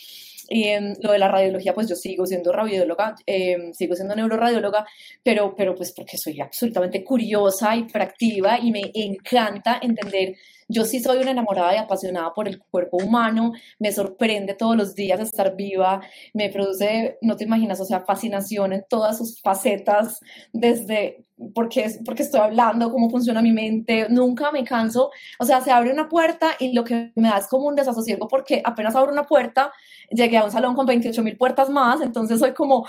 Y 0.52 0.64
en 0.64 0.96
lo 1.00 1.12
de 1.12 1.18
la 1.18 1.28
radiología, 1.28 1.72
pues 1.72 1.88
yo 1.88 1.94
sigo 1.94 2.26
siendo 2.26 2.50
radióloga, 2.50 3.14
em, 3.24 3.72
sigo 3.72 3.94
siendo 3.94 4.16
neuroradióloga, 4.16 4.84
pero, 5.22 5.54
pero 5.56 5.76
pues 5.76 5.92
porque 5.96 6.18
soy 6.18 6.40
absolutamente 6.40 7.04
curiosa, 7.04 7.76
y 7.76 7.80
hiperactiva 7.80 8.58
y 8.58 8.72
me 8.72 8.90
encanta 8.94 9.78
entender 9.80 10.34
yo 10.70 10.84
sí 10.84 11.00
soy 11.00 11.18
una 11.18 11.32
enamorada 11.32 11.74
y 11.74 11.78
apasionada 11.78 12.32
por 12.32 12.48
el 12.48 12.60
cuerpo 12.60 12.96
humano, 12.98 13.52
me 13.78 13.92
sorprende 13.92 14.54
todos 14.54 14.76
los 14.76 14.94
días 14.94 15.20
estar 15.20 15.56
viva, 15.56 16.00
me 16.32 16.48
produce, 16.48 17.18
no 17.22 17.36
te 17.36 17.44
imaginas, 17.44 17.80
o 17.80 17.84
sea, 17.84 18.00
fascinación 18.00 18.72
en 18.72 18.84
todas 18.88 19.18
sus 19.18 19.40
facetas, 19.40 20.20
desde 20.52 21.24
porque, 21.54 21.90
porque 22.04 22.22
estoy 22.22 22.40
hablando, 22.40 22.92
cómo 22.92 23.08
funciona 23.10 23.40
mi 23.40 23.52
mente, 23.52 24.06
nunca 24.10 24.52
me 24.52 24.64
canso, 24.64 25.10
o 25.38 25.44
sea, 25.44 25.60
se 25.60 25.70
abre 25.70 25.92
una 25.92 26.08
puerta 26.08 26.50
y 26.58 26.72
lo 26.72 26.84
que 26.84 27.12
me 27.16 27.28
da 27.28 27.38
es 27.38 27.48
como 27.48 27.66
un 27.66 27.74
desasosiego 27.74 28.28
porque 28.28 28.60
apenas 28.64 28.94
abro 28.94 29.12
una 29.12 29.24
puerta, 29.24 29.72
llegué 30.10 30.36
a 30.36 30.44
un 30.44 30.50
salón 30.50 30.74
con 30.74 30.86
28 30.86 31.22
mil 31.22 31.36
puertas 31.36 31.70
más, 31.70 32.00
entonces 32.02 32.38
soy 32.38 32.52
como, 32.52 32.86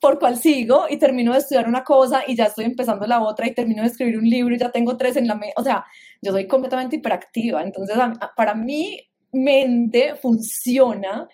¿por 0.00 0.18
cuál 0.18 0.36
sigo? 0.36 0.84
Y 0.90 0.98
termino 0.98 1.32
de 1.32 1.38
estudiar 1.38 1.68
una 1.68 1.84
cosa 1.84 2.22
y 2.26 2.36
ya 2.36 2.44
estoy 2.44 2.66
empezando 2.66 3.06
la 3.06 3.22
otra 3.22 3.46
y 3.46 3.54
termino 3.54 3.82
de 3.82 3.88
escribir 3.88 4.18
un 4.18 4.28
libro 4.28 4.54
y 4.54 4.58
ya 4.58 4.70
tengo 4.70 4.96
tres 4.96 5.16
en 5.16 5.26
la 5.26 5.34
mente, 5.34 5.54
o 5.56 5.62
sea, 5.62 5.86
yo 6.22 6.32
soy 6.32 6.46
completamente 6.46 6.96
hiperactiva, 6.96 7.62
entonces 7.62 7.96
para 8.36 8.54
mi 8.54 9.00
mente 9.32 10.14
funciona 10.16 11.28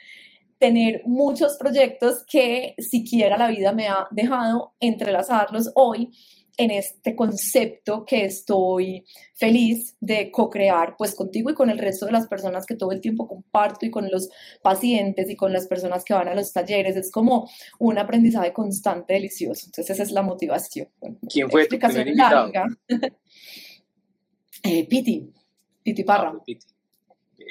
tener 0.59 1.03
muchos 1.07 1.57
proyectos 1.57 2.25
que 2.31 2.75
siquiera 2.79 3.37
la 3.37 3.49
vida 3.49 3.73
me 3.73 3.88
ha 3.88 4.07
dejado 4.12 4.75
entrelazarlos 4.79 5.73
hoy 5.75 6.11
en 6.57 6.71
este 6.71 7.16
concepto 7.16 8.05
que 8.05 8.25
estoy 8.25 9.05
feliz 9.35 9.97
de 10.01 10.31
co-crear 10.31 10.95
pues 10.97 11.14
contigo 11.14 11.51
y 11.51 11.55
con 11.55 11.71
el 11.71 11.79
resto 11.79 12.07
de 12.07 12.12
las 12.12 12.29
personas 12.29 12.66
que 12.66 12.77
todo 12.77 12.92
el 12.92 13.01
tiempo 13.01 13.27
comparto 13.27 13.87
y 13.87 13.90
con 13.90 14.11
los 14.11 14.29
pacientes 14.62 15.31
y 15.31 15.37
con 15.37 15.53
las 15.53 15.66
personas 15.66 16.05
que 16.05 16.14
van 16.14 16.29
a 16.29 16.35
los 16.35 16.53
talleres. 16.53 16.97
Es 16.97 17.11
como 17.11 17.49
un 17.79 17.99
aprendizaje 17.99 18.53
constante 18.53 19.14
delicioso. 19.14 19.66
Entonces 19.66 19.90
esa 19.90 20.03
es 20.03 20.12
la 20.12 20.23
motivación. 20.23 20.88
¿Quién 21.29 21.51
fue 21.51 21.66
tu 21.66 21.79
primer 21.79 22.07
invitado? 22.07 22.53
Eh, 24.62 24.87
Piti, 24.88 25.33
Piti 25.83 26.05
Parra. 26.05 26.33
Ah, 26.35 26.42
Piti. 26.44 26.66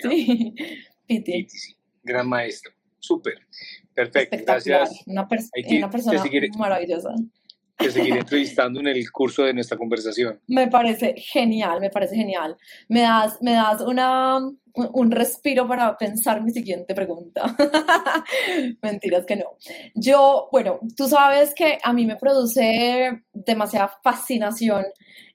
Sí, 0.01 0.53
Piti. 1.07 1.49
sí. 1.49 1.75
Gran 2.03 2.27
maestro. 2.27 2.71
Súper. 2.99 3.45
Perfecto. 3.93 4.37
Gracias. 4.45 5.03
Una, 5.05 5.27
una 5.77 5.89
persona 5.89 6.23
maravillosa. 6.57 7.13
Te 7.77 7.91
seguiré 7.91 8.19
entrevistando 8.19 8.79
en 8.79 8.87
el 8.87 9.11
curso 9.11 9.43
de 9.43 9.53
nuestra 9.53 9.77
conversación. 9.77 10.39
Me 10.47 10.67
parece 10.67 11.15
genial, 11.17 11.81
me 11.81 11.89
parece 11.89 12.15
genial. 12.15 12.55
Me 12.87 13.01
das, 13.01 13.41
me 13.41 13.53
das 13.53 13.81
una, 13.81 14.39
un 14.75 15.11
respiro 15.11 15.67
para 15.67 15.97
pensar 15.97 16.41
mi 16.41 16.51
siguiente 16.51 16.93
pregunta. 16.93 17.55
Mentiras 18.81 19.25
que 19.25 19.35
no. 19.35 19.57
Yo, 19.95 20.49
bueno, 20.51 20.79
tú 20.95 21.07
sabes 21.07 21.53
que 21.53 21.79
a 21.83 21.93
mí 21.93 22.05
me 22.05 22.15
produce 22.15 23.23
demasiada 23.33 23.99
fascinación 24.03 24.85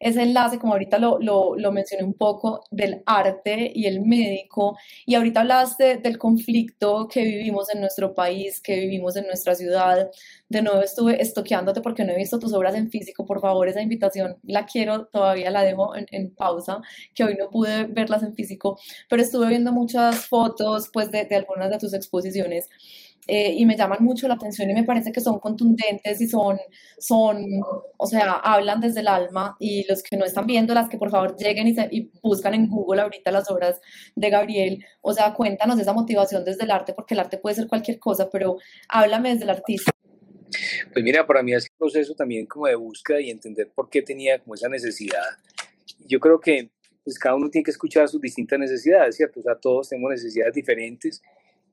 ese 0.01 0.22
enlace, 0.22 0.59
como 0.59 0.75
ahorita 0.75 0.99
lo, 0.99 1.18
lo, 1.18 1.57
lo, 1.57 1.72
mencioné 1.72 2.05
un 2.05 2.14
poco, 2.14 2.62
del 2.70 3.03
arte 3.07 3.70
y 3.75 3.87
el 3.87 4.01
médico. 4.01 4.77
Y 5.05 5.14
ahorita 5.14 5.40
hablaste 5.40 5.96
del 5.96 6.18
conflicto 6.18 7.09
que 7.09 7.22
vivimos 7.22 7.72
en 7.75 7.81
nuestro 7.81 8.14
país, 8.14 8.61
que 8.61 8.77
vivimos 8.77 9.16
en 9.16 9.27
nuestra 9.27 9.55
ciudad. 9.55 10.11
De 10.49 10.62
nuevo 10.62 10.81
estuve 10.81 11.20
estoqueándote 11.20 11.81
porque 11.81 12.05
no 12.05 12.12
he 12.12 12.16
visto 12.16 12.38
tus 12.38 12.53
obras 12.53 12.75
en 12.75 12.90
físico. 12.90 13.27
Por 13.27 13.40
favor, 13.40 13.68
esa 13.68 13.83
invitación 13.83 14.37
la 14.44 14.66
quiero, 14.66 15.07
todavía 15.07 15.51
la 15.51 15.62
dejo 15.62 15.96
en, 15.96 16.07
en 16.11 16.35
pausa, 16.35 16.81
que 17.14 17.25
hoy 17.25 17.37
no 17.37 17.51
pude 17.51 17.85
verlas 17.85 18.22
en 18.22 18.35
físico, 18.35 18.79
pero 19.09 19.22
estuve 19.26 19.48
viendo 19.48 19.72
muchas 19.72 20.26
fotos 20.26 20.88
pues 20.92 21.10
de, 21.10 21.24
de 21.24 21.36
algunas 21.36 21.70
de 21.70 21.78
tus 21.78 21.92
exposiciones 21.94 22.68
eh, 23.28 23.52
y 23.56 23.66
me 23.66 23.76
llaman 23.76 23.98
mucho 24.02 24.28
la 24.28 24.34
atención 24.34 24.70
y 24.70 24.74
me 24.74 24.84
parece 24.84 25.10
que 25.10 25.20
son 25.20 25.40
contundentes 25.40 26.20
y 26.20 26.28
son, 26.28 26.58
son, 26.98 27.44
o 27.96 28.06
sea, 28.06 28.34
hablan 28.34 28.80
desde 28.80 29.00
el 29.00 29.08
alma 29.08 29.56
y 29.58 29.84
los 29.88 30.02
que 30.04 30.16
no 30.16 30.24
están 30.24 30.46
viendo, 30.46 30.74
las 30.74 30.88
que 30.88 30.96
por 30.96 31.10
favor 31.10 31.36
lleguen 31.36 31.66
y, 31.66 31.76
y 31.90 32.10
buscan 32.22 32.54
en 32.54 32.68
Google 32.68 33.02
ahorita 33.02 33.32
las 33.32 33.50
obras 33.50 33.80
de 34.14 34.30
Gabriel, 34.30 34.84
o 35.00 35.12
sea, 35.12 35.34
cuéntanos 35.34 35.80
esa 35.80 35.92
motivación 35.92 36.44
desde 36.44 36.64
el 36.64 36.70
arte, 36.70 36.92
porque 36.94 37.14
el 37.14 37.20
arte 37.20 37.38
puede 37.38 37.56
ser 37.56 37.66
cualquier 37.66 37.98
cosa, 37.98 38.30
pero 38.30 38.58
háblame 38.88 39.30
desde 39.30 39.44
el 39.44 39.50
artista. 39.50 39.90
Pues 40.92 41.04
mira, 41.04 41.26
para 41.26 41.42
mí 41.42 41.52
es 41.52 41.64
un 41.64 41.76
proceso 41.78 42.14
también 42.14 42.46
como 42.46 42.68
de 42.68 42.76
búsqueda 42.76 43.20
y 43.20 43.30
entender 43.30 43.72
por 43.74 43.90
qué 43.90 44.02
tenía 44.02 44.38
como 44.38 44.54
esa 44.54 44.68
necesidad. 44.68 45.24
Yo 46.06 46.20
creo 46.20 46.38
que 46.38 46.70
pues 47.07 47.21
cada 47.21 47.37
uno 47.37 47.49
tiene 47.49 47.62
que 47.62 47.71
escuchar 47.71 48.09
sus 48.09 48.21
distintas 48.21 48.59
necesidades, 48.59 49.14
¿cierto? 49.14 49.38
O 49.38 49.42
sea, 49.45 49.55
todos 49.55 49.88
tenemos 49.88 50.11
necesidades 50.11 50.53
diferentes 50.53 51.23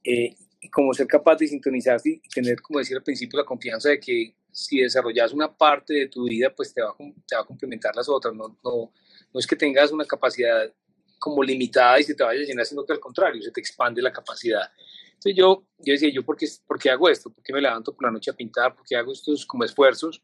eh, 0.04 0.36
y 0.62 0.70
como 0.70 0.94
ser 0.94 1.08
capaz 1.08 1.38
de 1.38 1.48
sintonizarse 1.48 2.22
y 2.24 2.30
tener, 2.30 2.62
como 2.62 2.78
decía 2.78 2.98
al 2.98 3.04
principio, 3.04 3.40
la 3.40 3.46
confianza 3.46 3.90
de 3.90 4.00
que 4.00 4.36
si 4.52 4.78
desarrollas 4.78 5.34
una 5.34 5.52
parte 5.52 5.96
de 5.96 6.08
tu 6.08 6.26
vida, 6.26 6.54
pues 6.56 6.72
te 6.72 6.84
va 6.84 6.92
a, 6.92 6.96
te 7.28 7.36
va 7.36 7.42
a 7.42 7.46
complementar 7.46 7.96
las 7.96 8.08
otras. 8.08 8.36
No, 8.36 8.60
no, 8.64 8.94
no 9.34 9.40
es 9.40 9.48
que 9.48 9.56
tengas 9.56 9.92
una 9.92 10.06
capacidad 10.06 10.72
como 11.18 11.42
limitada 11.42 12.00
y 12.00 12.04
se 12.04 12.14
te 12.14 12.24
vaya 12.24 12.42
a 12.42 12.46
llenar, 12.46 12.68
sino 12.68 12.86
que 12.86 12.94
al 12.94 13.00
contrario, 13.00 13.42
se 13.42 13.50
te 13.50 13.60
expande 13.60 14.04
la 14.04 14.14
capacidad. 14.14 14.70
Entonces 15.14 15.34
yo, 15.36 15.66
yo 15.80 15.94
decía, 15.94 16.12
¿yo 16.12 16.24
por 16.24 16.38
qué, 16.38 16.46
por 16.68 16.78
qué 16.78 16.92
hago 16.92 17.10
esto? 17.10 17.32
¿Por 17.32 17.44
qué 17.44 17.54
me 17.54 17.62
levanto 17.62 17.92
por 17.92 18.06
la 18.06 18.12
noche 18.12 18.30
a 18.30 18.36
pintar? 18.36 18.76
¿Por 18.76 18.86
qué 18.86 18.96
hago 18.98 19.12
estos 19.12 19.48
como 19.48 19.64
esfuerzos? 19.64 20.22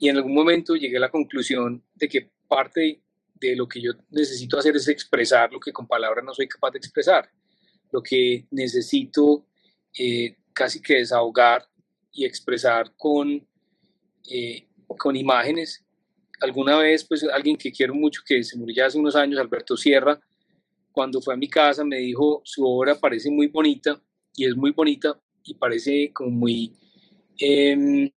Y 0.00 0.08
en 0.08 0.16
algún 0.16 0.34
momento 0.34 0.74
llegué 0.74 0.96
a 0.96 1.00
la 1.02 1.10
conclusión 1.12 1.84
de 1.94 2.08
que 2.08 2.32
parte 2.48 3.00
de 3.40 3.56
lo 3.56 3.68
que 3.68 3.80
yo 3.80 3.92
necesito 4.10 4.58
hacer 4.58 4.76
es 4.76 4.88
expresar 4.88 5.52
lo 5.52 5.60
que 5.60 5.72
con 5.72 5.86
palabras 5.86 6.24
no 6.24 6.34
soy 6.34 6.48
capaz 6.48 6.72
de 6.72 6.78
expresar 6.78 7.30
lo 7.90 8.02
que 8.02 8.46
necesito 8.50 9.46
eh, 9.98 10.36
casi 10.52 10.80
que 10.80 10.96
desahogar 10.96 11.64
y 12.12 12.24
expresar 12.24 12.94
con, 12.96 13.46
eh, 14.30 14.66
con 14.86 15.16
imágenes. 15.16 15.84
Alguna 16.40 16.78
vez, 16.78 17.04
pues 17.04 17.24
alguien 17.24 17.56
que 17.56 17.72
quiero 17.72 17.94
mucho, 17.94 18.22
que 18.26 18.42
se 18.42 18.56
murió 18.56 18.76
ya 18.76 18.86
hace 18.86 18.98
unos 18.98 19.16
años, 19.16 19.40
Alberto 19.40 19.76
Sierra, 19.76 20.20
cuando 20.92 21.20
fue 21.20 21.34
a 21.34 21.36
mi 21.36 21.48
casa 21.48 21.84
me 21.84 21.98
dijo, 21.98 22.42
su 22.44 22.64
obra 22.66 22.98
parece 22.98 23.30
muy 23.30 23.48
bonita, 23.48 24.00
y 24.34 24.46
es 24.46 24.56
muy 24.56 24.72
bonita, 24.72 25.20
y 25.42 25.54
parece 25.54 26.12
como 26.12 26.30
muy, 26.30 26.76
em, 27.38 28.10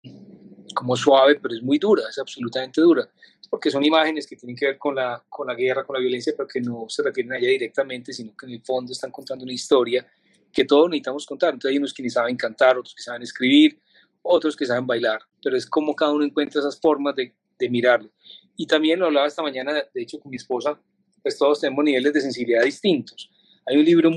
como 0.74 0.96
suave, 0.96 1.36
pero 1.36 1.54
es 1.54 1.62
muy 1.62 1.78
dura, 1.78 2.04
es 2.08 2.18
absolutamente 2.18 2.80
dura 2.80 3.08
porque 3.50 3.70
son 3.70 3.84
imágenes 3.84 4.28
que 4.28 4.36
tienen 4.36 4.56
que 4.56 4.66
ver 4.66 4.78
con 4.78 4.94
la, 4.94 5.22
con 5.28 5.48
la 5.48 5.54
guerra, 5.54 5.84
con 5.84 5.94
la 5.94 6.00
violencia, 6.00 6.32
pero 6.36 6.48
que 6.48 6.60
no 6.60 6.86
se 6.88 7.02
refieren 7.02 7.32
a 7.32 7.36
ella 7.36 7.48
directamente, 7.48 8.12
sino 8.12 8.34
que 8.36 8.46
en 8.46 8.52
el 8.52 8.62
fondo 8.62 8.92
están 8.92 9.10
contando 9.10 9.42
una 9.42 9.52
historia 9.52 10.06
que 10.52 10.64
todos 10.64 10.88
necesitamos 10.88 11.26
contar. 11.26 11.52
Entonces 11.52 11.72
hay 11.72 11.78
unos 11.78 11.92
que 11.92 12.04
ni 12.04 12.10
saben 12.10 12.36
cantar, 12.36 12.78
otros 12.78 12.94
que 12.94 13.02
saben 13.02 13.22
escribir, 13.22 13.80
otros 14.22 14.56
que 14.56 14.64
saben 14.64 14.86
bailar, 14.86 15.20
pero 15.42 15.56
es 15.56 15.66
como 15.66 15.96
cada 15.96 16.12
uno 16.12 16.24
encuentra 16.24 16.60
esas 16.60 16.80
formas 16.80 17.16
de, 17.16 17.34
de 17.58 17.68
mirarlo. 17.68 18.08
Y 18.56 18.66
también 18.66 19.00
lo 19.00 19.06
hablaba 19.06 19.26
esta 19.26 19.42
mañana, 19.42 19.72
de 19.72 20.02
hecho, 20.02 20.20
con 20.20 20.30
mi 20.30 20.36
esposa, 20.36 20.80
pues 21.20 21.36
todos 21.36 21.60
tenemos 21.60 21.84
niveles 21.84 22.12
de 22.12 22.20
sensibilidad 22.20 22.62
distintos. 22.62 23.30
Hay 23.66 23.76
un 23.78 23.84
libro 23.84 24.10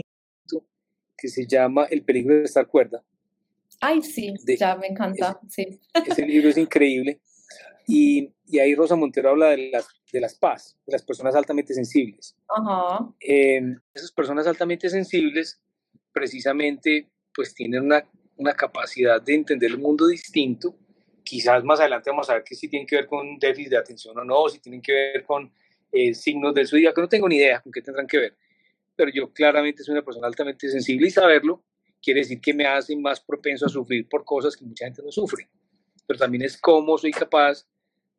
que 1.17 1.27
se 1.27 1.47
llama 1.47 1.85
El 1.85 2.03
peligro 2.03 2.35
de 2.35 2.43
estar 2.43 2.67
cuerda. 2.67 3.03
Ay, 3.85 4.01
sí, 4.01 4.33
ya 4.57 4.77
me 4.77 4.87
encanta, 4.87 5.41
sí. 5.49 5.81
Ese 5.93 6.25
libro 6.25 6.47
es 6.47 6.57
increíble 6.57 7.19
y, 7.85 8.29
y, 8.47 8.59
ahí 8.59 8.75
Rosa 8.75 8.95
Montero 8.95 9.31
habla 9.31 9.49
de 9.49 9.71
las, 9.71 9.85
de 10.09 10.21
las 10.21 10.35
paz, 10.35 10.77
de 10.85 10.93
las 10.93 11.03
personas 11.03 11.35
altamente 11.35 11.73
sensibles. 11.73 12.33
Ajá. 12.47 13.09
Eh, 13.19 13.75
esas 13.93 14.09
personas 14.13 14.47
altamente 14.47 14.89
sensibles 14.89 15.61
precisamente 16.13 17.09
pues 17.35 17.53
tienen 17.53 17.83
una, 17.83 18.09
una, 18.37 18.53
capacidad 18.53 19.21
de 19.21 19.35
entender 19.35 19.71
el 19.71 19.79
mundo 19.79 20.07
distinto. 20.07 20.77
Quizás 21.21 21.61
más 21.65 21.81
adelante 21.81 22.09
vamos 22.09 22.29
a 22.29 22.35
ver 22.35 22.43
que 22.45 22.55
si 22.55 22.69
tienen 22.69 22.87
que 22.87 22.95
ver 22.95 23.07
con 23.07 23.37
déficit 23.37 23.71
de 23.71 23.77
atención 23.77 24.17
o 24.17 24.23
no, 24.23 24.47
si 24.47 24.59
tienen 24.59 24.81
que 24.81 24.93
ver 24.93 25.25
con 25.25 25.51
eh, 25.91 26.13
signos 26.13 26.53
del 26.53 26.69
zodiaco, 26.69 27.01
no 27.01 27.09
tengo 27.09 27.27
ni 27.27 27.35
idea 27.35 27.59
con 27.59 27.73
qué 27.73 27.81
tendrán 27.81 28.07
que 28.07 28.17
ver. 28.17 28.37
Pero 28.95 29.11
yo 29.13 29.33
claramente 29.33 29.83
soy 29.83 29.91
una 29.91 30.05
persona 30.05 30.27
altamente 30.27 30.69
sensible 30.69 31.07
y 31.07 31.11
saberlo 31.11 31.65
quiere 32.03 32.19
decir 32.19 32.41
que 32.41 32.53
me 32.53 32.65
hace 32.65 32.95
más 32.97 33.21
propenso 33.21 33.65
a 33.65 33.69
sufrir 33.69 34.07
por 34.09 34.25
cosas 34.25 34.57
que 34.57 34.65
mucha 34.65 34.85
gente 34.85 35.01
no 35.01 35.11
sufre. 35.11 35.47
Pero 36.05 36.19
también 36.19 36.43
es 36.43 36.57
cómo 36.57 36.97
soy 36.97 37.11
capaz 37.11 37.65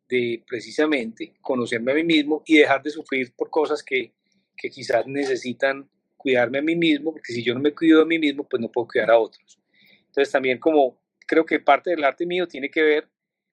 de 0.09 0.43
precisamente 0.47 1.35
conocerme 1.41 1.93
a 1.93 1.95
mí 1.95 2.05
mismo 2.05 2.43
y 2.47 2.59
dejar 2.59 2.83
de 2.83 2.91
sufrir 2.91 3.35
por 3.37 3.51
cosas 3.51 3.83
que, 3.83 4.15
que 4.57 4.71
quizás 4.71 5.07
necesitan 5.07 5.89
cuidarme 6.17 6.59
a 6.59 6.63
mí 6.63 6.75
mismo, 6.75 7.13
porque 7.13 7.35
si 7.35 7.43
yo 7.43 7.53
no 7.53 7.61
me 7.61 7.75
cuido 7.75 8.01
a 8.01 8.07
mí 8.07 8.19
mismo, 8.19 8.49
pues 8.49 8.61
no 8.61 8.73
puedo 8.73 8.89
cuidar 8.89 9.11
a 9.11 9.19
otros. 9.19 9.61
Entonces 10.07 10.33
también 10.33 10.59
como 10.59 10.99
creo 11.27 11.45
que 11.45 11.61
parte 11.61 11.91
del 11.91 12.05
arte 12.05 12.25
mío 12.25 12.49
tiene 12.49 12.71
que 12.71 12.83
ver 12.83 13.09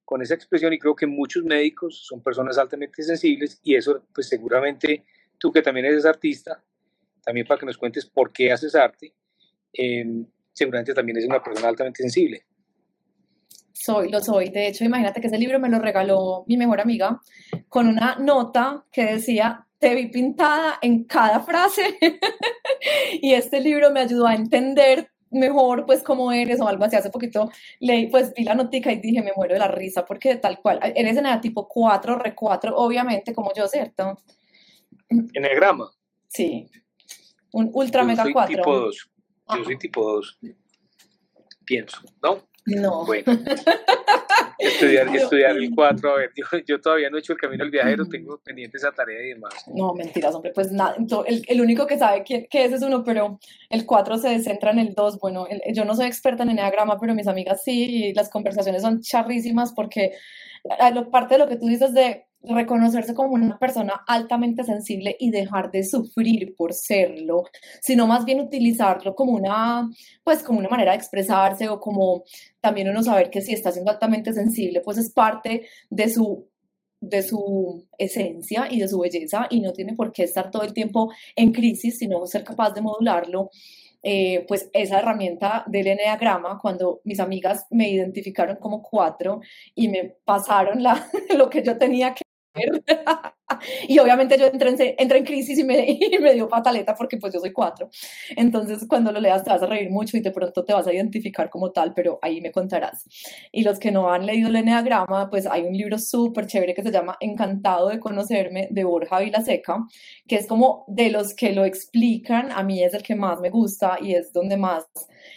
con 0.05 0.21
esa 0.21 0.35
expresión 0.35 0.71
y 0.73 0.79
creo 0.79 0.95
que 0.95 1.07
muchos 1.07 1.43
médicos 1.43 2.05
son 2.05 2.21
personas 2.21 2.57
altamente 2.57 3.03
sensibles 3.03 3.59
y 3.63 3.75
eso 3.75 4.05
pues 4.13 4.27
seguramente 4.27 5.05
tú 5.37 5.51
que 5.51 5.61
también 5.61 5.85
eres 5.85 6.05
artista, 6.05 6.63
también 7.23 7.47
para 7.47 7.59
que 7.59 7.65
nos 7.65 7.77
cuentes 7.77 8.05
por 8.05 8.31
qué 8.31 8.51
haces 8.51 8.75
arte, 8.75 9.13
eh, 9.73 10.25
seguramente 10.53 10.93
también 10.93 11.17
es 11.17 11.25
una 11.25 11.41
persona 11.41 11.69
altamente 11.69 12.03
sensible. 12.03 12.45
Soy, 13.73 14.09
lo 14.09 14.21
soy. 14.21 14.49
De 14.49 14.67
hecho, 14.67 14.83
imagínate 14.83 15.19
que 15.19 15.27
ese 15.27 15.39
libro 15.39 15.59
me 15.59 15.69
lo 15.69 15.79
regaló 15.79 16.43
mi 16.47 16.55
mejor 16.55 16.81
amiga 16.81 17.19
con 17.67 17.87
una 17.87 18.15
nota 18.17 18.85
que 18.91 19.05
decía, 19.05 19.65
te 19.79 19.95
vi 19.95 20.07
pintada 20.07 20.77
en 20.81 21.05
cada 21.05 21.39
frase. 21.39 21.97
y 23.21 23.33
este 23.33 23.59
libro 23.59 23.89
me 23.91 24.01
ayudó 24.01 24.27
a 24.27 24.35
entender 24.35 25.09
mejor, 25.31 25.85
pues, 25.87 26.03
cómo 26.03 26.31
eres 26.31 26.61
o 26.61 26.67
algo 26.67 26.83
así. 26.83 26.95
Hace 26.95 27.09
poquito 27.09 27.49
leí, 27.79 28.07
pues, 28.07 28.33
vi 28.35 28.43
la 28.43 28.53
notica 28.53 28.91
y 28.91 28.99
dije, 28.99 29.23
me 29.23 29.31
muero 29.35 29.53
de 29.53 29.59
la 29.59 29.67
risa 29.67 30.05
porque 30.05 30.35
tal 30.35 30.61
cual, 30.61 30.79
eres 30.95 31.17
en 31.17 31.25
el 31.25 31.41
tipo 31.41 31.67
4, 31.67 32.19
re 32.19 32.35
4, 32.35 32.75
obviamente, 32.75 33.33
como 33.33 33.51
yo, 33.55 33.67
¿cierto? 33.67 34.19
Enneagrama. 35.09 35.89
Sí. 36.27 36.69
Un 37.53 37.71
ultra 37.73 38.03
mega 38.03 38.25
4. 38.31 38.57
Tipo 38.57 38.77
2. 38.77 39.11
Yo 39.55 39.63
soy 39.63 39.77
tipo 39.77 40.03
2. 40.15 40.39
Pienso, 41.65 42.01
¿no? 42.21 42.47
No. 42.65 43.05
Bueno. 43.05 43.25
Estudiar, 44.61 45.15
estudiar 45.15 45.57
el 45.57 45.71
4, 45.73 46.11
a 46.11 46.17
ver, 46.17 46.31
yo, 46.67 46.79
todavía 46.79 47.09
no 47.09 47.17
he 47.17 47.19
hecho 47.19 47.33
el 47.33 47.39
camino 47.39 47.63
del 47.63 47.71
viajero, 47.71 48.05
tengo 48.05 48.37
pendiente 48.37 48.77
esa 48.77 48.91
tarea 48.91 49.19
y 49.23 49.29
demás. 49.29 49.53
No, 49.73 49.95
mentiras, 49.95 50.35
hombre, 50.35 50.51
pues 50.53 50.71
nada, 50.71 50.95
el, 51.25 51.43
el 51.47 51.61
único 51.61 51.87
que 51.87 51.97
sabe 51.97 52.23
que, 52.23 52.45
que, 52.45 52.65
ese 52.65 52.75
es 52.75 52.83
uno, 52.83 53.03
pero 53.03 53.39
el 53.71 53.87
4 53.87 54.19
se 54.19 54.39
centra 54.43 54.69
en 54.69 54.77
el 54.77 54.93
2, 54.93 55.19
bueno, 55.19 55.47
yo 55.73 55.83
no 55.83 55.95
soy 55.95 56.05
experta 56.05 56.43
en 56.43 56.51
enneagrama, 56.51 56.99
pero 56.99 57.15
mis 57.15 57.27
amigas 57.27 57.63
sí, 57.63 58.09
y 58.09 58.13
las 58.13 58.29
conversaciones 58.29 58.83
son 58.83 59.01
charrísimas 59.01 59.73
porque 59.73 60.11
parte 61.11 61.35
de 61.35 61.39
lo 61.39 61.47
que 61.47 61.57
tú 61.57 61.65
dices 61.65 61.91
de 61.93 62.27
reconocerse 62.43 63.13
como 63.13 63.33
una 63.33 63.57
persona 63.59 64.03
altamente 64.07 64.63
sensible 64.63 65.15
y 65.19 65.31
dejar 65.31 65.71
de 65.71 65.83
sufrir 65.83 66.55
por 66.55 66.73
serlo, 66.73 67.43
sino 67.81 68.07
más 68.07 68.25
bien 68.25 68.39
utilizarlo 68.39 69.15
como 69.15 69.33
una, 69.33 69.89
pues 70.23 70.43
como 70.43 70.59
una 70.59 70.69
manera 70.69 70.91
de 70.91 70.97
expresarse 70.97 71.69
o 71.69 71.79
como 71.79 72.23
también 72.59 72.89
uno 72.89 73.03
saber 73.03 73.29
que 73.29 73.41
si 73.41 73.53
está 73.53 73.71
siendo 73.71 73.91
altamente 73.91 74.33
sensible, 74.33 74.81
pues 74.81 74.97
es 74.97 75.11
parte 75.11 75.67
de 75.89 76.09
su 76.09 76.47
de 77.01 77.23
su 77.23 77.87
esencia 77.97 78.67
y 78.69 78.79
de 78.79 78.87
su 78.87 78.99
belleza 78.99 79.47
y 79.49 79.59
no 79.59 79.73
tiene 79.73 79.95
por 79.95 80.11
qué 80.11 80.23
estar 80.23 80.51
todo 80.51 80.61
el 80.61 80.71
tiempo 80.73 81.11
en 81.35 81.51
crisis, 81.51 81.97
sino 81.97 82.27
ser 82.27 82.43
capaz 82.43 82.71
de 82.73 82.81
modularlo. 82.81 83.49
Eh, 84.03 84.45
pues 84.47 84.69
esa 84.73 84.99
herramienta 84.99 85.63
del 85.67 85.87
enneagrama, 85.87 86.57
cuando 86.59 87.01
mis 87.03 87.19
amigas 87.19 87.65
me 87.69 87.89
identificaron 87.89 88.57
como 88.57 88.81
cuatro 88.81 89.41
y 89.75 89.89
me 89.89 90.15
pasaron 90.25 90.81
la, 90.81 91.07
lo 91.37 91.49
que 91.49 91.63
yo 91.63 91.77
tenía 91.77 92.13
que 92.15 92.23
y 93.87 93.99
obviamente 93.99 94.37
yo 94.37 94.47
entré 94.47 94.69
en, 94.69 94.95
entré 94.97 95.17
en 95.19 95.25
crisis 95.25 95.57
y 95.59 95.63
me, 95.63 95.85
y 95.87 96.17
me, 96.19 96.33
dio 96.33 96.47
pataleta 96.47 96.95
porque 96.95 97.17
pues 97.17 97.33
yo 97.33 97.39
soy 97.39 97.51
cuatro. 97.51 97.89
Entonces 98.35 98.85
cuando 98.87 99.11
lo 99.11 99.19
leas 99.19 99.43
te 99.43 99.49
vas 99.49 99.61
a 99.61 99.67
reír 99.67 99.89
mucho 99.89 100.17
y 100.17 100.21
de 100.21 100.31
pronto 100.31 100.63
te 100.63 100.73
vas 100.73 100.87
a 100.87 100.93
identificar 100.93 101.49
como 101.49 101.71
tal, 101.71 101.93
pero 101.93 102.19
ahí 102.21 102.41
me 102.41 102.51
contarás. 102.51 103.05
Y 103.51 103.63
los 103.63 103.79
que 103.79 103.91
no 103.91 104.11
han 104.11 104.25
leído 104.25 104.49
el 104.49 104.55
Enneagrama, 104.55 105.29
pues 105.29 105.45
hay 105.45 105.63
un 105.63 105.73
libro 105.73 105.97
súper 105.97 106.47
chévere 106.47 106.73
que 106.73 106.83
se 106.83 106.91
llama 106.91 107.17
Encantado 107.19 107.89
de 107.89 107.99
conocerme 107.99 108.67
de 108.71 108.83
Borja 108.83 109.19
Vilaseca, 109.19 109.85
que 110.27 110.35
es 110.35 110.47
como 110.47 110.85
de 110.87 111.09
los 111.09 111.33
que 111.33 111.53
lo 111.53 111.65
explican, 111.65 112.51
a 112.51 112.63
mí 112.63 112.83
es 112.83 112.93
el 112.93 113.03
que 113.03 113.15
más 113.15 113.39
me 113.39 113.49
gusta 113.49 113.97
y 114.01 114.13
es 114.13 114.33
donde 114.33 114.57
más 114.57 114.87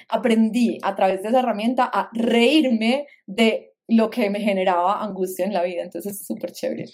aprendí 0.08 0.78
a 0.82 0.94
través 0.94 1.22
de 1.22 1.28
esa 1.28 1.40
herramienta 1.40 1.90
a 1.92 2.10
reírme 2.12 3.06
de 3.26 3.73
lo 3.88 4.10
que 4.10 4.30
me 4.30 4.40
generaba 4.40 5.02
angustia 5.02 5.44
en 5.44 5.52
la 5.52 5.62
vida, 5.62 5.82
entonces 5.82 6.20
es 6.20 6.26
súper 6.26 6.52
chévere. 6.52 6.86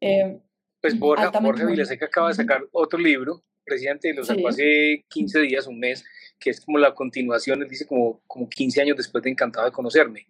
Eh, 0.00 0.38
pues 0.80 0.98
Borja, 0.98 1.30
Borja 1.40 1.66
Vilaseca 1.66 2.06
acaba 2.06 2.28
de 2.28 2.34
sacar 2.34 2.62
otro 2.72 2.98
libro, 2.98 3.42
presidente, 3.64 4.12
lo 4.14 4.24
sacó 4.24 4.48
hace 4.48 5.04
15 5.08 5.40
días, 5.40 5.66
un 5.66 5.78
mes, 5.78 6.04
que 6.38 6.50
es 6.50 6.60
como 6.60 6.78
la 6.78 6.94
continuación, 6.94 7.62
él 7.62 7.68
dice 7.68 7.86
como, 7.86 8.22
como 8.26 8.48
15 8.48 8.82
años 8.82 8.96
después 8.96 9.22
de 9.24 9.30
Encantado 9.30 9.66
de 9.66 9.72
Conocerme. 9.72 10.26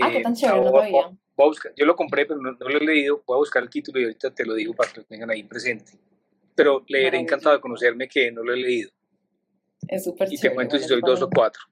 Ah, 0.00 0.10
qué 0.12 0.20
tan 0.20 0.32
eh, 0.32 0.36
chévere, 0.36 0.60
no 0.60 0.70
lo 0.70 1.52
yo 1.76 1.84
lo 1.84 1.96
compré, 1.96 2.24
pero 2.24 2.40
no, 2.40 2.52
lo 2.52 2.68
he 2.68 2.84
leído, 2.84 3.22
voy 3.26 3.36
a 3.36 3.38
buscar 3.38 3.62
el 3.62 3.70
título 3.70 4.00
y 4.00 4.04
ahorita 4.04 4.34
te 4.34 4.44
lo 4.44 4.54
digo 4.54 4.74
para 4.74 4.90
que 4.90 5.00
lo 5.00 5.06
tengan 5.06 5.30
ahí 5.30 5.42
presente. 5.42 5.92
Pero 6.54 6.84
leeré 6.88 7.18
Encantado 7.18 7.54
de 7.54 7.60
Conocerme 7.60 8.08
que 8.08 8.32
no 8.32 8.42
lo 8.42 8.54
he 8.54 8.56
leído. 8.56 8.90
Es 9.86 10.04
súper 10.04 10.28
chévere. 10.28 10.34
Y 10.34 10.48
te 10.48 10.54
cuento 10.54 10.78
si 10.78 10.84
soy 10.84 11.00
dos 11.04 11.20
o 11.20 11.28
cuatro. 11.28 11.62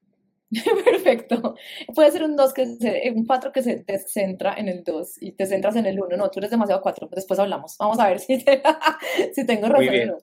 Perfecto. 0.85 1.55
Puede 1.95 2.11
ser 2.11 2.25
un 2.25 2.37
2 2.37 2.53
que 2.53 2.67
se, 2.67 3.13
un 3.15 3.27
4 3.27 3.53
que 3.53 3.63
se 3.63 3.77
te 3.85 3.99
centra 3.99 4.55
en 4.55 4.69
el 4.69 4.85
2 4.85 5.23
y 5.23 5.33
te 5.33 5.47
centras 5.47 5.77
en 5.77 5.87
el 5.87 6.01
1. 6.01 6.17
No, 6.17 6.31
tú 6.31 6.41
eres 6.41 6.51
demasiado 6.51 6.83
4. 6.83 7.09
Después 7.13 7.41
hablamos. 7.41 7.77
Vamos 7.79 7.99
a 7.99 8.09
ver 8.09 8.21
si, 8.21 8.39
si 9.35 9.47
tengo 9.47 9.69
razón 9.69 9.89
o 9.89 10.07
no. 10.07 10.19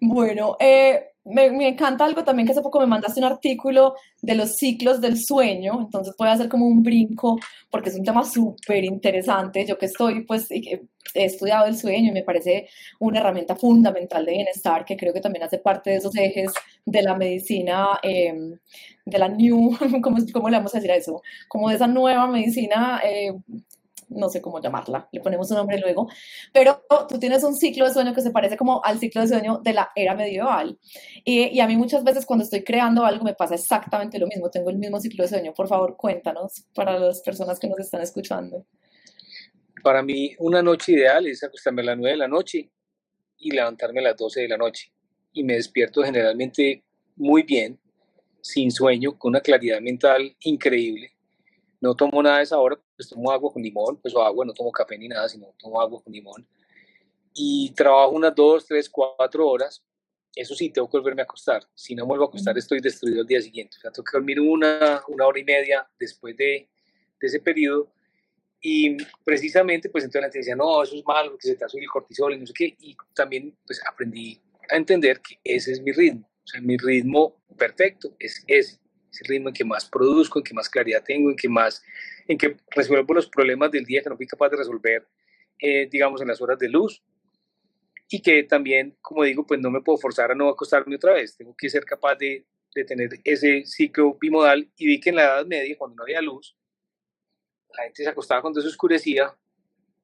Bueno, 0.00 0.56
eh, 0.60 1.15
me, 1.26 1.50
me, 1.50 1.68
encanta 1.68 2.04
algo 2.04 2.24
también 2.24 2.46
que 2.46 2.52
hace 2.52 2.62
poco 2.62 2.80
me 2.80 2.86
mandaste 2.86 3.20
un 3.20 3.26
artículo 3.26 3.94
de 4.22 4.34
los 4.34 4.56
ciclos 4.56 5.00
del 5.00 5.18
sueño, 5.18 5.80
entonces 5.80 6.14
puede 6.16 6.30
hacer 6.30 6.48
como 6.48 6.66
un 6.66 6.82
brinco 6.82 7.38
porque 7.70 7.90
es 7.90 7.96
un 7.96 8.04
tema 8.04 8.24
súper 8.24 8.84
interesante. 8.84 9.66
Yo 9.66 9.76
que 9.78 9.86
estoy, 9.86 10.24
pues, 10.24 10.48
he 10.50 10.80
estudiado 11.14 11.66
el 11.66 11.76
sueño 11.76 12.10
y 12.10 12.12
me 12.12 12.22
parece 12.22 12.68
una 13.00 13.20
herramienta 13.20 13.56
fundamental 13.56 14.24
de 14.24 14.32
bienestar 14.32 14.84
que 14.84 14.96
creo 14.96 15.12
que 15.12 15.20
también 15.20 15.44
hace 15.44 15.58
parte 15.58 15.90
de 15.90 15.96
esos 15.96 16.16
ejes 16.16 16.52
de 16.84 17.02
la 17.02 17.16
medicina, 17.16 17.98
em, 18.02 18.58
de 19.04 19.18
la 19.18 19.28
new, 19.28 19.70
¿cómo, 20.02 20.18
¿cómo, 20.32 20.48
le 20.48 20.56
vamos 20.56 20.74
a 20.74 20.78
decir 20.78 20.92
a 20.92 20.96
eso? 20.96 21.22
Como 21.48 21.68
de 21.68 21.76
esa 21.76 21.86
nueva 21.86 22.26
medicina 22.26 23.00
eh, 23.04 23.32
no 24.08 24.28
sé 24.28 24.40
cómo 24.40 24.60
llamarla, 24.60 25.08
le 25.12 25.20
ponemos 25.20 25.50
un 25.50 25.56
nombre 25.56 25.78
luego, 25.78 26.08
pero 26.52 26.82
tú 27.08 27.18
tienes 27.18 27.42
un 27.42 27.54
ciclo 27.54 27.86
de 27.86 27.92
sueño 27.92 28.14
que 28.14 28.20
se 28.20 28.30
parece 28.30 28.56
como 28.56 28.84
al 28.84 28.98
ciclo 28.98 29.22
de 29.22 29.28
sueño 29.28 29.60
de 29.62 29.72
la 29.72 29.90
era 29.94 30.14
medieval. 30.14 30.78
Y, 31.24 31.58
a 31.60 31.66
mí 31.66 31.76
muchas 31.76 32.04
veces 32.04 32.24
cuando 32.24 32.44
estoy 32.44 32.62
creando 32.62 33.04
algo 33.04 33.24
me 33.24 33.34
pasa 33.34 33.54
exactamente 33.54 34.18
lo 34.18 34.26
mismo, 34.26 34.50
tengo 34.50 34.70
el 34.70 34.76
mismo 34.76 35.00
ciclo 35.00 35.24
de 35.24 35.28
sueño. 35.28 35.54
Por 35.54 35.68
favor, 35.68 35.96
cuéntanos 35.96 36.64
para 36.74 36.98
las 36.98 37.20
personas 37.20 37.58
que 37.58 37.68
nos 37.68 37.78
están 37.80 38.02
escuchando. 38.02 38.64
Para 39.82 40.02
mí, 40.02 40.34
una 40.38 40.62
noche 40.62 40.92
ideal 40.92 41.26
es 41.26 41.42
acostarme 41.42 41.82
a 41.82 41.86
las 41.86 41.98
9 41.98 42.12
de 42.12 42.16
la 42.16 42.28
noche 42.28 42.70
y 43.38 43.50
levantarme 43.50 44.00
a 44.00 44.04
las 44.04 44.16
12 44.16 44.42
de 44.42 44.48
la 44.48 44.56
noche. 44.56 44.92
Y 45.32 45.44
me 45.44 45.54
despierto 45.54 46.02
generalmente 46.02 46.82
muy 47.16 47.42
bien, 47.42 47.78
sin 48.40 48.70
sueño, 48.70 49.18
con 49.18 49.30
una 49.30 49.40
claridad 49.40 49.80
mental 49.80 50.34
increíble 50.40 51.15
no 51.86 51.94
tomo 51.94 52.22
nada 52.22 52.38
de 52.38 52.42
esa 52.42 52.58
hora, 52.58 52.78
pues 52.96 53.08
tomo 53.08 53.30
agua 53.30 53.52
con 53.52 53.62
limón, 53.62 53.96
pues 53.98 54.14
o 54.14 54.22
agua, 54.22 54.44
no 54.44 54.52
tomo 54.52 54.72
café 54.72 54.98
ni 54.98 55.08
nada, 55.08 55.28
sino 55.28 55.54
tomo 55.58 55.80
agua 55.80 56.02
con 56.02 56.12
limón. 56.12 56.46
Y 57.32 57.72
trabajo 57.74 58.10
unas 58.10 58.34
dos, 58.34 58.66
tres, 58.66 58.90
cuatro 58.90 59.48
horas. 59.48 59.82
Eso 60.34 60.54
sí, 60.54 60.70
tengo 60.70 60.90
que 60.90 60.98
volverme 60.98 61.22
a 61.22 61.24
acostar. 61.24 61.62
Si 61.74 61.94
no 61.94 62.04
vuelvo 62.04 62.24
a 62.24 62.28
acostar, 62.28 62.58
estoy 62.58 62.80
destruido 62.80 63.20
el 63.22 63.26
día 63.26 63.40
siguiente. 63.40 63.76
O 63.78 63.80
sea, 63.80 63.90
tengo 63.90 64.04
que 64.04 64.16
dormir 64.16 64.40
una, 64.40 65.02
una 65.08 65.26
hora 65.26 65.38
y 65.38 65.44
media 65.44 65.88
después 65.98 66.36
de, 66.36 66.68
de 67.20 67.26
ese 67.26 67.40
periodo. 67.40 67.90
Y 68.60 68.96
precisamente, 69.24 69.88
pues 69.88 70.04
entonces 70.04 70.22
la 70.22 70.26
gente 70.26 70.38
decía, 70.38 70.56
no, 70.56 70.82
eso 70.82 70.96
es 70.96 71.04
malo 71.06 71.30
porque 71.30 71.48
se 71.48 71.54
te 71.54 71.68
sube 71.68 71.82
el 71.82 71.88
cortisol 71.88 72.34
y 72.34 72.38
no 72.38 72.46
sé 72.46 72.52
qué. 72.52 72.76
Y 72.80 72.96
también, 73.14 73.56
pues 73.66 73.80
aprendí 73.88 74.40
a 74.68 74.76
entender 74.76 75.20
que 75.20 75.38
ese 75.44 75.72
es 75.72 75.80
mi 75.80 75.92
ritmo. 75.92 76.28
O 76.44 76.46
sea, 76.46 76.60
mi 76.60 76.76
ritmo 76.76 77.36
perfecto 77.56 78.14
es 78.18 78.42
ese 78.46 78.78
es 79.10 79.20
el 79.22 79.28
ritmo 79.28 79.48
en 79.48 79.54
que 79.54 79.64
más 79.64 79.86
produzco, 79.86 80.38
en 80.38 80.44
que 80.44 80.54
más 80.54 80.68
claridad 80.68 81.02
tengo, 81.04 81.30
en 81.30 81.36
que 81.36 81.48
más, 81.48 81.82
en 82.26 82.38
que 82.38 82.56
resuelvo 82.70 83.14
los 83.14 83.28
problemas 83.28 83.70
del 83.70 83.84
día 83.84 84.02
que 84.02 84.10
no 84.10 84.16
fui 84.16 84.26
capaz 84.26 84.50
de 84.50 84.56
resolver, 84.56 85.06
eh, 85.58 85.88
digamos, 85.90 86.20
en 86.20 86.28
las 86.28 86.40
horas 86.40 86.58
de 86.58 86.68
luz. 86.68 87.02
Y 88.08 88.22
que 88.22 88.44
también, 88.44 88.96
como 89.00 89.24
digo, 89.24 89.46
pues 89.46 89.60
no 89.60 89.70
me 89.70 89.80
puedo 89.80 89.98
forzar 89.98 90.30
a 90.30 90.34
no 90.34 90.48
acostarme 90.48 90.96
otra 90.96 91.14
vez. 91.14 91.36
Tengo 91.36 91.54
que 91.56 91.68
ser 91.68 91.84
capaz 91.84 92.14
de, 92.16 92.46
de 92.74 92.84
tener 92.84 93.10
ese 93.24 93.64
ciclo 93.64 94.16
bimodal. 94.20 94.70
Y 94.76 94.86
vi 94.86 95.00
que 95.00 95.10
en 95.10 95.16
la 95.16 95.24
Edad 95.24 95.46
Media, 95.46 95.76
cuando 95.76 95.96
no 95.96 96.02
había 96.04 96.20
luz, 96.20 96.56
la 97.76 97.84
gente 97.84 98.04
se 98.04 98.08
acostaba 98.08 98.42
cuando 98.42 98.60
se 98.60 98.68
oscurecía, 98.68 99.34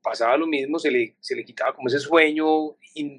pasaba 0.03 0.37
lo 0.37 0.47
mismo, 0.47 0.79
se 0.79 0.91
le, 0.91 1.17
se 1.21 1.37
le 1.37 1.45
quitaba 1.45 1.75
como 1.75 1.89
ese 1.89 2.01
sueño, 2.01 2.77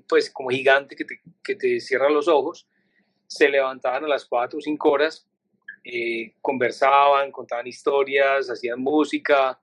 pues 0.07 0.29
como 0.29 0.49
gigante 0.49 0.95
que 0.95 1.05
te, 1.05 1.21
que 1.41 1.55
te 1.55 1.79
cierra 1.79 2.09
los 2.09 2.27
ojos, 2.27 2.67
se 3.25 3.49
levantaban 3.49 4.03
a 4.03 4.07
las 4.07 4.25
4 4.25 4.59
o 4.59 4.61
5 4.61 4.89
horas 4.89 5.27
eh, 5.83 6.35
conversaban, 6.41 7.29
contaban 7.29 7.67
historias, 7.67 8.49
hacían 8.49 8.79
música, 8.79 9.59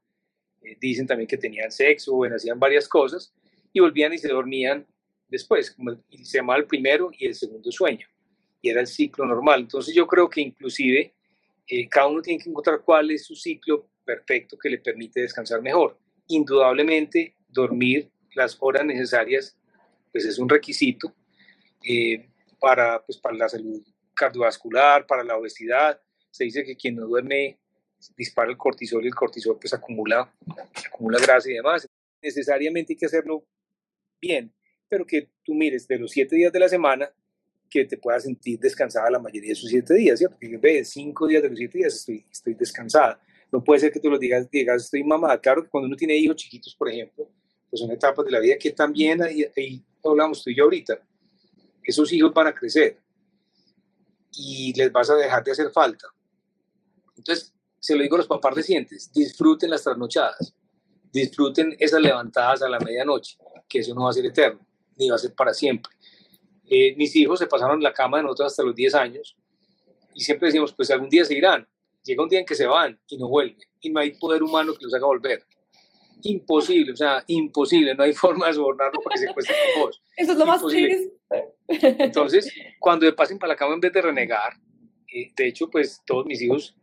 eh, 0.63 0.77
dicen 0.79 1.07
también 1.07 1.27
que 1.27 1.39
tenían 1.39 1.71
sexo, 1.71 2.15
bueno, 2.15 2.37
hacían 2.37 2.59
varias 2.59 2.87
cosas 2.87 3.33
y 3.73 3.81
volvían 3.81 4.13
y 4.13 4.19
se 4.19 4.29
dormían 4.29 4.87
después, 5.29 5.71
como 5.71 5.93
se 6.11 6.39
llamaba 6.39 6.59
el 6.59 6.67
primero 6.67 7.11
y 7.17 7.27
el 7.27 7.35
segundo 7.35 7.73
sueño, 7.73 8.07
y 8.61 8.69
era 8.69 8.83
el 8.83 8.87
ciclo 8.87 9.25
normal. 9.25 9.61
Entonces 9.61 9.95
yo 9.95 10.07
creo 10.07 10.29
que 10.29 10.43
inclusive 10.43 11.15
eh, 11.67 11.89
cada 11.89 12.09
uno 12.09 12.21
tiene 12.21 12.43
que 12.43 12.51
encontrar 12.51 12.83
cuál 12.85 13.11
es 13.11 13.25
su 13.25 13.35
ciclo 13.35 13.89
perfecto 14.05 14.59
que 14.59 14.69
le 14.69 14.79
permite 14.79 15.23
descansar 15.23 15.63
mejor. 15.63 15.99
Indudablemente, 16.27 17.35
dormir 17.49 18.11
las 18.35 18.59
horas 18.61 18.85
necesarias, 18.85 19.57
pues 20.13 20.27
es 20.27 20.39
un 20.39 20.49
requisito 20.49 21.15
para, 22.61 23.03
pues, 23.05 23.17
para 23.17 23.37
la 23.37 23.49
salud 23.49 23.83
cardiovascular, 24.15 25.07
para 25.07 25.25
la 25.25 25.37
obesidad, 25.37 25.99
se 26.31 26.45
dice 26.45 26.65
que 26.65 26.77
quien 26.77 26.97
no 26.97 27.07
duerme 27.07 27.59
dispara 28.17 28.51
el 28.51 28.57
cortisol 28.57 29.05
y 29.05 29.09
el 29.09 29.15
cortisol 29.15 29.59
pues 29.61 29.75
acumula, 29.75 30.33
acumula 30.87 31.19
grasa 31.19 31.51
y 31.51 31.55
demás. 31.55 31.89
Necesariamente 32.23 32.93
hay 32.93 32.97
que 32.97 33.07
hacerlo 33.07 33.45
bien, 34.21 34.53
pero 34.89 35.07
que 35.07 35.29
tú 35.43 35.55
mires 35.55 35.87
de 35.87 35.99
los 35.99 36.11
siete 36.11 36.37
días 36.37 36.53
de 36.53 36.61
la 36.61 36.69
semana 36.69 37.11
que 37.69 37.85
te 37.85 37.97
puedas 37.97 38.25
sentir 38.25 38.59
descansada 38.59 39.11
la 39.11 39.19
mayoría 39.19 39.49
de 39.49 39.53
esos 39.53 39.71
siete 39.71 39.95
días, 39.95 40.19
¿cierto? 40.19 40.37
Ve, 40.61 40.85
cinco 40.85 41.29
días 41.29 41.43
de 41.43 41.49
los 41.49 41.59
siete 41.59 41.79
días 41.79 41.95
estoy, 41.95 42.27
estoy 42.31 42.55
descansada. 42.55 43.21
No 43.53 43.63
puede 43.63 43.81
ser 43.81 43.93
que 43.93 44.01
tú 44.01 44.11
los 44.11 44.19
digas, 44.19 44.51
digas, 44.51 44.85
estoy 44.85 45.05
mamada. 45.05 45.41
Claro 45.41 45.63
que 45.63 45.71
cuando 45.71 45.87
uno 45.87 45.97
tiene 45.97 46.17
hijos 46.17 46.37
chiquitos, 46.37 46.75
por 46.75 46.89
ejemplo, 46.89 47.31
pues 47.69 47.81
son 47.81 47.91
etapas 47.91 48.25
de 48.25 48.33
la 48.33 48.41
vida 48.41 48.57
que 48.59 48.73
también, 48.73 49.23
ahí, 49.23 49.47
ahí 49.57 49.85
hablamos 50.05 50.43
tú 50.43 50.51
y 50.51 50.57
yo 50.57 50.65
ahorita, 50.65 51.01
esos 51.83 52.13
hijos 52.13 52.35
van 52.35 52.49
a 52.49 52.55
crecer 52.55 52.99
y 54.33 54.73
les 54.77 54.91
vas 54.91 55.11
a 55.11 55.15
dejar 55.15 55.45
de 55.45 55.53
hacer 55.53 55.71
falta. 55.71 56.07
Entonces, 57.21 57.55
se 57.79 57.95
lo 57.95 58.03
digo 58.03 58.17
a 58.17 58.19
los 58.19 58.27
papás 58.27 58.55
recientes, 58.55 59.13
disfruten 59.13 59.71
las 59.71 59.83
trasnochadas, 59.83 60.55
disfruten 61.13 61.77
esas 61.79 62.01
levantadas 62.01 62.63
a 62.63 62.69
la 62.69 62.79
medianoche, 62.81 63.37
que 63.69 63.81
eso 63.81 63.95
no 63.95 64.05
va 64.05 64.11
a 64.11 64.15
ser 64.15 64.27
eterno, 64.27 64.67
ni 64.97 65.09
va 65.11 65.17
a 65.17 65.19
ser 65.19 65.35
para 65.35 65.53
siempre. 65.53 65.93
Eh, 66.67 66.95
mis 66.97 67.15
hijos 67.17 67.39
se 67.39 67.47
pasaron 67.47 67.77
en 67.77 67.83
la 67.83 67.93
cama 67.93 68.19
de 68.19 68.23
nosotros 68.25 68.53
hasta 68.53 68.63
los 68.63 68.75
10 68.75 68.95
años 68.95 69.37
y 70.15 70.23
siempre 70.23 70.47
decimos, 70.47 70.73
pues 70.73 70.91
algún 70.91 71.09
día 71.09 71.25
se 71.25 71.35
irán. 71.35 71.67
Llega 72.03 72.23
un 72.23 72.29
día 72.29 72.41
en 72.41 72.47
que 72.47 72.55
se 72.55 72.67
van 72.67 72.99
y 73.09 73.19
no 73.19 73.29
vuelven 73.29 73.59
y 73.81 73.91
no 73.91 74.01
hay 74.01 74.13
poder 74.13 74.43
humano 74.43 74.73
que 74.75 74.85
los 74.85 74.95
haga 74.95 75.07
volver. 75.07 75.45
Imposible, 76.23 76.93
o 76.93 76.97
sea, 76.97 77.23
imposible, 77.27 77.95
no 77.95 78.05
hay 78.05 78.13
forma 78.15 78.47
de 78.47 78.55
sobornarlo 78.55 79.01
para 79.01 79.15
que 79.15 79.27
se 79.27 79.33
cueste 79.33 79.53
con 79.75 79.83
vos. 79.83 80.03
Eso 80.17 80.33
es 80.33 80.39
lo 80.39 80.47
más 80.47 80.65
triste. 80.65 81.13
Entonces, 81.69 82.53
cuando 82.79 83.15
pasen 83.15 83.39
para 83.39 83.53
la 83.53 83.57
cama 83.57 83.75
en 83.75 83.81
vez 83.81 83.93
de 83.93 84.03
renegar, 84.03 84.55
eh, 85.13 85.33
de 85.37 85.49
hecho, 85.49 85.69
pues 85.69 86.01
todos 86.07 86.25
mis 86.27 86.41
hijos 86.41 86.77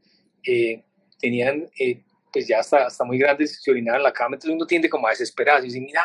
eh, 0.46 0.84
tenían, 1.20 1.70
eh, 1.80 2.04
pues 2.32 2.48
ya 2.48 2.60
hasta, 2.60 2.86
hasta 2.86 3.04
muy 3.04 3.18
grandes, 3.18 3.62
se 3.62 3.72
orinaban 3.72 4.00
en 4.00 4.04
la 4.04 4.14
cama, 4.14 4.36
entonces 4.36 4.56
uno 4.56 4.66
tiende 4.66 4.90
como 4.90 5.08
a 5.08 5.12
desesperarse 5.12 5.66
y 5.66 5.70
decir, 5.70 5.84
mira, 5.84 6.04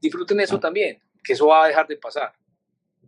disfruten 0.00 0.40
eso 0.40 0.58
también, 0.58 1.00
que 1.22 1.32
eso 1.32 1.46
va 1.46 1.64
a 1.64 1.68
dejar 1.68 1.86
de 1.86 1.96
pasar 1.96 2.32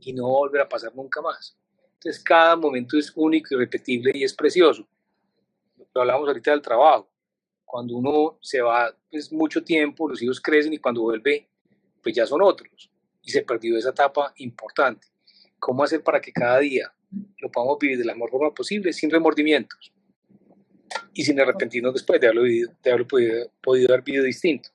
y 0.00 0.12
no 0.12 0.24
va 0.24 0.30
a 0.30 0.38
volver 0.40 0.60
a 0.62 0.68
pasar 0.68 0.94
nunca 0.94 1.20
más. 1.20 1.56
Entonces, 1.94 2.22
cada 2.22 2.54
momento 2.56 2.98
es 2.98 3.10
único 3.14 3.54
y 3.54 3.56
repetible 3.56 4.12
y 4.14 4.24
es 4.24 4.34
precioso. 4.34 4.86
Lo 5.94 6.02
hablamos 6.02 6.28
ahorita 6.28 6.50
del 6.50 6.60
trabajo. 6.60 7.10
Cuando 7.64 7.96
uno 7.96 8.38
se 8.42 8.60
va 8.60 8.94
pues, 9.10 9.32
mucho 9.32 9.64
tiempo, 9.64 10.08
los 10.08 10.20
hijos 10.20 10.38
crecen 10.40 10.74
y 10.74 10.78
cuando 10.78 11.00
vuelve, 11.00 11.48
pues 12.02 12.14
ya 12.14 12.26
son 12.26 12.42
otros. 12.42 12.90
Y 13.22 13.30
se 13.30 13.42
perdió 13.42 13.78
esa 13.78 13.90
etapa 13.90 14.34
importante. 14.36 15.06
¿Cómo 15.58 15.82
hacer 15.82 16.02
para 16.02 16.20
que 16.20 16.30
cada 16.30 16.58
día 16.58 16.92
lo 17.38 17.50
podamos 17.50 17.78
vivir 17.78 17.96
de 17.96 18.04
la 18.04 18.12
mejor 18.12 18.32
forma 18.32 18.52
posible, 18.52 18.92
sin 18.92 19.10
remordimientos? 19.10 19.93
Y 21.12 21.24
sin 21.24 21.40
arrepentirnos 21.40 21.94
después 21.94 22.20
de 22.20 22.26
haberlo, 22.26 22.42
vivido, 22.42 22.70
de 22.82 22.90
haberlo 22.90 23.06
podido, 23.06 23.50
podido 23.62 23.88
haber 23.88 24.02
vivido 24.02 24.24
distinto. 24.24 24.70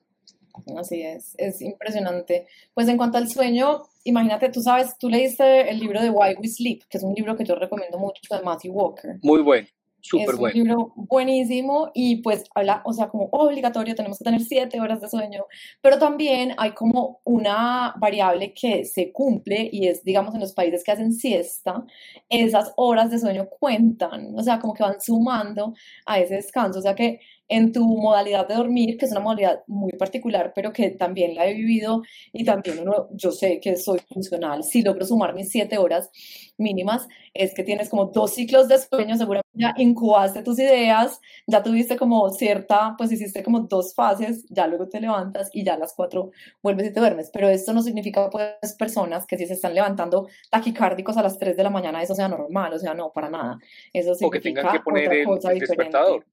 Así 0.76 1.02
es, 1.02 1.34
es 1.38 1.60
impresionante. 1.62 2.46
Pues 2.74 2.88
en 2.88 2.96
cuanto 2.96 3.18
al 3.18 3.28
sueño, 3.28 3.82
imagínate, 4.04 4.50
tú 4.50 4.60
sabes, 4.60 4.96
tú 4.98 5.08
leíste 5.08 5.70
el 5.70 5.78
libro 5.78 6.02
de 6.02 6.10
Why 6.10 6.34
We 6.38 6.48
Sleep, 6.48 6.82
que 6.88 6.98
es 6.98 7.04
un 7.04 7.14
libro 7.14 7.36
que 7.36 7.44
yo 7.44 7.54
recomiendo 7.54 7.98
mucho 7.98 8.20
de 8.30 8.42
Matthew 8.42 8.72
Walker. 8.72 9.16
Muy 9.22 9.42
bueno. 9.42 9.66
Súper 10.00 10.34
es 10.34 10.40
un 10.40 10.52
libro 10.52 10.92
buenísimo 10.96 11.90
y 11.94 12.16
pues 12.16 12.44
habla, 12.54 12.82
o 12.84 12.92
sea, 12.92 13.08
como 13.08 13.28
obligatorio, 13.32 13.94
tenemos 13.94 14.18
que 14.18 14.24
tener 14.24 14.40
siete 14.40 14.80
horas 14.80 15.00
de 15.00 15.08
sueño, 15.08 15.44
pero 15.80 15.98
también 15.98 16.54
hay 16.56 16.72
como 16.72 17.20
una 17.24 17.94
variable 17.98 18.52
que 18.54 18.84
se 18.84 19.12
cumple 19.12 19.68
y 19.70 19.88
es, 19.88 20.02
digamos, 20.04 20.34
en 20.34 20.40
los 20.40 20.52
países 20.52 20.82
que 20.84 20.92
hacen 20.92 21.12
siesta, 21.12 21.84
esas 22.28 22.72
horas 22.76 23.10
de 23.10 23.18
sueño 23.18 23.48
cuentan, 23.48 24.34
o 24.36 24.42
sea, 24.42 24.58
como 24.58 24.74
que 24.74 24.82
van 24.82 25.00
sumando 25.00 25.74
a 26.06 26.18
ese 26.18 26.36
descanso, 26.36 26.78
o 26.78 26.82
sea 26.82 26.94
que 26.94 27.20
en 27.50 27.72
tu 27.72 27.84
modalidad 27.84 28.46
de 28.46 28.54
dormir, 28.54 28.96
que 28.96 29.06
es 29.06 29.10
una 29.10 29.20
modalidad 29.20 29.64
muy 29.66 29.90
particular, 29.92 30.52
pero 30.54 30.72
que 30.72 30.90
también 30.90 31.34
la 31.34 31.46
he 31.46 31.54
vivido 31.54 32.02
y 32.32 32.44
también 32.44 32.78
uno, 32.78 33.08
yo 33.10 33.32
sé 33.32 33.58
que 33.60 33.76
soy 33.76 33.98
funcional, 34.08 34.62
si 34.62 34.82
logro 34.82 35.04
sumar 35.04 35.34
mis 35.34 35.50
siete 35.50 35.76
horas 35.76 36.10
mínimas, 36.56 37.08
es 37.34 37.52
que 37.52 37.64
tienes 37.64 37.88
como 37.88 38.06
dos 38.06 38.34
ciclos 38.34 38.68
de 38.68 38.78
sueño, 38.78 39.16
seguramente 39.16 39.48
ya 39.54 39.74
incubaste 39.78 40.44
tus 40.44 40.60
ideas, 40.60 41.20
ya 41.48 41.60
tuviste 41.62 41.96
como 41.96 42.30
cierta, 42.30 42.94
pues 42.96 43.10
hiciste 43.10 43.42
como 43.42 43.60
dos 43.60 43.94
fases, 43.96 44.46
ya 44.48 44.68
luego 44.68 44.88
te 44.88 45.00
levantas 45.00 45.50
y 45.52 45.64
ya 45.64 45.74
a 45.74 45.78
las 45.78 45.92
cuatro 45.92 46.30
vuelves 46.62 46.86
y 46.86 46.92
te 46.92 47.00
duermes, 47.00 47.30
pero 47.32 47.48
esto 47.48 47.72
no 47.72 47.82
significa 47.82 48.30
pues 48.30 48.74
personas 48.78 49.26
que 49.26 49.36
si 49.36 49.46
se 49.46 49.54
están 49.54 49.74
levantando 49.74 50.28
taquicárdicos 50.50 51.16
a 51.16 51.22
las 51.22 51.36
3 51.36 51.56
de 51.56 51.64
la 51.64 51.70
mañana, 51.70 52.00
eso 52.00 52.14
sea 52.14 52.28
normal, 52.28 52.74
o 52.74 52.78
sea, 52.78 52.94
no, 52.94 53.10
para 53.10 53.28
nada. 53.28 53.58
Eso 53.92 54.14
significa 54.14 54.28
o 54.28 54.30
que 54.30 54.40
tengan 54.40 54.72
que 54.72 54.80
poner 54.80 55.12
el, 55.12 55.58
despertador. 55.58 56.24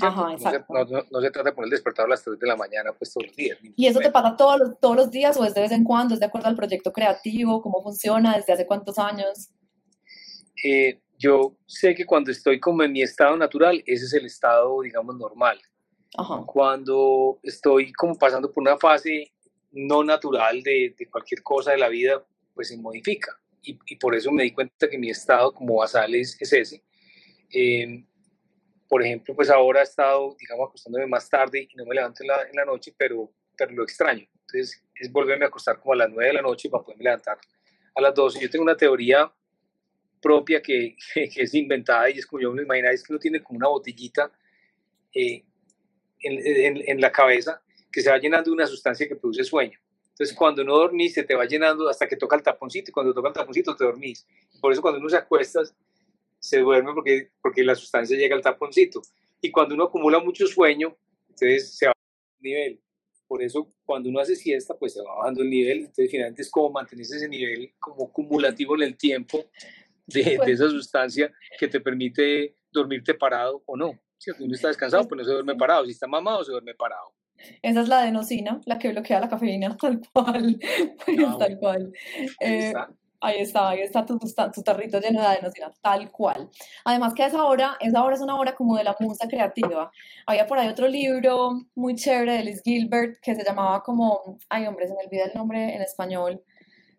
Ajá, 0.00 0.32
exacto. 0.32 0.72
No, 0.74 0.84
no, 1.10 1.20
se 1.20 1.30
trata 1.30 1.50
de 1.50 1.54
poner 1.54 1.66
el 1.66 1.70
despertador 1.70 2.10
a 2.10 2.14
las 2.14 2.22
3 2.22 2.38
de 2.38 2.46
la 2.46 2.56
mañana, 2.56 2.92
pues 2.92 3.12
todos 3.12 3.26
los 3.26 3.36
días. 3.36 3.58
¿Y 3.76 3.86
eso 3.86 3.98
te 3.98 4.10
pasa 4.10 4.36
todos 4.36 4.58
los, 4.58 4.78
todos 4.78 4.96
los 4.96 5.10
días 5.10 5.36
o 5.36 5.44
es 5.44 5.54
de 5.54 5.62
vez 5.62 5.72
en 5.72 5.84
cuando? 5.84 6.14
¿Es 6.14 6.20
de 6.20 6.26
acuerdo 6.26 6.48
al 6.48 6.56
proyecto 6.56 6.92
creativo? 6.92 7.62
¿Cómo 7.62 7.82
funciona? 7.82 8.36
¿Desde 8.36 8.52
hace 8.52 8.66
cuántos 8.66 8.98
años? 8.98 9.50
Eh, 10.62 11.00
yo 11.18 11.56
sé 11.66 11.94
que 11.94 12.04
cuando 12.04 12.30
estoy 12.30 12.60
como 12.60 12.82
en 12.82 12.92
mi 12.92 13.02
estado 13.02 13.36
natural, 13.36 13.82
ese 13.86 14.04
es 14.04 14.12
el 14.12 14.26
estado, 14.26 14.80
digamos, 14.82 15.16
normal. 15.16 15.60
Ajá. 16.16 16.42
Cuando 16.46 17.38
estoy 17.42 17.92
como 17.92 18.16
pasando 18.16 18.52
por 18.52 18.62
una 18.62 18.76
fase 18.76 19.32
no 19.72 20.02
natural 20.04 20.62
de, 20.62 20.94
de 20.98 21.06
cualquier 21.08 21.42
cosa 21.42 21.70
de 21.70 21.78
la 21.78 21.88
vida, 21.88 22.24
pues 22.54 22.68
se 22.68 22.76
modifica. 22.76 23.38
Y, 23.62 23.78
y, 23.86 23.96
por 23.96 24.14
eso 24.14 24.32
me 24.32 24.44
di 24.44 24.52
cuenta 24.52 24.88
que 24.88 24.98
mi 24.98 25.10
estado 25.10 25.52
como 25.52 25.76
basal 25.76 26.14
es, 26.14 26.36
es 26.40 26.52
ese. 26.52 26.82
Eh, 27.52 28.04
por 28.90 29.04
ejemplo, 29.04 29.36
pues 29.36 29.48
ahora 29.50 29.80
he 29.80 29.84
estado, 29.84 30.34
digamos, 30.36 30.68
acostándome 30.68 31.06
más 31.06 31.30
tarde 31.30 31.68
y 31.70 31.76
no 31.76 31.86
me 31.86 31.94
levanto 31.94 32.24
en 32.24 32.26
la, 32.26 32.42
en 32.42 32.56
la 32.56 32.64
noche, 32.64 32.92
pero, 32.98 33.30
pero 33.56 33.70
lo 33.70 33.84
extraño. 33.84 34.26
Entonces, 34.32 34.82
es 34.96 35.12
volverme 35.12 35.44
a 35.44 35.48
acostar 35.48 35.78
como 35.78 35.92
a 35.92 35.96
las 35.96 36.10
9 36.10 36.26
de 36.26 36.32
la 36.32 36.42
noche 36.42 36.68
para 36.68 36.82
poderme 36.82 37.04
levantar 37.04 37.38
a 37.94 38.00
las 38.00 38.12
12. 38.12 38.40
Yo 38.40 38.50
tengo 38.50 38.64
una 38.64 38.76
teoría 38.76 39.32
propia 40.20 40.60
que, 40.66 40.96
que, 41.14 41.30
es 41.36 41.54
inventada 41.54 42.10
y 42.10 42.18
es 42.18 42.26
como 42.26 42.42
yo 42.42 42.52
me 42.52 42.62
imagino, 42.62 42.90
es 42.90 43.04
que 43.04 43.12
uno 43.12 43.20
tiene 43.20 43.40
como 43.40 43.58
una 43.58 43.68
botellita 43.68 44.28
eh, 45.14 45.44
en, 46.22 46.38
en, 46.44 46.82
en, 46.88 47.00
la 47.00 47.12
cabeza 47.12 47.62
que 47.92 48.00
se 48.00 48.10
va 48.10 48.18
llenando 48.18 48.50
de 48.50 48.54
una 48.54 48.66
sustancia 48.66 49.06
que 49.06 49.14
produce 49.14 49.44
sueño. 49.44 49.78
Entonces, 50.08 50.36
cuando 50.36 50.64
no 50.64 50.76
dormís, 50.76 51.14
se 51.14 51.22
te 51.22 51.36
va 51.36 51.44
llenando 51.44 51.88
hasta 51.88 52.08
que 52.08 52.16
toca 52.16 52.34
el 52.34 52.42
taponcito 52.42 52.90
y 52.90 52.92
cuando 52.92 53.14
toca 53.14 53.28
el 53.28 53.34
taponcito 53.34 53.76
te 53.76 53.84
dormís. 53.84 54.26
Por 54.60 54.72
eso 54.72 54.82
cuando 54.82 54.98
uno 54.98 55.08
se 55.08 55.16
acuesta, 55.16 55.60
se 56.40 56.58
duerme 56.58 56.92
porque, 56.94 57.30
porque 57.40 57.62
la 57.62 57.74
sustancia 57.74 58.16
llega 58.16 58.34
al 58.34 58.42
taponcito. 58.42 59.02
Y 59.40 59.50
cuando 59.50 59.74
uno 59.74 59.84
acumula 59.84 60.18
mucho 60.18 60.46
sueño, 60.46 60.96
entonces 61.28 61.76
se 61.76 61.86
va 61.86 61.92
el 61.92 62.42
nivel. 62.42 62.80
Por 63.28 63.42
eso, 63.42 63.72
cuando 63.84 64.08
uno 64.08 64.18
hace 64.18 64.34
siesta, 64.34 64.74
pues 64.74 64.94
se 64.94 65.02
va 65.02 65.14
bajando 65.16 65.42
el 65.42 65.50
nivel. 65.50 65.78
Entonces, 65.80 66.10
finalmente 66.10 66.42
es 66.42 66.50
como 66.50 66.70
mantenerse 66.70 67.16
ese 67.16 67.28
nivel 67.28 67.72
como 67.78 68.12
cumulativo 68.12 68.74
en 68.74 68.82
el 68.82 68.96
tiempo 68.96 69.44
de, 70.06 70.38
de 70.44 70.52
esa 70.52 70.68
sustancia 70.68 71.32
que 71.58 71.68
te 71.68 71.80
permite 71.80 72.56
dormirte 72.72 73.14
parado 73.14 73.62
o 73.66 73.76
no. 73.76 73.98
Si 74.18 74.30
uno 74.38 74.54
está 74.54 74.68
descansado, 74.68 75.06
pues 75.06 75.18
no 75.18 75.24
se 75.24 75.32
duerme 75.32 75.54
parado. 75.54 75.84
Si 75.84 75.92
está 75.92 76.06
mamado, 76.06 76.44
se 76.44 76.52
duerme 76.52 76.74
parado. 76.74 77.14
Esa 77.62 77.80
es 77.80 77.88
la 77.88 78.00
adenosina, 78.00 78.60
la 78.66 78.78
que 78.78 78.90
bloquea 78.90 79.20
la 79.20 79.28
cafeína, 79.28 79.76
tal 79.80 80.00
cual. 80.12 80.58
Pues, 81.04 81.18
ah, 81.26 81.36
tal 81.38 81.58
cual. 81.58 81.92
Eh, 82.40 82.72
Ahí 83.22 83.40
está, 83.40 83.68
ahí 83.70 83.80
está 83.80 84.06
tu, 84.06 84.18
tu, 84.18 84.62
tarrito 84.62 84.98
lleno 84.98 85.20
de 85.20 85.26
adenosina, 85.26 85.70
tal 85.82 86.10
cual. 86.10 86.48
Además 86.84 87.12
que 87.12 87.26
esa 87.26 87.44
hora, 87.44 87.76
esa 87.78 88.02
hora 88.02 88.14
es 88.14 88.22
una 88.22 88.36
hora 88.36 88.54
como 88.54 88.76
de 88.78 88.84
la 88.84 88.96
musa 88.98 89.28
creativa. 89.28 89.90
Había 90.26 90.46
por 90.46 90.58
ahí 90.58 90.68
otro 90.68 90.88
libro 90.88 91.50
muy 91.74 91.94
chévere 91.94 92.38
de 92.38 92.44
Liz 92.44 92.62
Gilbert 92.64 93.18
que 93.20 93.34
se 93.34 93.44
llamaba 93.44 93.82
como, 93.82 94.38
ay 94.48 94.66
hombre, 94.66 94.88
se 94.88 94.94
me 94.94 95.04
olvida 95.04 95.24
el 95.24 95.34
nombre 95.34 95.74
en 95.74 95.82
español, 95.82 96.42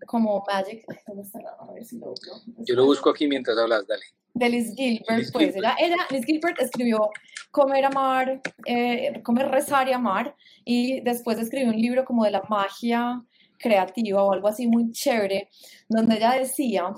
como 0.06 0.44
Magic. 0.48 0.86
¿Dónde 1.08 1.24
está? 1.24 1.40
A 1.60 1.72
ver 1.74 1.84
si 1.84 1.98
lo 1.98 2.14
Yo 2.60 2.76
lo 2.76 2.86
busco 2.86 3.10
aquí 3.10 3.28
mientras 3.28 3.58
hablas, 3.58 3.88
dale. 3.88 4.04
De 4.34 4.48
Liz 4.48 4.74
Gilbert, 4.76 5.32
pues 5.34 5.56
Ella, 5.56 5.98
Liz 6.10 6.26
Gilbert 6.26 6.62
escribió 6.62 7.10
Comer, 7.50 7.84
Amar, 7.86 8.42
eh, 8.66 9.22
Comer, 9.24 9.50
Rezar 9.50 9.90
y 9.90 9.92
Amar, 9.92 10.36
y 10.64 11.02
después 11.02 11.38
escribió 11.40 11.70
un 11.70 11.82
libro 11.82 12.06
como 12.06 12.24
de 12.24 12.32
la 12.32 12.44
magia 12.48 13.22
creativa 13.62 14.24
o 14.24 14.34
algo 14.34 14.48
así 14.48 14.68
muy 14.68 14.92
chévere, 14.92 15.50
donde 15.88 16.18
ella 16.18 16.34
decía 16.34 16.94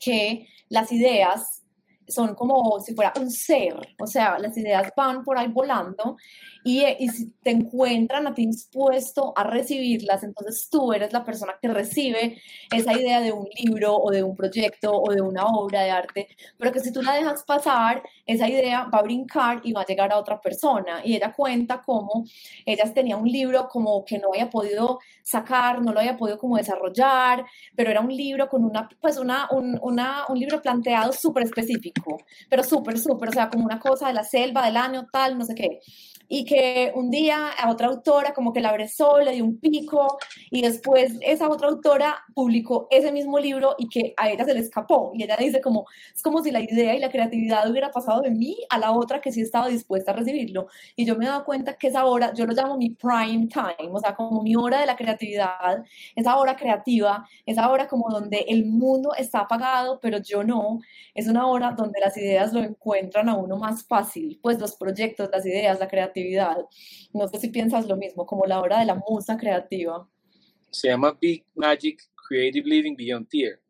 que 0.00 0.48
las 0.68 0.90
ideas 0.92 1.53
son 2.08 2.34
como 2.34 2.80
si 2.80 2.94
fuera 2.94 3.12
un 3.18 3.30
ser, 3.30 3.74
o 3.98 4.06
sea, 4.06 4.38
las 4.38 4.56
ideas 4.56 4.92
van 4.96 5.24
por 5.24 5.38
ahí 5.38 5.48
volando 5.48 6.16
y, 6.64 6.84
y, 6.98 7.08
si 7.08 7.30
te 7.42 7.50
encuentran 7.50 8.26
a 8.26 8.34
ti 8.34 8.46
dispuesto 8.46 9.32
a 9.36 9.44
recibirlas, 9.44 10.22
entonces 10.22 10.68
tú 10.70 10.92
eres 10.92 11.12
la 11.12 11.24
persona 11.24 11.54
que 11.60 11.68
recibe 11.68 12.40
esa 12.70 12.98
idea 12.98 13.20
de 13.20 13.32
un 13.32 13.46
libro 13.58 13.94
o 13.96 14.10
de 14.10 14.22
un 14.22 14.34
proyecto 14.34 14.92
o 14.92 15.12
de 15.12 15.20
una 15.20 15.44
obra 15.44 15.82
de 15.82 15.90
arte, 15.90 16.28
pero 16.58 16.72
que 16.72 16.80
si 16.80 16.92
tú 16.92 17.02
la 17.02 17.14
dejas 17.14 17.44
pasar, 17.44 18.02
esa 18.26 18.48
idea 18.48 18.84
va 18.84 18.98
a 18.98 19.02
brincar 19.02 19.60
y 19.64 19.72
va 19.72 19.82
a 19.82 19.86
llegar 19.86 20.12
a 20.12 20.18
otra 20.18 20.40
persona. 20.40 21.02
Y 21.04 21.16
ella 21.16 21.32
cuenta 21.32 21.82
cómo 21.82 22.24
ella 22.64 22.92
tenía 22.94 23.16
un 23.16 23.28
libro 23.28 23.68
como 23.68 24.04
que 24.04 24.18
no 24.18 24.28
había 24.32 24.50
podido 24.50 25.00
sacar, 25.22 25.82
no 25.82 25.92
lo 25.92 26.00
había 26.00 26.16
podido 26.16 26.38
como 26.38 26.56
desarrollar, 26.56 27.44
pero 27.76 27.90
era 27.90 28.00
un 28.00 28.14
libro 28.14 28.48
con 28.48 28.64
una, 28.64 28.88
pues 29.00 29.18
una, 29.18 29.48
un, 29.50 29.78
una, 29.82 30.24
un 30.28 30.38
libro 30.38 30.60
planteado 30.60 31.12
súper 31.12 31.44
específico, 31.44 31.93
pero 32.48 32.62
súper, 32.64 32.98
súper, 32.98 33.28
o 33.28 33.32
sea, 33.32 33.48
como 33.48 33.64
una 33.64 33.78
cosa 33.78 34.08
de 34.08 34.14
la 34.14 34.24
selva, 34.24 34.64
del 34.66 34.76
año, 34.76 35.06
tal, 35.12 35.38
no 35.38 35.44
sé 35.44 35.54
qué 35.54 35.80
y 36.28 36.44
que 36.44 36.92
un 36.94 37.10
día 37.10 37.48
a 37.48 37.70
otra 37.70 37.88
autora 37.88 38.32
como 38.32 38.52
que 38.52 38.60
la 38.60 38.70
abrazó, 38.70 39.20
le 39.20 39.32
dio 39.32 39.44
un 39.44 39.58
pico 39.58 40.18
y 40.50 40.62
después 40.62 41.12
esa 41.20 41.48
otra 41.48 41.68
autora 41.68 42.24
publicó 42.34 42.88
ese 42.90 43.12
mismo 43.12 43.38
libro 43.38 43.74
y 43.78 43.88
que 43.88 44.14
a 44.16 44.30
ella 44.30 44.44
se 44.44 44.54
le 44.54 44.60
escapó. 44.60 45.12
Y 45.14 45.24
ella 45.24 45.36
dice 45.36 45.60
como, 45.60 45.86
es 46.14 46.22
como 46.22 46.42
si 46.42 46.50
la 46.50 46.60
idea 46.60 46.94
y 46.94 46.98
la 46.98 47.10
creatividad 47.10 47.68
hubiera 47.70 47.90
pasado 47.90 48.20
de 48.20 48.30
mí 48.30 48.56
a 48.70 48.78
la 48.78 48.92
otra 48.92 49.20
que 49.20 49.32
sí 49.32 49.40
estaba 49.40 49.68
dispuesta 49.68 50.12
a 50.12 50.14
recibirlo 50.14 50.68
y 50.96 51.04
yo 51.04 51.16
me 51.16 51.24
he 51.24 51.28
dado 51.28 51.44
cuenta 51.44 51.74
que 51.76 51.88
esa 51.88 52.04
hora, 52.06 52.32
yo 52.34 52.46
lo 52.46 52.52
llamo 52.54 52.76
mi 52.76 52.90
prime 52.90 53.48
time, 53.48 53.90
o 53.92 53.98
sea, 53.98 54.14
como 54.14 54.42
mi 54.42 54.56
hora 54.56 54.80
de 54.80 54.86
la 54.86 54.96
creatividad, 54.96 55.84
esa 56.14 56.36
hora 56.36 56.56
creativa, 56.56 57.26
esa 57.46 57.70
hora 57.70 57.88
como 57.88 58.10
donde 58.10 58.44
el 58.48 58.66
mundo 58.66 59.12
está 59.16 59.40
apagado 59.40 59.84
pero 60.00 60.18
yo 60.18 60.44
no, 60.44 60.80
es 61.14 61.28
una 61.28 61.46
hora 61.46 61.72
donde 61.72 62.00
las 62.00 62.16
ideas 62.16 62.52
lo 62.52 62.60
encuentran 62.60 63.28
a 63.28 63.36
uno 63.36 63.56
más 63.56 63.84
fácil, 63.84 64.38
pues 64.42 64.58
los 64.58 64.76
proyectos, 64.76 65.28
las 65.32 65.44
ideas, 65.46 65.78
la 65.78 65.88
creatividad 65.88 66.13
creatividad. 66.14 66.56
No 67.12 67.28
sé 67.28 67.38
si 67.38 67.48
piensas 67.48 67.86
lo 67.86 67.96
mismo, 67.96 68.26
como 68.26 68.46
la 68.46 68.60
hora 68.60 68.80
de 68.80 68.86
la 68.86 68.94
musa 69.08 69.36
creativa. 69.36 70.08
Se 70.70 70.88
llama 70.88 71.16
Big 71.20 71.44
Magic 71.54 72.02
Creative 72.28 72.66
Living 72.66 72.96
Beyond 72.96 73.28
Fear. 73.28 73.60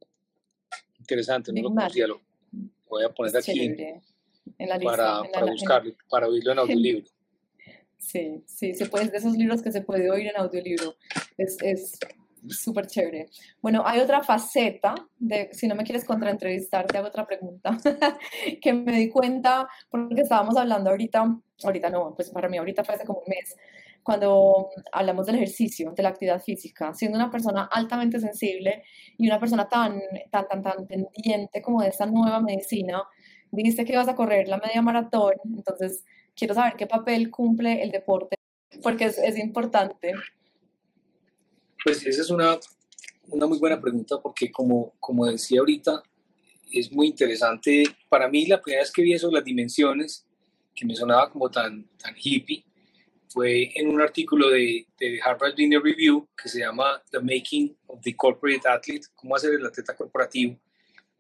Interesante, 0.99 1.53
no 1.53 1.63
lo 1.63 1.69
conocía. 1.69 2.07
Lo 2.07 2.21
voy 2.89 3.05
a 3.05 3.09
poner 3.11 3.37
aquí 3.37 3.61
en 3.61 4.69
la 4.69 4.79
lista, 4.79 4.97
para, 4.97 5.31
para 5.33 5.47
buscarlo, 5.47 5.93
para 6.09 6.29
oírlo 6.29 6.53
en 6.53 6.59
audiolibro. 6.59 7.05
Sí, 7.97 8.45
sí, 8.45 8.75
se 8.75 8.85
puede, 8.85 9.09
de 9.09 9.17
esos 9.17 9.33
libros 9.35 9.63
que 9.63 9.73
se 9.73 9.81
puede 9.81 10.11
oír 10.11 10.27
en 10.27 10.37
audiolibro. 10.37 10.95
Es, 11.39 11.57
es 11.63 11.99
súper 12.49 12.87
chévere. 12.87 13.31
Bueno, 13.61 13.83
hay 13.87 14.01
otra 14.01 14.23
faceta 14.23 14.95
de, 15.19 15.49
si 15.53 15.67
no 15.67 15.75
me 15.75 15.85
quieres 15.85 16.05
contraentrevistar, 16.05 16.87
te 16.87 16.99
hago 16.99 17.09
otra 17.09 17.27
pregunta, 17.27 17.77
que 18.61 18.73
me 18.73 18.99
di 18.99 19.09
cuenta, 19.09 19.69
porque 19.89 20.23
estábamos 20.23 20.57
hablando 20.57 20.91
ahorita, 20.91 21.41
ahorita 21.63 21.91
no, 21.91 22.15
pues 22.15 22.31
para 22.31 22.49
mí 22.49 22.59
ahorita 22.59 22.85
fue 22.85 22.95
hace 22.95 23.05
como 23.05 23.21
un 23.21 23.29
mes, 23.29 23.57
cuando 24.03 24.69
hablamos 24.93 25.27
del 25.27 25.37
ejercicio, 25.37 25.93
de 25.93 26.03
la 26.03 26.11
actividad 26.11 26.43
física, 26.43 26.93
siendo 26.95 27.17
una 27.17 27.31
persona 27.31 27.69
altamente 27.73 28.21
sensible 28.21 28.85
y 29.17 29.27
una 29.27 29.41
persona 29.41 29.69
tan, 29.69 30.01
tan, 30.31 30.47
tan, 30.47 30.63
tan 30.63 30.87
pendiente 30.87 31.63
como 31.63 31.83
de 31.83 31.89
esta 31.89 32.07
nueva 32.07 32.41
medicina, 32.41 33.03
dijiste 33.51 33.85
que 33.85 33.95
ibas 33.95 34.09
a 34.09 34.15
correr 34.15 34.49
la 34.49 34.59
media 34.59 34.83
maratón, 34.83 35.35
entonces 35.57 36.05
quiero 36.37 36.55
saber 36.55 36.75
qué 36.77 36.87
papel 36.87 37.31
cumple 37.31 37.83
el 37.83 37.91
deporte, 37.91 38.37
porque 38.83 39.07
es, 39.07 39.19
es 39.19 39.39
importante. 39.39 40.13
Pues 41.83 42.05
esa 42.07 42.21
es 42.21 42.31
una, 42.31 42.59
una 43.29 43.47
muy 43.47 43.59
buena 43.59 43.81
pregunta 43.81 44.21
porque 44.23 44.51
como, 44.51 44.93
como 45.01 45.27
decía 45.27 45.61
ahorita, 45.61 46.03
es 46.73 46.93
muy 46.93 47.07
interesante. 47.07 47.85
Para 48.09 48.29
mí 48.29 48.47
la 48.47 48.61
primera 48.61 48.83
vez 48.83 48.93
que 48.93 49.03
vi 49.03 49.15
eso, 49.15 49.31
las 49.31 49.45
dimensiones, 49.45 50.27
que 50.75 50.85
me 50.85 50.95
sonaba 50.95 51.31
como 51.31 51.51
tan, 51.51 51.89
tan 51.97 52.15
hippie, 52.17 52.65
fue 53.29 53.73
en 53.75 53.89
un 53.89 54.01
artículo 54.01 54.49
de, 54.51 54.87
de, 54.99 55.21
Harvard 55.21 55.53
Business 55.53 55.83
Review 55.83 56.29
que 56.41 56.49
se 56.49 56.61
llama 56.61 57.03
The 57.11 57.19
Making 57.21 57.77
of 57.89 58.01
the 58.01 58.15
Corporate 58.15 58.69
Athlete, 58.69 59.09
cómo 59.15 59.35
hacer 59.35 59.55
el 59.55 59.67
atleta 59.67 59.97
corporativo. 59.97 60.59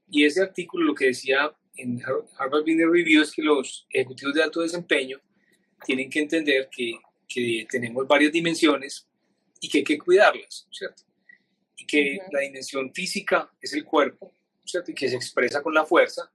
Y 0.08 0.24
ese 0.24 0.42
artículo 0.42 0.84
lo 0.84 0.94
que 0.94 1.06
decía 1.06 1.52
en 1.76 2.00
Harvard 2.38 2.62
Business 2.62 2.88
Review 2.88 3.22
es 3.22 3.32
que 3.32 3.42
los 3.42 3.86
ejecutivos 3.90 4.34
de 4.34 4.42
alto 4.42 4.60
desempeño 4.60 5.20
tienen 5.84 6.08
que 6.08 6.20
entender 6.20 6.68
que, 6.70 6.94
que 7.28 7.66
tenemos 7.68 8.06
varias 8.06 8.32
dimensiones 8.32 9.08
y 9.60 9.68
que 9.68 9.78
hay 9.78 9.84
que 9.84 9.98
cuidarlas, 9.98 10.68
¿cierto? 10.70 11.02
Y 11.76 11.86
que 11.86 12.18
la 12.30 12.40
dimensión 12.40 12.92
física 12.92 13.50
es 13.60 13.72
el 13.72 13.84
cuerpo, 13.84 14.32
¿cierto? 14.64 14.90
Y 14.90 14.94
que 14.94 15.08
se 15.08 15.16
expresa 15.16 15.62
con 15.62 15.74
la 15.74 15.84
fuerza. 15.84 16.30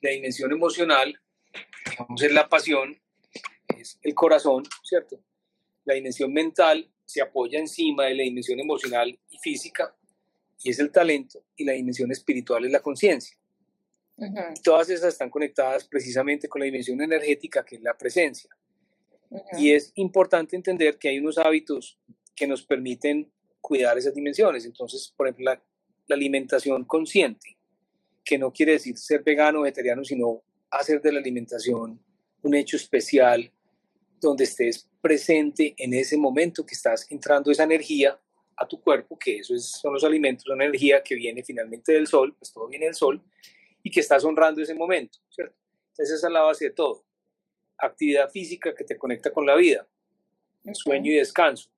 La 0.00 0.10
dimensión 0.10 0.50
emocional, 0.50 1.20
digamos, 1.90 2.22
es 2.22 2.32
la 2.32 2.48
pasión, 2.48 3.00
es 3.76 3.98
el 4.02 4.14
corazón, 4.14 4.64
¿cierto? 4.82 5.20
La 5.84 5.94
dimensión 5.94 6.32
mental 6.32 6.90
se 7.04 7.22
apoya 7.22 7.58
encima 7.58 8.04
de 8.04 8.14
la 8.14 8.22
dimensión 8.22 8.60
emocional 8.60 9.18
y 9.28 9.38
física 9.38 9.94
y 10.62 10.70
es 10.70 10.78
el 10.78 10.92
talento 10.92 11.44
y 11.56 11.64
la 11.64 11.72
dimensión 11.72 12.10
espiritual 12.12 12.64
es 12.64 12.72
la 12.72 12.80
conciencia. 12.80 13.36
Todas 14.62 14.90
esas 14.90 15.14
están 15.14 15.30
conectadas 15.30 15.84
precisamente 15.84 16.46
con 16.46 16.60
la 16.60 16.66
dimensión 16.66 17.00
energética 17.00 17.64
que 17.64 17.76
es 17.76 17.82
la 17.82 17.96
presencia. 17.96 18.50
Y 19.56 19.72
es 19.72 19.92
importante 19.94 20.56
entender 20.56 20.98
que 20.98 21.08
hay 21.08 21.18
unos 21.18 21.38
hábitos 21.38 21.98
que 22.34 22.46
nos 22.46 22.62
permiten 22.62 23.30
cuidar 23.60 23.96
esas 23.96 24.14
dimensiones. 24.14 24.64
Entonces, 24.64 25.12
por 25.16 25.28
ejemplo, 25.28 25.52
la, 25.52 25.62
alimentación 26.12 26.84
consciente, 26.86 27.56
que 28.24 28.36
no 28.36 28.52
quiere 28.52 28.72
decir 28.72 28.98
ser 28.98 29.22
vegano 29.22 29.60
o 29.60 29.62
vegetariano, 29.62 30.04
sino 30.04 30.42
hacer 30.70 31.00
de 31.00 31.12
la 31.12 31.20
alimentación 31.20 32.00
un 32.42 32.54
hecho 32.54 32.76
especial 32.76 33.52
donde 34.20 34.44
estés 34.44 34.88
presente 35.00 35.74
en 35.78 35.94
ese 35.94 36.16
momento 36.16 36.64
que 36.64 36.74
estás 36.74 37.10
entrando 37.10 37.50
esa 37.50 37.64
energía 37.64 38.20
a 38.56 38.68
tu 38.68 38.80
cuerpo, 38.80 39.18
que 39.18 39.38
eso 39.38 39.58
son 39.58 39.94
los 39.94 40.04
alimentos, 40.04 40.46
una 40.46 40.64
energía 40.64 41.02
que 41.02 41.14
viene 41.14 41.42
finalmente 41.42 41.92
del 41.92 42.06
sol, 42.06 42.34
pues 42.38 42.52
todo 42.52 42.68
viene 42.68 42.86
del 42.86 42.94
sol, 42.94 43.22
y 43.82 43.90
que 43.90 44.00
estás 44.00 44.22
honrando 44.24 44.60
ese 44.60 44.74
momento, 44.74 45.18
¿cierto? 45.30 45.56
Entonces 45.90 46.16
esa 46.16 46.26
es 46.26 46.32
la 46.32 46.42
base 46.42 46.66
de 46.66 46.70
todo. 46.72 47.04
Actividad 47.78 48.30
física 48.30 48.74
que 48.74 48.84
te 48.84 48.98
conecta 48.98 49.32
con 49.32 49.46
la 49.46 49.56
vida, 49.56 49.88
sueño 50.74 51.10
y 51.10 51.16
descanso, 51.16 51.70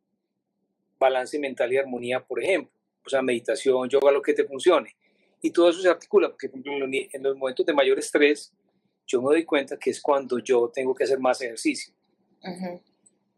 balance 0.98 1.38
mental 1.38 1.72
y 1.72 1.76
armonía, 1.76 2.24
por 2.24 2.42
ejemplo. 2.42 2.72
O 3.04 3.08
sea, 3.08 3.22
meditación, 3.22 3.88
yoga, 3.88 4.12
lo 4.12 4.22
que 4.22 4.34
te 4.34 4.44
funcione. 4.44 4.96
Y 5.40 5.50
todo 5.50 5.70
eso 5.70 5.80
se 5.80 5.88
articula, 5.88 6.28
porque 6.28 6.48
por 6.48 6.60
ejemplo, 6.60 6.88
en 6.90 7.22
los 7.22 7.36
momentos 7.36 7.66
de 7.66 7.72
mayor 7.72 7.98
estrés, 7.98 8.52
yo 9.06 9.20
me 9.20 9.28
doy 9.28 9.44
cuenta 9.44 9.78
que 9.78 9.90
es 9.90 10.00
cuando 10.00 10.38
yo 10.38 10.70
tengo 10.72 10.94
que 10.94 11.04
hacer 11.04 11.18
más 11.18 11.40
ejercicio. 11.40 11.94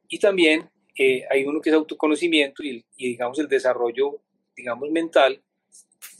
Y 0.08 0.18
también 0.18 0.68
eh, 0.96 1.24
hay 1.30 1.44
uno 1.44 1.60
que 1.60 1.70
es 1.70 1.74
autoconocimiento 1.76 2.62
y, 2.62 2.84
digamos 2.96 3.38
el 3.38 3.48
desarrollo, 3.48 4.20
digamos, 4.56 4.90
mental. 4.90 5.42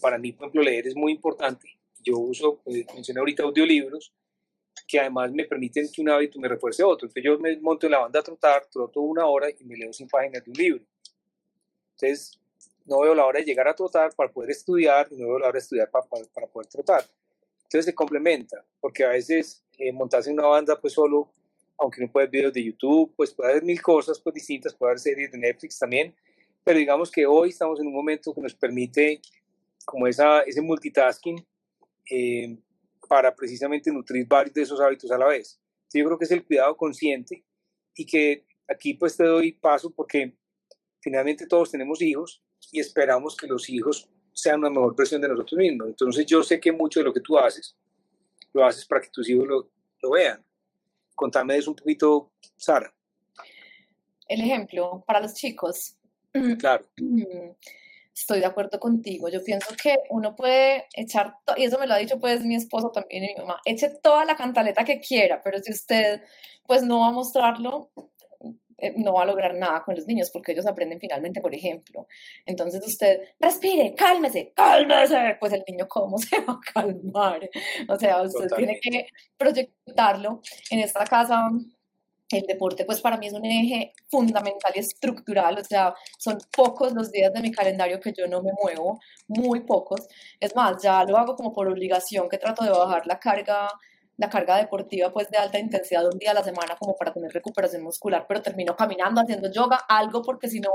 Para 0.01 0.19
mí, 0.19 0.33
por 0.33 0.47
ejemplo, 0.47 0.63
leer 0.63 0.89
es 0.89 0.97
muy 0.97 1.13
importante. 1.13 1.69
Yo 2.03 2.19
uso, 2.19 2.61
pues, 2.65 2.85
mencioné 2.95 3.21
ahorita 3.21 3.45
audiolibros, 3.45 4.13
que 4.87 5.01
además 5.01 5.33
me 5.33 5.45
permiten 5.45 5.89
que 5.93 6.03
un 6.03 6.11
hábito 6.11 6.41
me 6.41 6.49
refuerce 6.49 6.83
otro. 6.83 7.07
Entonces 7.07 7.25
yo 7.25 7.39
me 7.39 7.57
monto 7.59 7.87
en 7.87 7.93
la 7.93 8.01
banda 8.01 8.21
a 8.21 8.23
trotar, 8.23 8.67
troto 8.67 9.01
una 9.01 9.27
hora 9.27 9.49
y 9.51 9.65
me 9.65 9.77
leo 9.77 9.93
sin 9.93 10.09
páginas 10.09 10.45
de 10.45 10.51
un 10.51 10.57
libro. 10.57 10.85
Entonces, 11.93 12.39
no 12.85 13.01
veo 13.01 13.15
la 13.15 13.25
hora 13.25 13.39
de 13.39 13.47
llegar 13.47 13.69
a 13.69 13.75
trotar 13.75 14.15
para 14.15 14.31
poder 14.31 14.51
estudiar 14.51 15.09
y 15.11 15.17
no 15.17 15.29
veo 15.29 15.39
la 15.39 15.47
hora 15.47 15.53
de 15.53 15.61
estudiar 15.61 15.91
para, 15.91 16.07
para, 16.07 16.47
poder 16.47 16.69
trotar. 16.69 17.05
Entonces 17.75 17.91
se 17.91 17.95
complementa, 17.97 18.65
porque 18.79 19.03
a 19.03 19.09
veces 19.09 19.65
eh, 19.79 19.91
montarse 19.93 20.31
en 20.31 20.39
una 20.39 20.47
banda 20.47 20.81
pues 20.81 20.93
solo, 20.93 21.33
aunque 21.77 22.01
no 22.01 22.13
puedes 22.13 22.31
videos 22.31 22.53
de 22.53 22.63
YouTube, 22.63 23.13
pues 23.17 23.35
puede 23.35 23.51
haber 23.51 23.65
mil 23.65 23.83
cosas 23.83 24.21
pues 24.21 24.33
distintas, 24.33 24.73
puede 24.73 24.93
haber 24.93 25.01
series 25.01 25.33
de 25.33 25.39
Netflix 25.39 25.81
también, 25.81 26.15
pero 26.63 26.79
digamos 26.79 27.11
que 27.11 27.27
hoy 27.27 27.49
estamos 27.49 27.81
en 27.81 27.89
un 27.89 27.93
momento 27.93 28.33
que 28.33 28.41
nos 28.41 28.55
permite 28.55 29.21
como 29.85 30.07
esa, 30.07 30.43
ese 30.43 30.61
multitasking 30.61 31.45
eh, 32.09 32.57
para 33.09 33.35
precisamente 33.35 33.91
nutrir 33.91 34.25
varios 34.29 34.55
de 34.55 34.63
esos 34.63 34.81
hábitos 34.81 35.11
a 35.11 35.19
la 35.19 35.27
vez. 35.27 35.61
yo 35.93 36.05
creo 36.05 36.17
que 36.17 36.27
es 36.27 36.31
el 36.31 36.45
cuidado 36.45 36.77
consciente 36.77 37.43
y 37.97 38.07
que 38.07 38.45
aquí 38.69 38.95
pues 38.95 39.17
te 39.17 39.25
doy 39.25 39.51
paso 39.51 39.91
porque 39.91 40.37
finalmente 41.01 41.49
todos 41.49 41.73
tenemos 41.73 42.01
hijos 42.03 42.41
y 42.71 42.79
esperamos 42.79 43.37
que 43.37 43.49
los 43.49 43.69
hijos 43.69 44.09
sean 44.35 44.59
una 44.59 44.71
mejor 44.71 44.95
versión 44.95 45.21
de 45.23 45.29
nosotros 45.29 45.57
mismos. 45.59 45.89
Entonces 45.89 46.27
yo 46.27 46.43
sé 46.43 46.61
que 46.61 46.73
mucho 46.73 47.01
de 47.01 47.05
lo 47.05 47.13
que 47.13 47.21
tú 47.21 47.39
haces, 47.39 47.77
lo 48.53 48.67
haces 48.67 48.85
para 48.85 49.01
que 49.01 49.09
tus 49.09 49.29
hijos 49.31 49.47
lo, 49.47 49.71
lo 50.03 50.11
vean. 50.11 50.45
Contame 51.15 51.57
eso 51.57 51.71
un 51.71 51.77
poquito, 51.77 52.33
Sara. 52.57 52.93
El 54.29 54.41
ejemplo 54.41 55.05
para 55.07 55.21
los 55.21 55.35
chicos. 55.35 55.97
Claro. 56.59 56.85
Estoy 58.13 58.41
de 58.41 58.47
acuerdo 58.47 58.81
contigo. 58.81 59.29
Yo 59.29 59.43
pienso 59.43 59.75
que 59.81 59.97
uno 60.11 60.35
puede 60.35 60.87
echar, 60.95 61.37
y 61.57 61.65
eso 61.65 61.79
me 61.79 61.87
lo 61.87 61.95
ha 61.95 61.99
dicho 61.99 62.19
pues 62.19 62.45
mi 62.45 62.57
esposo 62.57 62.91
también 62.91 63.25
y 63.25 63.29
mi 63.29 63.35
mamá, 63.37 63.61
eche 63.65 63.91
toda 64.03 64.25
la 64.25 64.37
cantaleta 64.37 64.85
que 64.85 65.01
quiera, 65.01 65.41
pero 65.43 65.59
si 65.61 65.73
usted 65.73 66.23
pues 66.67 66.83
no 66.83 67.01
va 67.01 67.09
a 67.09 67.13
mostrarlo, 67.13 67.91
eh, 68.79 68.95
no 68.97 69.15
va 69.15 69.23
a 69.23 69.27
lograr 69.27 69.55
nada 69.55 69.83
con 69.83 69.95
los 69.95 70.07
niños 70.07 70.31
porque 70.31 70.53
ellos 70.53 70.67
aprenden 70.67 71.01
finalmente 71.01 71.41
por 71.41 71.55
ejemplo. 71.55 72.07
Entonces 72.47 72.87
usted, 72.87 73.21
respire, 73.41 73.95
cálmese, 73.95 74.53
cálmese, 74.55 75.37
pues 75.41 75.53
el 75.53 75.65
niño 75.67 75.87
cómo 75.89 76.19
se 76.19 76.41
va 76.41 76.55
a 76.55 76.73
calmar. 76.73 77.49
O 77.89 77.97
sea, 77.97 78.23
usted 78.23 78.49
tiene 78.57 78.79
que 78.81 79.07
proyectarlo. 79.37 80.41
En 80.71 80.81
esta 80.81 81.05
casa 81.05 81.51
el 82.31 82.47
deporte 82.47 82.85
pues 82.85 83.01
para 83.01 83.17
mí 83.17 83.27
es 83.27 83.33
un 83.33 83.45
eje 83.45 83.93
fundamental 84.09 84.73
y 84.75 84.81
estructural, 84.81 85.59
o 85.59 85.65
sea, 85.65 85.95
son 86.19 86.39
pocos 86.55 86.93
los 86.93 87.11
días 87.11 87.33
de 87.33 87.41
mi 87.41 87.51
calendario 87.51 88.01
que 88.01 88.13
yo 88.13 88.27
no 88.27 88.43
me 88.43 88.53
muevo, 88.63 89.01
muy 89.29 89.61
pocos. 89.61 90.07
Es 90.41 90.55
más, 90.57 90.83
ya 90.83 91.05
lo 91.05 91.17
hago 91.17 91.37
como 91.37 91.53
por 91.53 91.69
obligación, 91.69 92.29
que 92.29 92.39
trato 92.39 92.65
de 92.65 92.71
bajar 92.71 93.07
la 93.07 93.19
carga 93.19 93.69
la 94.17 94.29
carga 94.29 94.57
deportiva 94.57 95.13
pues 95.13 95.31
de 95.31 95.39
alta 95.39 95.59
intensidad 95.59 96.07
un 96.07 96.19
día 96.19 96.31
a 96.31 96.35
la 96.35 96.45
semana 96.45 96.77
como 96.79 96.97
para 96.97 97.13
tener 97.13 97.33
recuperación 97.33 97.83
muscular, 97.83 98.25
pero 98.29 98.43
termino 98.43 98.77
caminando, 98.77 99.21
haciendo 99.21 99.51
yoga, 99.51 99.81
algo 99.89 100.23
porque 100.23 100.49
si 100.49 100.61
no 100.61 100.71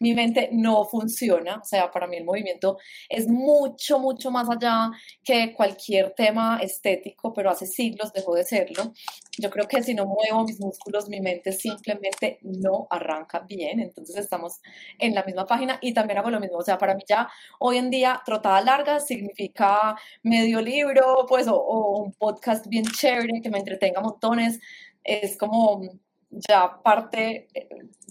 mi 0.00 0.14
mente 0.14 0.48
no 0.52 0.84
funciona, 0.84 1.58
o 1.62 1.64
sea, 1.64 1.90
para 1.90 2.06
mí 2.06 2.16
el 2.16 2.24
movimiento 2.24 2.78
es 3.08 3.28
mucho, 3.28 3.98
mucho 3.98 4.30
más 4.30 4.48
allá 4.48 4.90
que 5.22 5.54
cualquier 5.54 6.12
tema 6.12 6.58
estético, 6.62 7.32
pero 7.32 7.50
hace 7.50 7.66
siglos 7.66 8.12
dejó 8.12 8.34
de 8.34 8.44
serlo. 8.44 8.92
Yo 9.38 9.50
creo 9.50 9.68
que 9.68 9.82
si 9.82 9.94
no 9.94 10.06
muevo 10.06 10.44
mis 10.44 10.60
músculos, 10.60 11.08
mi 11.08 11.20
mente 11.20 11.52
simplemente 11.52 12.38
no 12.42 12.86
arranca 12.90 13.40
bien, 13.40 13.80
entonces 13.80 14.16
estamos 14.16 14.60
en 14.98 15.14
la 15.14 15.22
misma 15.24 15.46
página 15.46 15.78
y 15.80 15.92
también 15.94 16.18
hago 16.18 16.30
lo 16.30 16.40
mismo, 16.40 16.58
o 16.58 16.62
sea, 16.62 16.78
para 16.78 16.94
mí 16.94 17.02
ya 17.08 17.28
hoy 17.60 17.76
en 17.76 17.90
día 17.90 18.20
trotada 18.24 18.60
larga 18.60 19.00
significa 19.00 19.96
medio 20.22 20.60
libro, 20.60 21.26
pues, 21.28 21.46
o, 21.48 21.56
o 21.56 22.02
un 22.02 22.12
podcast 22.12 22.66
bien 22.66 22.77
chévere, 22.86 23.40
que 23.42 23.50
me 23.50 23.58
entretenga 23.58 24.00
montones, 24.00 24.60
es 25.04 25.36
como 25.36 25.82
ya 26.30 26.80
parte, 26.82 27.48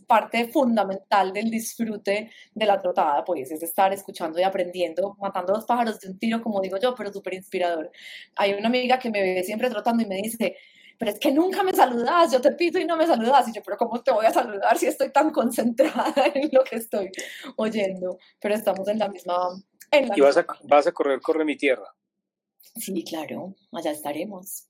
parte 0.07 0.47
fundamental 0.47 1.33
del 1.33 1.51
disfrute 1.51 2.31
de 2.53 2.65
la 2.65 2.79
trotada, 2.79 3.23
pues 3.23 3.51
es 3.51 3.61
estar 3.61 3.93
escuchando 3.93 4.39
y 4.39 4.43
aprendiendo, 4.43 5.15
matando 5.19 5.53
dos 5.53 5.65
pájaros 5.65 5.99
de 5.99 6.09
un 6.09 6.17
tiro, 6.17 6.41
como 6.41 6.61
digo 6.61 6.77
yo, 6.77 6.95
pero 6.95 7.11
súper 7.13 7.35
inspirador. 7.35 7.91
Hay 8.35 8.53
una 8.53 8.67
amiga 8.67 8.97
que 8.97 9.11
me 9.11 9.21
ve 9.21 9.43
siempre 9.43 9.69
trotando 9.69 10.03
y 10.03 10.07
me 10.07 10.17
dice, 10.17 10.57
pero 10.97 11.11
es 11.11 11.19
que 11.19 11.31
nunca 11.31 11.63
me 11.63 11.73
saludas, 11.73 12.31
yo 12.31 12.41
te 12.41 12.51
pido 12.53 12.79
y 12.79 12.85
no 12.85 12.97
me 12.97 13.05
saludas. 13.05 13.47
Y 13.47 13.53
yo, 13.53 13.61
pero 13.63 13.77
¿cómo 13.77 14.01
te 14.01 14.11
voy 14.11 14.25
a 14.25 14.31
saludar 14.31 14.77
si 14.77 14.87
estoy 14.87 15.11
tan 15.11 15.31
concentrada 15.31 16.13
en 16.33 16.49
lo 16.51 16.63
que 16.63 16.77
estoy 16.77 17.11
oyendo? 17.55 18.17
Pero 18.39 18.55
estamos 18.55 18.87
en 18.87 18.99
la 18.99 19.09
misma... 19.09 19.35
En 19.91 20.09
y 20.15 20.21
vas 20.21 20.37
a, 20.37 20.45
vas 20.63 20.87
a 20.87 20.91
correr 20.91 21.21
Corre 21.21 21.45
mi 21.45 21.55
Tierra. 21.55 21.93
Sí, 22.75 23.03
claro, 23.03 23.55
allá 23.71 23.91
estaremos. 23.91 24.67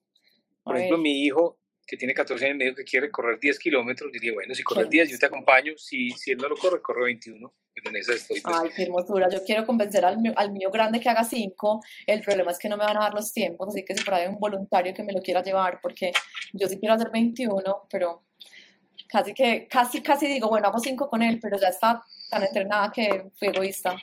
Por 0.63 0.77
ejemplo, 0.77 0.97
mi 0.97 1.23
hijo, 1.25 1.59
que 1.85 1.95
tiene 1.97 2.13
14 2.13 2.45
años, 2.45 2.57
me 2.57 2.65
dijo 2.65 2.75
que 2.75 2.83
quiere 2.83 3.09
correr 3.09 3.39
10 3.39 3.59
kilómetros. 3.59 4.11
Dije, 4.11 4.31
bueno, 4.31 4.53
si 4.53 4.63
corres 4.63 4.89
10, 4.89 5.09
yo 5.09 5.17
te 5.17 5.25
acompaño. 5.25 5.73
Si, 5.77 6.09
si 6.11 6.31
él 6.31 6.37
no 6.37 6.49
lo 6.49 6.57
corre, 6.57 6.81
corre 6.81 7.05
21. 7.05 7.53
En 7.85 7.95
esa 7.95 8.13
estoy. 8.13 8.41
Pues. 8.41 8.55
Ay, 8.57 8.69
qué 8.75 8.83
hermosura. 8.83 9.29
Yo 9.29 9.43
quiero 9.45 9.65
convencer 9.65 10.03
al, 10.03 10.17
al 10.35 10.51
mío 10.51 10.71
grande 10.71 10.99
que 10.99 11.09
haga 11.09 11.23
5. 11.23 11.81
El 12.07 12.21
problema 12.21 12.51
es 12.51 12.59
que 12.59 12.69
no 12.69 12.75
me 12.75 12.83
van 12.83 12.97
a 12.97 13.01
dar 13.01 13.13
los 13.13 13.31
tiempos, 13.31 13.69
así 13.69 13.85
que 13.85 13.95
si 13.95 14.03
por 14.03 14.15
ahí 14.15 14.23
hay 14.23 14.29
un 14.29 14.39
voluntario 14.39 14.93
que 14.93 15.03
me 15.03 15.13
lo 15.13 15.21
quiera 15.21 15.43
llevar, 15.43 15.79
porque 15.81 16.11
yo 16.53 16.67
sí 16.67 16.79
quiero 16.79 16.95
hacer 16.95 17.11
21, 17.11 17.87
pero 17.89 18.23
casi 19.07 19.33
que, 19.33 19.67
casi, 19.67 20.01
casi 20.01 20.27
digo, 20.27 20.49
bueno, 20.49 20.67
hago 20.67 20.79
5 20.79 21.07
con 21.07 21.21
él, 21.21 21.39
pero 21.39 21.57
ya 21.59 21.67
está 21.67 22.03
tan 22.29 22.43
entrenada 22.43 22.91
que 22.91 23.29
fui 23.37 23.49
egoísta. 23.49 23.95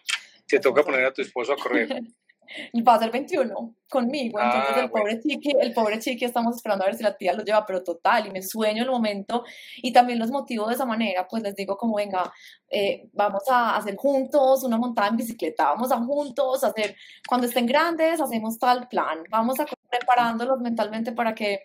Te 0.47 0.61
toca 0.61 0.83
poner 0.83 1.05
a 1.05 1.13
tu 1.13 1.23
esposo 1.23 1.53
a 1.53 1.57
correr. 1.57 1.89
y 2.73 2.83
va 2.83 2.95
a 2.95 2.99
ser 2.99 3.11
21 3.11 3.75
conmigo, 3.89 4.41
entonces 4.41 4.73
ah, 4.77 4.81
el 4.81 4.91
pobre 4.91 5.21
chiqui, 5.21 5.53
el 5.61 5.73
pobre 5.73 5.99
chiqui 6.01 6.25
estamos 6.25 6.57
esperando 6.57 6.85
a 6.85 6.89
ver 6.89 6.97
si 6.97 7.05
la 7.05 7.17
tía 7.17 7.33
lo 7.33 7.45
lleva, 7.45 7.65
pero 7.65 7.83
total, 7.83 8.27
y 8.27 8.31
me 8.31 8.43
sueño 8.43 8.83
el 8.83 8.91
momento, 8.91 9.45
y 9.77 9.93
también 9.93 10.19
los 10.19 10.31
motivo 10.31 10.67
de 10.67 10.75
esa 10.75 10.85
manera, 10.85 11.29
pues 11.29 11.43
les 11.43 11.55
digo 11.55 11.77
como, 11.77 11.97
venga, 11.97 12.33
eh, 12.69 13.09
vamos 13.13 13.43
a 13.49 13.77
hacer 13.77 13.95
juntos 13.97 14.65
una 14.65 14.79
montada 14.79 15.09
en 15.09 15.17
bicicleta, 15.17 15.65
vamos 15.67 15.93
a 15.93 15.99
juntos 15.99 16.65
hacer, 16.65 16.97
cuando 17.29 17.47
estén 17.47 17.67
grandes, 17.67 18.21
hacemos 18.21 18.59
tal 18.59 18.89
plan, 18.89 19.23
vamos 19.31 19.61
a 19.61 19.67
preparándolos 19.89 20.61
mentalmente 20.61 21.13
para 21.13 21.35
que 21.35 21.61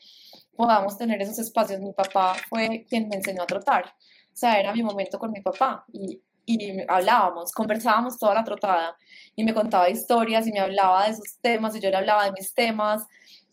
podamos 0.56 0.98
tener 0.98 1.22
esos 1.22 1.40
espacios. 1.40 1.80
Mi 1.80 1.94
papá 1.94 2.36
fue 2.50 2.86
quien 2.88 3.08
me 3.08 3.16
enseñó 3.16 3.44
a 3.44 3.48
trotar, 3.48 3.86
o 3.86 4.36
sea, 4.36 4.60
era 4.60 4.74
mi 4.74 4.84
momento 4.84 5.18
con 5.18 5.32
mi 5.32 5.42
papá, 5.42 5.86
y 5.92 6.22
y 6.50 6.84
hablábamos, 6.88 7.52
conversábamos 7.52 8.18
toda 8.18 8.34
la 8.34 8.44
trotada 8.44 8.98
y 9.36 9.44
me 9.44 9.54
contaba 9.54 9.88
historias 9.88 10.48
y 10.48 10.52
me 10.52 10.60
hablaba 10.60 11.06
de 11.06 11.12
esos 11.12 11.38
temas 11.42 11.76
y 11.76 11.80
yo 11.80 11.92
le 11.92 11.98
hablaba 11.98 12.26
de 12.26 12.32
mis 12.32 12.56
temas 12.56 13.06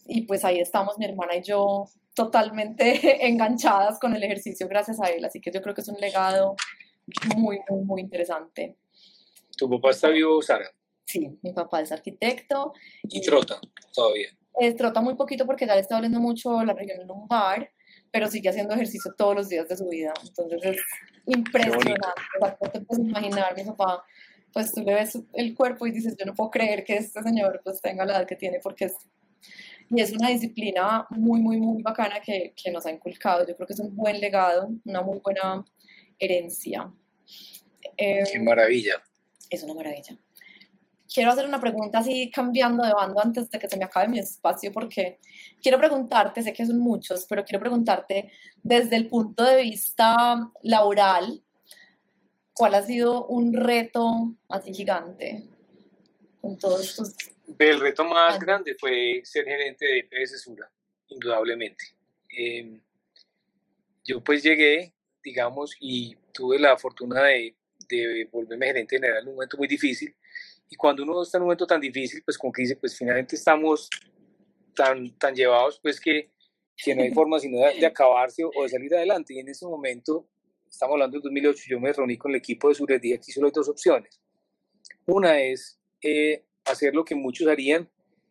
y 0.06 0.22
pues 0.22 0.46
ahí 0.46 0.60
estamos 0.60 0.96
mi 0.96 1.04
hermana 1.04 1.36
y 1.36 1.42
yo 1.42 1.84
totalmente 2.14 3.26
enganchadas 3.26 4.00
con 4.00 4.16
el 4.16 4.22
ejercicio 4.22 4.66
gracias 4.66 4.98
a 5.00 5.10
él, 5.10 5.22
así 5.26 5.42
que 5.42 5.50
yo 5.50 5.60
creo 5.60 5.74
que 5.74 5.82
es 5.82 5.88
un 5.88 6.00
legado 6.00 6.56
muy, 7.36 7.60
muy, 7.68 7.84
muy 7.84 8.00
interesante. 8.00 8.76
¿Tu 9.58 9.68
papá 9.68 9.90
está 9.90 10.08
vivo, 10.08 10.40
Sara? 10.40 10.70
Sí, 11.04 11.38
mi 11.42 11.52
papá 11.52 11.82
es 11.82 11.92
arquitecto. 11.92 12.72
¿Y, 13.02 13.20
trota 13.20 13.60
todavía? 13.94 14.28
Eh, 14.58 14.72
trota 14.72 15.02
muy 15.02 15.16
poquito 15.16 15.44
porque 15.44 15.66
ya 15.66 15.74
le 15.74 15.82
está 15.82 15.96
doliendo 15.96 16.18
mucho 16.18 16.64
la 16.64 16.72
región 16.72 17.06
lumbar, 17.06 17.70
pero 18.16 18.30
sigue 18.30 18.48
haciendo 18.48 18.72
ejercicio 18.72 19.12
todos 19.12 19.34
los 19.34 19.48
días 19.50 19.68
de 19.68 19.76
su 19.76 19.86
vida. 19.90 20.10
Entonces 20.26 20.58
es 20.62 20.80
impresionante. 21.26 22.00
No 22.40 22.70
te 22.70 22.80
puedes 22.80 23.04
imaginar, 23.04 23.54
mi 23.54 23.62
papá, 23.64 24.06
pues 24.54 24.72
tú 24.72 24.80
le 24.80 24.94
ves 24.94 25.18
el 25.34 25.54
cuerpo 25.54 25.86
y 25.86 25.90
dices, 25.90 26.16
yo 26.18 26.24
no 26.24 26.32
puedo 26.32 26.50
creer 26.50 26.82
que 26.82 26.96
este 26.96 27.22
señor 27.22 27.60
pues 27.62 27.78
tenga 27.82 28.06
la 28.06 28.14
edad 28.14 28.26
que 28.26 28.36
tiene 28.36 28.58
porque 28.62 28.86
es... 28.86 28.94
Y 29.90 30.00
es 30.00 30.12
una 30.12 30.30
disciplina 30.30 31.06
muy, 31.10 31.42
muy, 31.42 31.60
muy 31.60 31.82
bacana 31.82 32.20
que, 32.24 32.54
que 32.56 32.70
nos 32.70 32.86
ha 32.86 32.90
inculcado. 32.90 33.46
Yo 33.46 33.54
creo 33.54 33.66
que 33.66 33.74
es 33.74 33.80
un 33.80 33.94
buen 33.94 34.18
legado, 34.18 34.70
una 34.86 35.02
muy 35.02 35.18
buena 35.18 35.62
herencia. 36.18 36.90
Qué 37.98 38.40
maravilla. 38.40 39.02
Es 39.50 39.62
una 39.62 39.74
maravilla 39.74 40.18
quiero 41.12 41.30
hacer 41.30 41.46
una 41.46 41.60
pregunta 41.60 41.98
así 41.98 42.30
cambiando 42.30 42.84
de 42.84 42.92
bando 42.92 43.20
antes 43.20 43.50
de 43.50 43.58
que 43.58 43.68
se 43.68 43.76
me 43.76 43.84
acabe 43.84 44.08
mi 44.08 44.18
espacio 44.18 44.72
porque 44.72 45.18
quiero 45.62 45.78
preguntarte, 45.78 46.42
sé 46.42 46.52
que 46.52 46.66
son 46.66 46.78
muchos, 46.78 47.26
pero 47.28 47.44
quiero 47.44 47.60
preguntarte 47.60 48.32
desde 48.62 48.96
el 48.96 49.08
punto 49.08 49.44
de 49.44 49.62
vista 49.62 50.50
laboral, 50.62 51.42
¿cuál 52.52 52.74
ha 52.74 52.82
sido 52.82 53.26
un 53.26 53.52
reto 53.52 54.34
así 54.48 54.72
gigante 54.72 55.48
con 56.40 56.58
todos 56.58 56.82
estos... 56.82 57.14
El 57.58 57.80
reto 57.80 58.04
más 58.04 58.38
grande 58.38 58.74
fue 58.78 59.20
ser 59.24 59.44
gerente 59.44 59.86
de 59.86 59.98
EPS 60.00 60.42
Sura, 60.42 60.70
indudablemente. 61.08 61.84
Em, 62.28 62.80
yo 64.04 64.22
pues 64.22 64.42
llegué, 64.42 64.92
digamos, 65.22 65.76
y 65.80 66.16
tuve 66.32 66.58
la 66.58 66.76
fortuna 66.76 67.22
de, 67.22 67.54
de 67.88 68.28
volverme 68.32 68.66
gerente 68.66 68.96
general 68.96 69.22
en 69.22 69.28
un 69.28 69.34
momento 69.34 69.56
muy 69.56 69.68
difícil, 69.68 70.14
y 70.68 70.76
cuando 70.76 71.02
uno 71.02 71.22
está 71.22 71.38
en 71.38 71.42
un 71.42 71.46
momento 71.46 71.66
tan 71.66 71.80
difícil, 71.80 72.22
pues 72.24 72.36
como 72.36 72.52
que 72.52 72.62
dice, 72.62 72.76
pues 72.76 72.96
finalmente 72.96 73.36
estamos 73.36 73.88
tan, 74.74 75.16
tan 75.18 75.34
llevados, 75.34 75.78
pues 75.80 76.00
que, 76.00 76.30
que 76.76 76.94
no 76.94 77.02
hay 77.02 77.10
forma 77.14 77.38
sino 77.38 77.58
de, 77.58 77.86
acabarse 77.86 78.44
o, 78.44 78.62
de 78.62 78.68
salir 78.68 78.94
adelante. 78.94 79.34
Y 79.34 79.38
en 79.38 79.48
ese 79.48 79.64
momento, 79.66 80.26
estamos 80.68 80.94
hablando 80.94 81.14
del 81.14 81.22
2008, 81.22 81.64
yo 81.68 81.80
me 81.80 81.92
reuní 81.92 82.18
con 82.18 82.32
el 82.32 82.38
equipo 82.38 82.68
de 82.68 82.74
Sured 82.74 83.02
y 83.02 83.14
aquí 83.14 83.30
solo 83.30 83.46
hay 83.46 83.52
dos 83.54 83.68
opciones. 83.68 84.20
Una 85.06 85.40
es 85.40 85.78
eh, 86.02 86.44
hacer 86.64 86.94
lo 86.94 87.04
que 87.04 87.14
muchos 87.14 87.46
harían, 87.46 87.88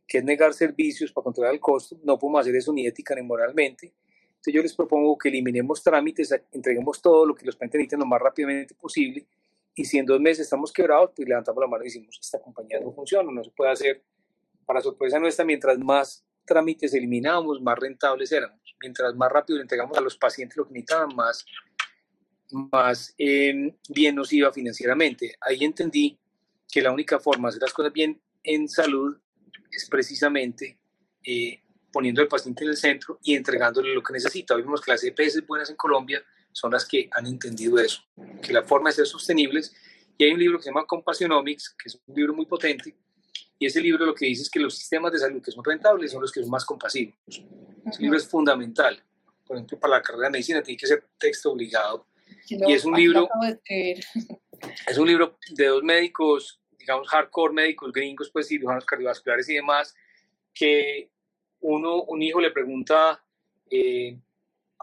que 0.08 0.18
es 0.18 0.24
negar 0.24 0.54
servicios 0.54 1.12
para 1.14 1.24
controlar 1.24 1.54
el 1.54 1.60
costo. 1.60 1.98
No 2.04 2.20
podemos 2.20 2.42
hacer 2.42 2.56
eso 2.56 2.74
ni 2.74 2.86
ética 2.86 3.16
ni 3.16 3.22
moralmente. 3.22 3.94
Entonces 4.28 4.54
yo 4.54 4.62
les 4.62 4.76
propongo 4.76 5.18
que 5.18 5.30
eliminemos 5.30 5.82
trámites, 5.82 6.36
entreguemos 6.52 7.02
todo 7.02 7.26
lo 7.26 7.34
que 7.34 7.46
los 7.46 7.56
clientes 7.56 7.80
necesitan 7.80 8.02
lo 8.02 8.06
más 8.06 8.22
rápidamente 8.22 8.76
posible 8.76 9.26
y 9.76 9.84
si 9.84 9.98
en 9.98 10.06
dos 10.06 10.22
meses 10.22 10.46
estamos 10.46 10.72
quebrados, 10.72 11.12
pues 11.14 11.28
levantamos 11.28 11.62
la 11.62 11.68
mano 11.68 11.84
y 11.84 11.88
decimos, 11.88 12.18
esta 12.20 12.42
compañía 12.42 12.80
no 12.80 12.94
funciona, 12.94 13.30
no 13.30 13.44
se 13.44 13.52
puede 13.52 13.72
hacer. 13.72 14.02
Para 14.66 14.82
sorpresa 14.82 15.20
nuestra, 15.20 15.44
mientras 15.44 15.78
más 15.78 16.26
trámites 16.46 16.94
eliminamos, 16.94 17.62
más 17.62 17.78
rentables 17.78 18.32
éramos. 18.32 18.76
Mientras 18.82 19.14
más 19.16 19.30
rápido 19.30 19.58
le 19.58 19.64
entregamos 19.64 19.98
a 19.98 20.02
los 20.02 20.18
pacientes 20.18 20.56
lo 20.56 20.66
que 20.66 20.74
necesitaban, 20.74 21.14
más, 21.14 21.46
más 22.52 23.14
em, 23.18 23.76
bien 23.90 24.16
nos 24.16 24.32
iba 24.32 24.52
financieramente. 24.54 25.36
Ahí 25.42 25.64
entendí 25.66 26.18
que 26.72 26.82
la 26.82 26.92
única 26.92 27.20
forma 27.20 27.50
de 27.50 27.50
hacer 27.50 27.62
las 27.64 27.74
cosas 27.74 27.92
bien 27.92 28.22
en 28.44 28.70
salud 28.70 29.18
es 29.72 29.90
precisamente 29.90 30.78
eh, 31.26 31.62
poniendo 31.92 32.22
al 32.22 32.30
paciente 32.30 32.64
en 32.64 32.70
el 32.70 32.78
centro 32.78 33.20
y 33.24 33.36
entregándole 33.36 33.94
lo 33.94 34.02
que 34.02 34.14
necesita. 34.14 34.56
Hoy 34.56 34.62
vemos 34.62 34.82
que 34.82 34.92
las 34.92 35.04
EPS 35.04 35.46
buenas 35.46 35.70
en 35.70 35.76
Colombia 35.76 36.24
son 36.56 36.72
las 36.72 36.86
que 36.88 37.10
han 37.12 37.28
entendido 37.28 37.78
eso, 37.80 38.02
que 38.42 38.54
la 38.54 38.64
forma 38.64 38.90
de 38.90 38.96
ser 38.96 39.08
sostenibles. 39.08 39.76
Y 40.18 40.24
hay 40.24 40.32
un 40.32 40.40
libro 40.40 40.58
que 40.58 40.64
se 40.64 40.70
llama 40.70 40.86
Compassionomics, 40.88 41.76
que 41.78 41.90
es 41.90 42.00
un 42.08 42.16
libro 42.16 42.34
muy 42.34 42.46
potente, 42.46 42.96
y 43.60 43.66
ese 43.66 43.82
libro 43.82 44.06
lo 44.06 44.16
que 44.16 44.26
dice 44.26 44.44
es 44.44 44.50
que 44.50 44.60
los 44.60 44.74
sistemas 44.74 45.12
de 45.12 45.20
salud 45.20 45.42
que 45.42 45.52
son 45.52 45.66
rentables 45.66 46.12
son 46.12 46.22
los 46.22 46.32
que 46.32 46.40
son 46.40 46.50
más 46.50 46.64
compasivos. 46.64 47.16
Ese 47.28 48.02
libro 48.02 48.18
es 48.18 48.26
fundamental. 48.28 49.04
Por 49.46 49.58
ejemplo, 49.58 49.80
para 49.80 49.98
la 49.98 50.02
carrera 50.02 50.28
de 50.28 50.32
medicina 50.32 50.64
tiene 50.64 50.78
que 50.78 50.88
ser 50.88 51.04
texto 51.18 51.52
obligado. 51.52 52.08
y 52.48 52.72
es 52.72 52.86
un 52.86 52.96
libro... 52.96 53.28
Es 54.88 54.98
un 54.98 55.08
libro 55.08 55.38
de 55.50 55.68
dos 55.68 55.84
médicos, 55.84 56.62
digamos, 56.80 57.10
hardcore 57.10 57.54
médicos 57.54 57.92
gringos, 57.92 58.30
pues 58.32 58.48
cirujanos 58.48 58.86
cardiovasculares 58.86 59.50
y 59.50 59.56
demás, 59.56 59.94
que 60.54 61.12
uno, 61.60 62.04
un 62.04 62.24
hijo 62.24 62.40
le 62.40 62.52
pregunta 62.52 63.22
eh, 63.70 64.18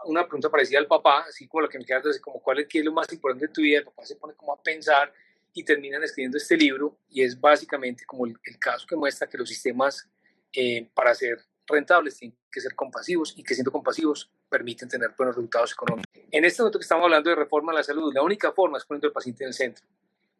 una 0.05 0.23
pregunta 0.23 0.49
parecida 0.49 0.79
al 0.79 0.87
papá, 0.87 1.25
así 1.27 1.47
como 1.47 1.61
lo 1.61 1.69
que 1.69 1.77
me 1.77 1.85
quedas 1.85 2.03
de 2.03 2.21
como 2.21 2.41
cuál 2.41 2.59
es, 2.59 2.67
lo 2.83 2.91
más 2.91 3.11
importante 3.13 3.47
de 3.47 3.53
tu 3.53 3.61
vida, 3.61 3.79
el 3.79 3.85
papá 3.85 4.05
se 4.05 4.15
pone 4.15 4.33
como 4.33 4.53
a 4.53 4.61
pensar 4.61 5.13
y 5.53 5.63
terminan 5.63 6.03
escribiendo 6.03 6.37
este 6.37 6.57
libro 6.57 6.97
y 7.09 7.21
es 7.23 7.39
básicamente 7.39 8.05
como 8.05 8.25
el, 8.25 8.37
caso 8.59 8.87
que 8.87 8.95
muestra 8.95 9.27
que 9.27 9.37
los 9.37 9.47
sistemas 9.47 10.09
eh, 10.51 10.89
para 10.93 11.13
ser 11.13 11.45
rentables 11.67 12.17
tienen 12.17 12.37
que 12.51 12.59
ser 12.59 12.75
compasivos 12.75 13.33
y 13.37 13.43
que 13.43 13.53
siendo 13.53 13.71
compasivos 13.71 14.31
permiten 14.49 14.89
tener 14.89 15.11
buenos 15.17 15.35
resultados 15.35 15.71
económicos. 15.71 16.11
En 16.31 16.45
este 16.45 16.61
momento 16.61 16.79
que 16.79 16.83
estamos 16.83 17.03
hablando 17.05 17.29
de 17.29 17.35
reforma 17.35 17.71
a 17.71 17.75
la 17.75 17.83
salud, 17.83 18.13
la 18.13 18.21
única 18.21 18.51
forma 18.51 18.77
es 18.77 18.85
poniendo 18.85 19.07
al 19.07 19.13
paciente 19.13 19.43
en 19.43 19.49
el 19.49 19.53
centro, 19.53 19.85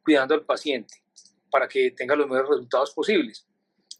cuidando 0.03 0.33
al 0.33 0.43
paciente 0.43 1.03
para 1.49 1.67
que 1.67 1.91
tenga 1.91 2.15
los 2.15 2.27
mejores 2.27 2.49
resultados 2.49 2.91
posibles. 2.91 3.47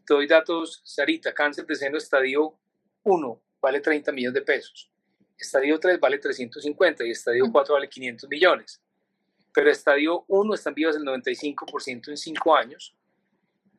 Te 0.06 0.14
doy 0.14 0.28
datos, 0.28 0.82
Sarita, 0.84 1.34
cáncer 1.34 1.66
de 1.66 1.76
seno 1.76 1.98
estadio 1.98 2.58
1 3.04 3.42
vale 3.64 3.80
30 3.80 4.12
millones 4.12 4.34
de 4.34 4.42
pesos, 4.42 4.92
estadio 5.38 5.80
3 5.80 6.00
vale 6.00 6.18
350 6.20 7.06
y 7.06 7.12
estadio 7.12 7.46
4 7.52 7.74
vale 7.74 7.90
500 7.90 8.30
millones. 8.30 8.82
Pero 9.54 9.70
estadio 9.70 10.26
1 10.28 10.54
están 10.54 10.74
vivas 10.74 10.96
el 10.96 11.04
95% 11.04 12.10
en 12.10 12.18
5 12.18 12.56
años, 12.56 12.96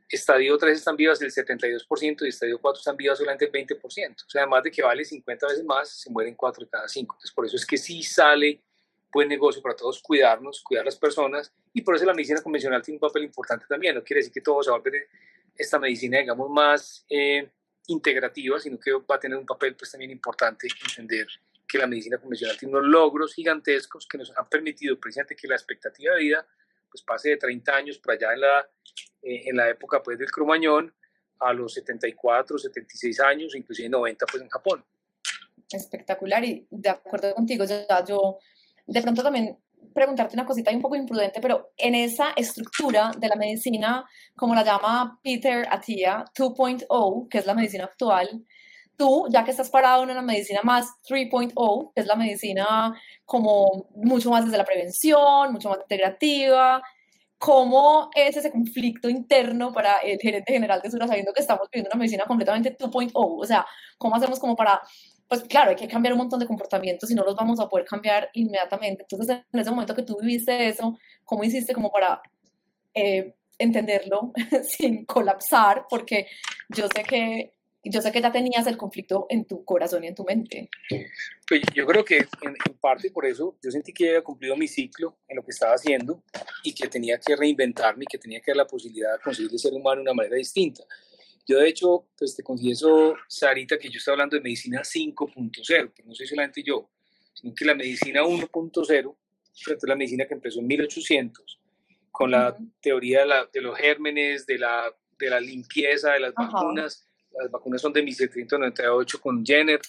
estadio 0.09 0.57
3 0.57 0.79
están 0.79 0.97
vivas 0.97 1.21
el 1.23 1.33
72% 1.33 2.25
y 2.25 2.29
estadio 2.29 2.59
4 2.61 2.79
están 2.79 2.97
vivas 2.97 3.19
solamente 3.19 3.47
el 3.47 3.53
20%. 3.53 3.81
O 3.81 4.31
sea, 4.31 4.43
además 4.43 4.63
de 4.63 4.71
que 4.71 4.83
vale 4.83 5.05
50 5.05 5.47
veces 5.47 5.65
más, 5.65 5.89
se 5.89 6.11
mueren 6.11 6.35
4 6.35 6.65
de 6.65 6.71
cada 6.71 6.89
5. 6.89 7.15
Entonces, 7.15 7.33
por 7.33 7.47
eso 7.47 7.57
es 7.57 7.67
que 7.67 7.77
sí 7.77 8.03
sale 8.03 8.63
buen 9.13 9.29
negocio 9.29 9.63
para 9.63 9.77
todos 9.77 10.03
cuidarnos, 10.03 10.61
cuidar 10.61 10.85
las 10.85 10.97
personas 10.97 11.53
y 11.73 11.83
por 11.83 11.95
eso 11.95 12.05
la 12.05 12.15
medicina 12.15 12.43
convencional 12.43 12.83
tiene 12.83 12.97
un 12.97 13.01
papel 13.01 13.23
importante 13.25 13.65
también. 13.69 13.95
No 13.95 14.03
quiere 14.03 14.19
decir 14.19 14.33
que 14.33 14.41
todo 14.41 14.63
se 14.63 14.71
va 14.71 14.77
a 14.77 14.81
volver 14.81 15.09
esta 15.57 15.79
medicina, 15.79 16.19
digamos, 16.19 16.51
más 16.51 17.07
eh, 17.09 17.49
integrativa, 17.89 18.59
sino 18.59 18.79
que 18.79 18.93
va 18.93 19.17
a 19.17 19.21
tener 19.21 19.37
un 19.37 19.47
papel 19.47 19.75
pues 19.77 19.91
también 19.91 20.11
importante 20.11 20.69
entender 20.89 21.27
que 21.67 21.79
la 21.79 21.87
medicina 21.87 22.19
convencional 22.19 22.57
tiene 22.57 22.77
unos 22.77 22.87
logros 22.87 23.35
gigantescos 23.35 24.07
que 24.07 24.19
nos 24.19 24.37
han 24.37 24.49
permitido 24.49 24.99
precisamente 24.99 25.37
que 25.37 25.49
la 25.49 25.57
expectativa 25.57 26.15
de 26.15 26.21
vida 26.21 26.47
pues 26.91 27.03
pase 27.03 27.31
de 27.31 27.37
30 27.37 27.75
años 27.75 27.99
para 27.99 28.15
allá 28.15 28.35
en 28.35 28.41
la, 28.41 28.69
eh, 29.23 29.43
en 29.47 29.57
la 29.57 29.69
época 29.69 30.03
pues 30.03 30.19
del 30.19 30.31
cromañón 30.31 30.95
a 31.41 31.53
los 31.53 31.75
74, 31.75 32.59
76 32.59 33.21
años, 33.21 33.55
inclusive 33.55 33.89
90 33.89 34.27
pues 34.27 34.43
en 34.43 34.49
Japón. 34.49 34.85
Espectacular 35.71 36.45
y 36.45 36.67
de 36.71 36.89
acuerdo 36.89 37.35
contigo, 37.35 37.65
ya 37.65 38.05
yo 38.05 38.39
de 38.87 39.03
pronto 39.03 39.23
también 39.23 39.59
preguntarte 39.95 40.35
una 40.35 40.45
cosita 40.45 40.71
un 40.73 40.83
poco 40.83 40.97
imprudente, 40.97 41.41
pero 41.41 41.71
en 41.77 41.95
esa 41.95 42.33
estructura 42.37 43.13
de 43.17 43.29
la 43.29 43.37
medicina, 43.37 44.05
como 44.37 44.55
la 44.55 44.65
llama 44.65 45.19
Peter 45.23 45.67
Attia, 45.71 46.25
2.0, 46.37 47.29
que 47.29 47.39
es 47.39 47.47
la 47.47 47.55
medicina 47.55 47.85
actual, 47.85 48.45
tú, 48.97 49.27
ya 49.31 49.45
que 49.45 49.53
estás 49.53 49.71
parado 49.71 50.03
en 50.03 50.11
una 50.11 50.23
medicina 50.23 50.61
más 50.63 50.87
3.0, 51.09 51.93
que 51.95 52.01
es 52.01 52.07
la 52.07 52.17
medicina 52.17 52.95
como 53.25 53.89
mucho 53.97 54.31
más 54.31 54.45
desde 54.45 54.59
la 54.59 54.65
prevención, 54.65 55.53
mucho 55.53 55.71
más 55.71 55.79
integrativa, 55.79 56.83
¿cómo 57.39 58.11
es 58.15 58.37
ese 58.37 58.51
conflicto 58.51 59.09
interno 59.09 59.73
para 59.73 59.99
el 59.99 60.19
gerente 60.19 60.53
general 60.53 60.81
de 60.81 60.91
Sura 60.91 61.07
sabiendo 61.07 61.33
que 61.33 61.43
estamos 61.43 61.69
viviendo 61.71 61.91
una 61.93 61.99
medicina 61.99 62.25
completamente 62.27 62.77
2.0? 62.77 63.11
O 63.15 63.45
sea, 63.45 63.67
¿cómo 63.99 64.17
hacemos 64.17 64.39
como 64.41 64.57
para 64.57 64.81
pues 65.29 65.43
claro, 65.45 65.71
hay 65.71 65.77
que 65.77 65.89
cambiar 65.89 66.13
un 66.13 66.19
montón 66.19 66.41
de 66.41 66.47
comportamientos 66.47 67.11
y 67.11 67.15
no 67.15 67.25
los 67.25 67.35
vamos 67.35 67.59
a 67.61 67.69
poder 67.69 67.87
cambiar 67.87 68.31
inmediatamente. 68.35 69.05
Entonces, 69.09 69.39
en 69.53 69.61
ese 69.61 69.71
momento 69.71 69.95
que 69.95 70.03
tú 70.03 70.19
viviste 70.21 70.69
eso, 70.69 70.99
¿cómo 71.25 71.45
hiciste 71.45 71.73
como 71.73 71.91
para 71.91 72.21
eh, 72.93 73.35
entenderlo 73.59 74.33
sin 74.69 75.05
colapsar? 75.05 75.87
Porque 75.89 76.27
yo 76.69 76.87
sé 76.95 77.03
que 77.03 77.55
yo 77.87 78.01
sé 78.01 78.11
que 78.13 78.23
ya 78.23 78.33
tenías 78.33 78.67
el 78.67 78.79
conflicto 78.79 79.27
en 79.29 79.45
tu 79.45 79.63
corazón 79.65 80.05
y 80.05 80.07
en 80.07 80.15
tu 80.15 80.25
mente. 80.25 80.71
Pues 81.47 81.61
yo 81.75 81.87
creo 81.87 82.03
que 82.03 82.17
en, 82.17 82.57
en, 82.67 82.75
parte 82.81 83.11
por 83.11 83.27
eso 83.27 83.57
yo 83.63 83.71
sentí 83.71 83.93
que 83.93 84.09
había 84.09 84.23
cumplido 84.23 84.57
mi 84.57 84.67
ciclo 84.67 85.19
en 85.29 85.37
lo 85.37 85.45
que 85.45 85.51
estaba 85.51 85.75
haciendo 85.75 86.23
y 86.63 86.75
que 86.75 86.89
tenía 86.89 87.19
que 87.19 87.37
reinventarme 87.37 88.05
y 88.05 88.07
que 88.07 88.17
tenía 88.17 88.41
que 88.41 88.53
dar 88.53 88.57
la 88.57 88.67
posibilidad 88.67 89.13
de 89.13 89.23
conseguir 89.23 89.53
el 89.53 89.59
ser 89.59 89.75
humano 89.75 89.97
de 89.97 90.03
una 90.03 90.15
manera 90.15 90.37
distinta. 90.37 90.83
Yo 91.47 91.59
de 91.59 91.69
hecho, 91.69 92.07
pues 92.17 92.35
te 92.35 92.43
confieso, 92.43 93.17
Sarita, 93.29 93.79
que 93.79 93.91
yo 93.91 93.99
estoy 93.99 94.13
hablando 94.13 94.37
de 94.37 94.43
medicina 94.43 94.81
5.0, 94.81 95.93
pero 95.95 96.09
no 96.09 96.15
soy 96.15 96.27
solamente 96.27 96.63
yo, 96.63 96.91
sino 97.35 97.55
que 97.55 97.65
la 97.65 97.75
medicina 97.75 98.23
1.0, 98.23 99.17
es 99.55 99.83
la 99.83 99.97
medicina 99.97 100.27
que 100.27 100.35
empezó 100.35 100.61
en 100.61 100.67
1800, 100.67 101.61
con 102.11 102.31
la 102.31 102.57
teoría 102.81 103.25
de, 103.53 103.61
los 103.61 103.77
gérmenes, 103.77 104.47
de 104.47 104.59
la, 104.59 104.95
de 105.19 105.31
la 105.31 105.41
limpieza 105.41 106.13
de 106.13 106.21
las 106.21 106.35
vacunas. 106.35 107.07
Las 107.33 107.51
vacunas 107.51 107.83
son 107.83 107.93
de 107.93 108.03
1798 108.03 109.21
con 109.21 109.45
Jenner. 109.45 109.81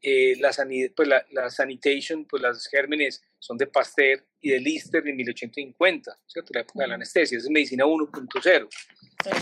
Eh, 0.00 0.36
la, 0.38 0.50
pues 0.94 1.08
la, 1.08 1.24
la, 1.32 1.50
sanitation, 1.50 2.26
pues 2.26 2.42
los 2.42 2.68
gérmenes 2.68 3.24
son 3.44 3.58
de 3.58 3.66
Pasteur 3.66 4.24
y 4.40 4.50
de 4.52 4.58
Lister 4.58 5.02
de 5.02 5.12
1850, 5.12 6.18
¿cierto? 6.26 6.50
La 6.54 6.60
época 6.62 6.84
de 6.84 6.88
la 6.88 6.94
anestesia. 6.94 7.36
es 7.36 7.50
medicina 7.50 7.84
1.0. 7.84 8.68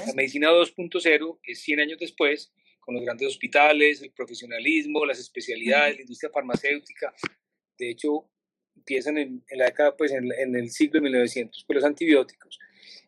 La 0.08 0.12
medicina 0.14 0.50
2.0 0.50 1.38
es 1.44 1.60
100 1.60 1.80
años 1.80 1.98
después, 2.00 2.52
con 2.80 2.96
los 2.96 3.04
grandes 3.04 3.28
hospitales, 3.28 4.02
el 4.02 4.10
profesionalismo, 4.10 5.06
las 5.06 5.20
especialidades, 5.20 5.94
la 5.94 6.00
industria 6.00 6.32
farmacéutica. 6.34 7.14
De 7.78 7.90
hecho, 7.90 8.28
empiezan 8.74 9.18
en, 9.18 9.44
la 9.52 9.66
década, 9.66 9.96
pues 9.96 10.10
en, 10.10 10.56
el 10.56 10.68
siglo 10.70 10.94
de 10.94 11.02
1900, 11.02 11.64
pues 11.64 11.76
los 11.76 11.84
antibióticos. 11.84 12.58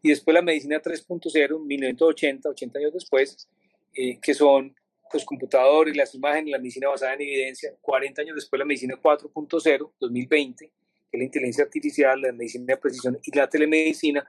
Y 0.01 0.11
después 0.11 0.33
la 0.33 0.43
medicina 0.43 0.81
3.0, 0.81 1.67
1980, 1.67 2.51
80 2.51 2.79
años 2.79 2.93
después, 2.93 3.49
eh, 3.95 4.21
que 4.23 4.33
son 4.33 4.77
los 5.13 5.25
computadores, 5.25 5.97
las 5.97 6.15
imágenes, 6.15 6.53
la 6.53 6.59
medicina 6.59 6.89
basada 6.89 7.15
en 7.15 7.23
evidencia. 7.23 7.75
40 7.81 8.23
años 8.23 8.37
después 8.37 8.59
la 8.59 8.65
medicina 8.65 8.95
4.0, 9.03 9.93
2020, 9.99 10.73
que 11.15 11.17
es 11.17 11.21
la 11.21 11.25
inteligencia 11.27 11.65
artificial, 11.65 12.21
la 12.21 12.33
medicina 12.33 12.65
de 12.67 12.77
precisión 12.77 13.19
y 13.23 13.37
la 13.37 13.49
telemedicina. 13.49 14.29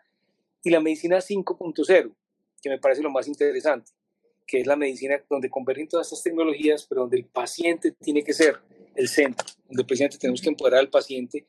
Y 0.64 0.70
la 0.70 0.80
medicina 0.80 1.18
5.0, 1.18 2.16
que 2.62 2.70
me 2.70 2.80
parece 2.80 3.02
lo 3.02 3.10
más 3.10 3.28
interesante, 3.28 3.92
que 4.46 4.62
es 4.62 4.68
la 4.68 4.76
medicina 4.76 5.20
donde 5.30 5.50
convergen 5.50 5.88
todas 5.88 6.08
estas 6.08 6.24
tecnologías, 6.24 6.86
pero 6.88 7.02
donde 7.02 7.18
el 7.18 7.26
paciente 7.26 7.92
tiene 7.92 8.24
que 8.24 8.34
ser 8.34 8.60
el 8.96 9.08
centro, 9.08 9.46
donde 9.68 9.84
precisamente 9.84 10.18
tenemos 10.18 10.42
que 10.42 10.50
empoderar 10.50 10.80
al 10.80 10.90
paciente 10.90 11.48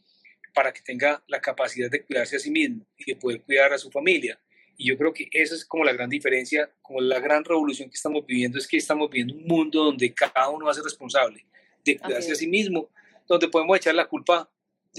para 0.54 0.72
que 0.72 0.80
tenga 0.80 1.22
la 1.28 1.40
capacidad 1.40 1.90
de 1.90 2.04
cuidarse 2.04 2.36
a 2.36 2.38
sí 2.38 2.50
mismo 2.50 2.86
y 2.96 3.12
de 3.12 3.16
poder 3.16 3.42
cuidar 3.42 3.72
a 3.72 3.78
su 3.78 3.90
familia. 3.90 4.40
Y 4.78 4.88
yo 4.88 4.98
creo 4.98 5.12
que 5.12 5.28
esa 5.32 5.54
es 5.54 5.64
como 5.64 5.84
la 5.84 5.92
gran 5.92 6.08
diferencia, 6.08 6.70
como 6.82 7.00
la 7.00 7.20
gran 7.20 7.44
revolución 7.44 7.88
que 7.88 7.96
estamos 7.96 8.24
viviendo, 8.26 8.58
es 8.58 8.66
que 8.66 8.76
estamos 8.78 9.10
viviendo 9.10 9.34
un 9.34 9.46
mundo 9.46 9.84
donde 9.84 10.12
cada 10.12 10.48
uno 10.48 10.66
va 10.66 10.72
a 10.72 10.74
ser 10.74 10.84
responsable 10.84 11.46
de 11.84 11.98
cuidarse 11.98 12.32
a 12.32 12.34
sí 12.34 12.46
mismo, 12.46 12.90
donde 13.26 13.48
podemos 13.48 13.76
echar 13.76 13.94
la 13.94 14.06
culpa, 14.06 14.50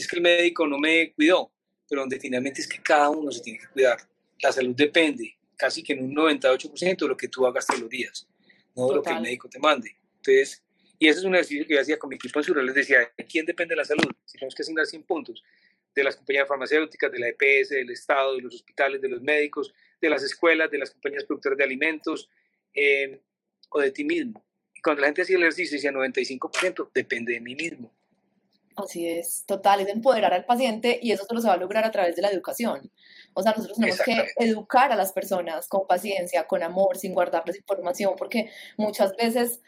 es 0.02 0.08
que 0.08 0.18
el 0.18 0.22
médico 0.22 0.68
no 0.68 0.78
me 0.78 1.14
cuidó, 1.14 1.52
pero 1.88 2.02
donde 2.02 2.20
finalmente 2.20 2.62
es 2.62 2.68
que 2.68 2.82
cada 2.82 3.10
uno 3.10 3.32
se 3.32 3.42
tiene 3.42 3.60
que 3.60 3.68
cuidar. 3.68 4.00
La 4.42 4.52
salud 4.52 4.76
depende 4.76 5.38
casi 5.56 5.84
que 5.84 5.94
en 5.94 6.04
un 6.04 6.16
98% 6.16 6.98
de 6.98 7.08
lo 7.08 7.18
que 7.18 7.28
tú 7.28 7.46
hagas 7.46 7.66
todos 7.66 7.82
los 7.82 7.90
días, 7.90 8.28
no 8.76 8.88
de 8.90 8.96
lo 8.96 9.04
que 9.04 9.12
el 9.12 9.22
médico 9.22 9.50
te 9.50 9.60
mande. 9.60 9.96
Entonces, 10.18 10.64
y 11.00 11.08
ese 11.08 11.20
es 11.20 11.26
un 11.26 11.36
ejercicio 11.36 11.66
que 11.66 11.74
yo 11.76 11.82
hacía 11.82 11.98
con 11.98 12.10
mi 12.10 12.16
equipo 12.16 12.40
en 12.40 12.44
Sur, 12.44 12.64
les 12.64 12.76
decía, 12.76 13.12
¿de 13.16 13.26
quién 13.26 13.46
depende 13.46 13.76
la 13.76 13.86
salud? 13.86 14.10
Si 14.26 14.38
tenemos 14.38 14.56
que 14.56 14.64
asignar 14.64 14.86
100 14.86 15.04
puntos, 15.04 15.44
de 15.94 16.04
las 16.04 16.16
compañías 16.16 16.48
farmacéuticas, 16.48 17.12
de 17.12 17.20
la 17.20 17.28
EPS, 17.30 17.70
del 17.70 17.90
Estado, 17.90 18.36
de 18.36 18.44
los 18.44 18.54
hospitales, 18.54 19.02
de 19.02 19.10
los 19.10 19.22
médicos, 19.22 19.74
de 20.00 20.10
las 20.10 20.22
escuelas, 20.22 20.70
de 20.70 20.78
las 20.78 20.92
compañías 20.92 21.24
productoras 21.24 21.58
de 21.58 21.64
alimentos, 21.64 22.30
eh, 22.74 23.20
o 23.70 23.80
de 23.80 23.92
ti 23.92 24.04
mismo. 24.04 24.46
Y 24.76 24.82
cuando 24.82 25.02
la 25.02 25.08
gente 25.08 25.24
hacía 25.24 25.38
el 25.38 25.44
ejercicio, 25.44 25.76
decía 25.76 25.92
95%, 25.92 26.92
depende 26.94 27.34
de 27.34 27.42
mí 27.42 27.56
mismo. 27.56 27.92
Así 28.78 29.10
es, 29.10 29.44
total, 29.48 29.80
es 29.80 29.88
empoderar 29.88 30.34
al 30.36 30.46
paciente 30.46 31.00
y 31.02 31.12
eso 31.12 31.26
solo 31.26 31.42
se 31.42 31.48
va 31.48 31.56
a 31.56 31.58
lograr 31.58 31.84
a 31.84 31.90
través 31.90 32.16
de 32.16 32.22
la 32.22 32.30
educación. 32.30 32.92
O 33.34 33.42
sea, 33.42 33.54
nosotros 33.54 33.78
tenemos 33.78 34.00
que 34.02 34.28
educar 34.38 34.92
a 34.92 34.96
las 34.96 35.12
personas 35.12 35.68
con 35.68 35.88
paciencia, 35.88 36.46
con 36.46 36.62
amor, 36.62 36.96
sin 36.96 37.16
guardarles 37.16 37.58
información, 37.58 38.14
porque 38.16 38.52
muchas 38.78 39.16
veces 39.16 39.62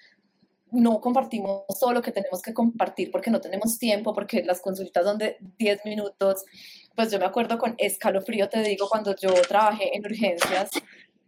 no 0.72 1.02
compartimos 1.02 1.64
todo 1.80 1.94
lo 1.94 2.04
que 2.04 2.12
tenemos 2.12 2.44
que 2.44 2.54
compartir 2.54 3.10
porque 3.10 3.32
no 3.32 3.42
tenemos 3.42 3.80
tiempo, 3.80 4.14
porque 4.14 4.44
las 4.44 4.62
consultas 4.62 5.04
son 5.04 5.18
de 5.18 5.38
10 5.58 5.86
minutos. 5.86 6.46
Pues 6.96 7.12
yo 7.12 7.18
me 7.18 7.26
acuerdo 7.26 7.58
con 7.58 7.74
escalofrío, 7.80 8.48
te 8.48 8.62
digo, 8.62 8.88
cuando 8.88 9.16
yo 9.16 9.34
trabajé 9.48 9.96
en 9.96 10.06
urgencias, 10.06 10.70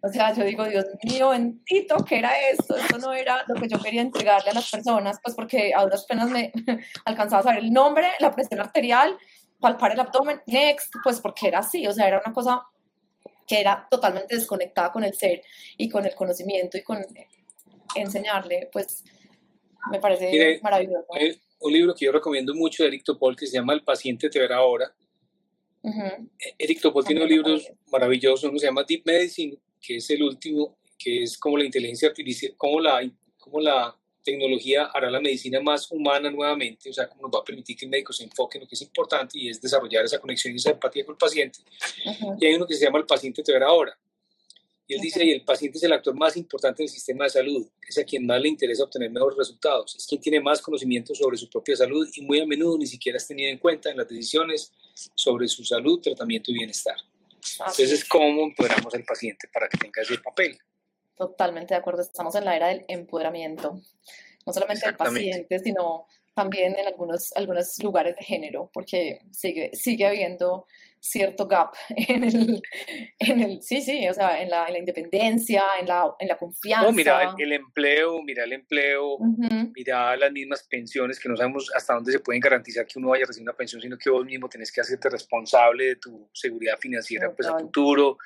o 0.04 0.10
sea, 0.10 0.34
yo 0.34 0.44
digo, 0.44 0.66
Dios 0.66 0.86
mío, 1.04 1.30
bendito, 1.30 1.96
¿qué 2.08 2.18
era 2.18 2.32
esto? 2.50 2.76
Esto 2.76 2.98
no 2.98 3.14
era 3.14 3.44
lo 3.48 3.54
que 3.54 3.68
yo 3.68 3.80
quería 3.80 4.02
entregarle 4.02 4.50
a 4.50 4.56
las 4.56 4.70
personas, 4.70 5.20
pues 5.24 5.36
porque 5.36 5.74
a 5.76 5.84
duras 5.84 6.06
penas 6.06 6.30
me 6.30 6.52
alcanzaba 7.06 7.42
a 7.42 7.44
saber 7.44 7.60
el 7.60 7.72
nombre, 7.72 8.08
la 8.20 8.34
presión 8.34 8.60
arterial, 8.60 9.16
palpar 9.60 9.92
el 9.92 10.00
abdomen, 10.00 10.42
next, 10.48 10.96
pues 11.04 11.22
porque 11.22 11.50
era 11.50 11.60
así, 11.60 11.86
o 11.86 11.94
sea, 11.94 12.08
era 12.08 12.22
una 12.26 12.34
cosa 12.34 12.64
que 13.48 13.60
era 13.60 13.88
totalmente 13.92 14.36
desconectada 14.36 14.92
con 14.92 15.04
el 15.04 15.14
ser 15.14 15.44
y 15.78 15.88
con 15.88 16.04
el 16.06 16.16
conocimiento 16.16 16.80
y 16.80 16.84
con 16.84 17.06
enseñarle, 17.96 18.70
pues 18.72 19.04
me 19.92 20.00
parece 20.00 20.60
maravilloso. 20.64 21.06
Hay 21.14 21.40
un 21.60 21.74
libro 21.74 21.94
que 21.94 22.06
yo 22.06 22.12
recomiendo 22.12 22.56
mucho 22.56 22.82
de 22.82 22.90
Eric 22.90 23.04
Topol 23.04 23.36
que 23.36 23.46
se 23.46 23.58
llama 23.58 23.74
El 23.74 23.84
paciente 23.84 24.32
te 24.32 24.40
verá 24.40 24.58
ahora. 24.58 24.92
Eric 26.58 26.82
Topol 26.82 27.06
tiene 27.06 27.24
libros 27.28 27.72
maravillosos, 27.92 28.50
uno 28.50 28.58
se 28.58 28.66
llama 28.66 28.84
Deep 28.88 29.04
Medicine 29.06 29.58
que 29.82 29.98
es 29.98 30.10
el 30.10 30.24
último, 30.24 30.78
que 30.98 31.24
es 31.24 31.38
como 31.38 31.58
la 31.58 31.66
inteligencia 31.66 32.10
artificial, 32.10 32.54
cómo 32.58 32.80
la, 32.80 33.10
cómo 33.38 33.60
la 33.60 33.96
tecnología 34.24 34.86
hará 34.94 35.10
la 35.10 35.20
medicina 35.20 35.60
más 35.62 35.92
humana 35.92 36.30
nuevamente, 36.30 36.90
o 36.90 36.94
sea, 36.94 37.10
cómo 37.10 37.24
nos 37.24 37.32
va 37.32 37.40
a 37.40 37.44
permitir 37.44 37.76
que 37.76 37.86
el 37.86 37.92
médico 37.92 38.14
se 38.14 38.24
enfoque 38.24 38.58
en 38.58 38.64
lo 38.64 38.68
que 38.68 38.76
es 38.76 38.82
importante 38.82 39.40
y 39.40 39.50
es 39.50 39.60
desarrollar 39.60 40.06
esa 40.06 40.20
conexión 40.20 40.54
y 40.54 40.58
esa 40.58 40.72
empatía 40.72 41.06
con 41.06 41.14
el 41.14 41.18
paciente. 41.18 41.60
Y 42.40 42.46
hay 42.46 42.54
uno 42.56 42.68
que 42.68 42.76
se 42.76 42.86
llama 42.86 43.00
El 43.00 43.06
paciente 43.06 43.42
te 43.42 43.52
verá 43.52 43.68
ahora. 43.68 43.98
Y 44.88 44.96
él 44.96 45.02
dice, 45.02 45.24
y 45.24 45.32
el 45.32 45.44
paciente 45.44 45.78
es 45.78 45.84
el 45.86 45.94
actor 45.94 46.14
más 46.14 46.36
importante 46.36 46.84
del 46.84 46.90
sistema 46.90 47.24
de 47.24 47.30
salud, 47.30 47.66
es 47.88 47.98
a 47.98 48.04
quien 48.04 48.26
más 48.26 48.42
le 48.42 48.50
interesa 48.50 48.84
obtener 48.84 49.10
mejores 49.10 49.38
resultados, 49.38 49.96
es 49.96 50.06
quien 50.06 50.20
tiene 50.20 50.42
más 50.42 50.62
conocimiento 50.62 51.16
sobre 51.16 51.38
su 51.38 51.50
propia 51.50 51.78
salud 51.78 52.06
y 52.14 52.22
muy 52.24 52.42
a 52.42 52.46
menudo 52.46 52.78
ni 52.78 52.86
siquiera 52.86 53.18
es 53.18 53.26
tenido 53.26 53.50
en 53.50 53.58
cuenta 53.58 53.90
en 53.90 53.98
las 53.98 54.10
decisiones 54.10 54.74
sobre 55.16 55.48
su 55.48 55.64
salud, 55.64 56.02
tratamiento 56.02 56.52
y 56.52 56.56
bienestar. 56.56 56.98
Entonces 57.60 57.92
es 57.92 58.06
cómo 58.06 58.44
empoderamos 58.44 58.94
al 58.94 59.04
paciente 59.04 59.48
para 59.54 59.68
que 59.68 59.78
tenga 59.78 60.02
ese 60.02 60.18
papel. 60.20 60.58
Totalmente 61.16 61.74
de 61.74 61.80
acuerdo, 61.80 62.02
estamos 62.02 62.36
en 62.36 62.46
la 62.46 62.56
era 62.56 62.68
del 62.68 62.86
empoderamiento. 62.88 63.80
no 64.46 64.54
solamente 64.54 64.86
del 64.86 64.96
paciente, 64.96 65.60
sino 65.60 66.08
también 66.34 66.76
en 66.78 66.88
algunos, 66.88 67.32
algunos 67.36 67.78
lugares 67.84 68.16
de 68.16 68.24
género, 68.24 68.70
porque 68.74 69.20
sigue, 69.32 69.72
sigue 69.74 70.08
habiendo 70.08 70.66
cierto 71.02 71.48
gap 71.48 71.74
en 71.90 72.24
el, 72.24 72.62
en 73.20 73.42
el, 73.42 73.62
sí, 73.62 73.82
sí, 73.82 74.08
o 74.08 74.14
sea, 74.14 74.42
en 74.42 74.50
la, 74.50 74.68
en 74.68 74.74
la 74.74 74.80
independencia, 74.80 75.64
en 75.80 75.88
la, 75.88 76.14
en 76.20 76.28
la 76.28 76.38
confianza. 76.38 76.88
No, 76.88 76.94
mira 76.94 77.34
el, 77.38 77.54
empleo, 77.54 78.22
mira 78.22 78.44
el 78.44 78.54
empleo, 78.54 79.18
mira 79.76 80.16
las 80.16 80.32
mismas 80.32 80.64
pensiones, 80.64 81.20
que 81.20 81.28
no 81.28 81.36
sabemos 81.36 81.72
hasta 81.76 81.96
dónde 81.96 82.12
se 82.12 82.20
pueden 82.20 82.40
garantizar 82.40 82.86
que 82.86 83.00
uno 83.00 83.10
vaya 83.10 83.24
a 83.24 83.28
recibir 83.28 83.50
una 83.50 83.58
pensión, 83.58 83.82
sino 83.82 83.98
que 83.98 84.10
vos 84.10 84.24
mismo 84.24 84.48
tenés 84.48 84.72
que 84.72 84.82
hacerte 84.82 85.10
responsable 85.10 85.86
de 85.86 85.96
tu 85.96 86.30
seguridad 86.34 86.78
financiera 86.78 87.34
pues, 87.34 87.48
a 87.48 87.58
futuro, 87.58 88.18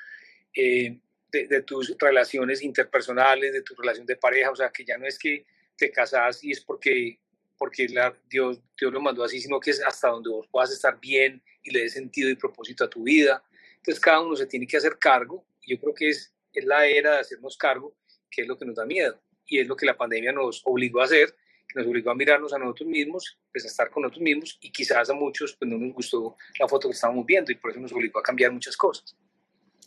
eh, 0.54 0.98
de, 1.32 1.46
de, 1.48 1.62
tus 1.62 1.96
relaciones 1.98 2.62
interpersonales, 2.62 3.52
de 3.52 3.62
tu 3.62 3.74
relación 3.74 4.06
de 4.06 4.16
pareja, 4.16 4.50
o 4.50 4.56
sea, 4.56 4.70
que 4.70 4.84
ya 4.84 4.98
no 4.98 5.06
es 5.06 5.18
que 5.18 5.46
te 5.76 5.90
casas 5.90 6.44
y 6.44 6.52
es 6.52 6.60
porque 6.60 7.18
porque 7.58 7.88
la, 7.88 8.14
Dios, 8.28 8.60
Dios 8.78 8.92
lo 8.92 9.00
mandó 9.00 9.24
así, 9.24 9.40
sino 9.40 9.60
que 9.60 9.70
es 9.70 9.82
hasta 9.82 10.08
donde 10.08 10.30
vos 10.30 10.46
puedas 10.50 10.70
estar 10.70 10.98
bien 11.00 11.42
y 11.62 11.70
le 11.70 11.80
dé 11.80 11.88
sentido 11.88 12.28
y 12.28 12.34
propósito 12.34 12.84
a 12.84 12.90
tu 12.90 13.02
vida. 13.02 13.42
Entonces 13.76 14.00
cada 14.00 14.20
uno 14.20 14.36
se 14.36 14.46
tiene 14.46 14.66
que 14.66 14.76
hacer 14.76 14.98
cargo 14.98 15.44
y 15.62 15.74
yo 15.74 15.80
creo 15.80 15.94
que 15.94 16.08
es, 16.08 16.34
es 16.52 16.64
la 16.64 16.86
era 16.86 17.12
de 17.12 17.20
hacernos 17.20 17.56
cargo, 17.56 17.94
que 18.30 18.42
es 18.42 18.48
lo 18.48 18.58
que 18.58 18.64
nos 18.64 18.76
da 18.76 18.84
miedo 18.84 19.20
y 19.46 19.60
es 19.60 19.66
lo 19.66 19.76
que 19.76 19.86
la 19.86 19.96
pandemia 19.96 20.32
nos 20.32 20.62
obligó 20.64 21.00
a 21.00 21.04
hacer, 21.04 21.34
que 21.68 21.78
nos 21.78 21.86
obligó 21.86 22.10
a 22.10 22.14
mirarnos 22.14 22.52
a 22.52 22.58
nosotros 22.58 22.88
mismos, 22.88 23.38
pues 23.52 23.64
a 23.64 23.68
estar 23.68 23.90
con 23.90 24.02
nosotros 24.02 24.22
mismos 24.22 24.58
y 24.60 24.70
quizás 24.70 25.08
a 25.08 25.14
muchos 25.14 25.56
pues 25.56 25.70
no 25.70 25.78
nos 25.78 25.94
gustó 25.94 26.36
la 26.58 26.68
foto 26.68 26.88
que 26.88 26.94
estábamos 26.94 27.24
viendo 27.24 27.52
y 27.52 27.56
por 27.56 27.70
eso 27.70 27.80
nos 27.80 27.92
obligó 27.92 28.18
a 28.18 28.22
cambiar 28.22 28.52
muchas 28.52 28.76
cosas. 28.76 29.16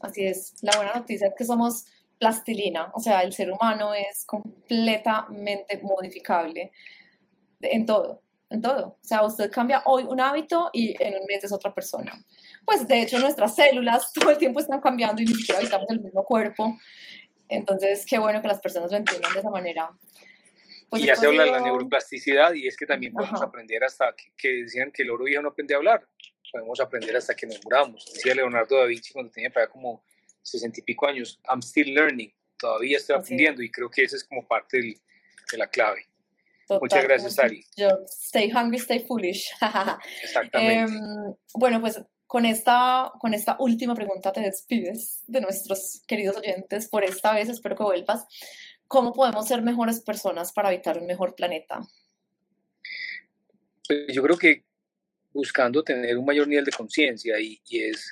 Así 0.01 0.25
es, 0.25 0.55
la 0.61 0.75
buena 0.77 0.93
noticia 0.95 1.27
es 1.27 1.33
que 1.37 1.43
somos 1.43 1.85
plastilina, 2.17 2.91
o 2.93 2.99
sea, 2.99 3.21
el 3.21 3.33
ser 3.33 3.51
humano 3.51 3.93
es 3.93 4.25
completamente 4.25 5.79
modificable 5.81 6.71
en 7.61 7.85
todo, 7.85 8.21
en 8.49 8.61
todo. 8.61 8.97
O 9.01 9.05
sea, 9.05 9.23
usted 9.23 9.51
cambia 9.51 9.83
hoy 9.85 10.03
un 10.03 10.19
hábito 10.19 10.69
y 10.73 10.95
en 11.03 11.15
un 11.15 11.25
mes 11.27 11.43
es 11.43 11.51
otra 11.51 11.73
persona. 11.73 12.13
Pues 12.65 12.87
de 12.87 13.01
hecho 13.01 13.19
nuestras 13.19 13.55
células 13.55 14.11
todo 14.13 14.31
el 14.31 14.37
tiempo 14.37 14.59
están 14.59 14.81
cambiando 14.81 15.21
y 15.21 15.25
ni 15.25 15.33
siquiera 15.33 15.59
habitamos 15.59 15.89
el 15.89 16.01
mismo 16.01 16.23
cuerpo. 16.23 16.77
Entonces, 17.47 18.05
qué 18.05 18.19
bueno 18.19 18.41
que 18.41 18.47
las 18.47 18.59
personas 18.59 18.91
lo 18.91 18.97
entiendan 18.97 19.33
de 19.33 19.39
esa 19.39 19.49
manera. 19.49 19.91
Pues 20.89 21.03
y 21.03 21.05
ya 21.05 21.15
se 21.15 21.27
habla 21.27 21.43
de 21.43 21.51
la 21.51 21.59
neuroplasticidad 21.59 22.53
y 22.53 22.67
es 22.67 22.75
que 22.75 22.85
también 22.85 23.13
podemos 23.13 23.41
aprender 23.41 23.83
hasta 23.83 24.13
que, 24.37 24.63
decían 24.63 24.91
que 24.91 25.03
el 25.03 25.11
oro 25.11 25.25
viejo 25.25 25.41
no 25.41 25.49
aprende 25.49 25.73
a 25.73 25.77
hablar. 25.77 26.07
Podemos 26.51 26.79
aprender 26.79 27.15
hasta 27.15 27.35
que 27.35 27.45
nos 27.45 27.63
muramos. 27.63 28.11
Decía 28.13 28.33
Leonardo 28.33 28.77
da 28.77 28.85
Vinci 28.85 29.13
cuando 29.13 29.31
tenía 29.31 29.51
para 29.51 29.67
como 29.67 30.03
sesenta 30.41 30.79
y 30.79 30.83
pico 30.83 31.07
años, 31.07 31.39
I'm 31.47 31.61
still 31.61 31.93
learning, 31.93 32.33
todavía 32.57 32.97
estoy 32.97 33.15
aprendiendo 33.15 33.61
y 33.61 33.69
creo 33.69 33.89
que 33.89 34.03
esa 34.03 34.15
es 34.15 34.23
como 34.23 34.47
parte 34.47 34.79
de 34.79 35.57
la 35.57 35.67
clave. 35.67 36.08
Muchas 36.81 37.03
gracias, 37.03 37.39
Ari. 37.39 37.65
Yo, 37.75 37.89
stay 38.07 38.51
hungry, 38.51 38.77
stay 38.77 38.99
foolish. 38.99 39.49
Exactamente. 40.23 40.93
Em, 40.93 41.35
bueno, 41.55 41.81
pues 41.81 41.99
con 42.27 42.45
esta, 42.45 43.11
con 43.19 43.33
esta 43.33 43.57
última 43.59 43.95
pregunta 43.95 44.31
te 44.31 44.41
despides 44.41 45.23
de 45.25 45.41
nuestros 45.41 46.03
queridos 46.05 46.37
oyentes 46.37 46.87
por 46.87 47.03
esta 47.03 47.33
vez, 47.33 47.49
espero 47.49 47.75
que 47.75 47.83
vuelvas. 47.83 48.25
¿Cómo 48.87 49.13
podemos 49.13 49.47
ser 49.47 49.61
mejores 49.63 50.01
personas 50.01 50.51
para 50.51 50.69
habitar 50.69 50.99
un 50.99 51.07
mejor 51.07 51.33
planeta? 51.33 51.79
Pues 53.87 54.13
yo 54.13 54.21
creo 54.21 54.37
que 54.37 54.63
buscando 55.33 55.83
tener 55.83 56.17
un 56.17 56.25
mayor 56.25 56.47
nivel 56.47 56.65
de 56.65 56.71
conciencia 56.71 57.39
y, 57.39 57.59
y, 57.67 57.81
es 57.81 58.11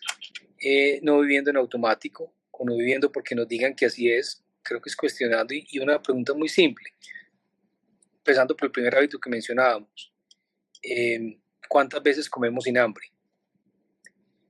eh, 0.59 0.99
no 1.03 1.19
viviendo 1.19 1.51
en 1.51 1.57
automático 1.57 2.33
o 2.51 2.65
no 2.65 2.75
viviendo 2.75 3.11
porque 3.11 3.35
nos 3.35 3.47
digan 3.47 3.75
que 3.75 3.85
así 3.85 4.09
es, 4.11 4.43
creo 4.63 4.81
que 4.81 4.89
es 4.89 4.95
cuestionando 4.95 5.53
y, 5.53 5.67
y 5.69 5.79
una 5.79 6.01
pregunta 6.01 6.33
muy 6.33 6.49
simple 6.49 6.93
empezando 8.27 8.57
por 8.57 8.65
el 8.65 8.71
primer 8.73 8.93
hábito 8.93 9.17
que 9.19 9.29
mencionábamos. 9.29 10.13
Em, 10.81 11.39
¿Cuántas 11.69 12.03
veces 12.03 12.29
comemos 12.29 12.65
sin 12.65 12.77
hambre? 12.77 13.05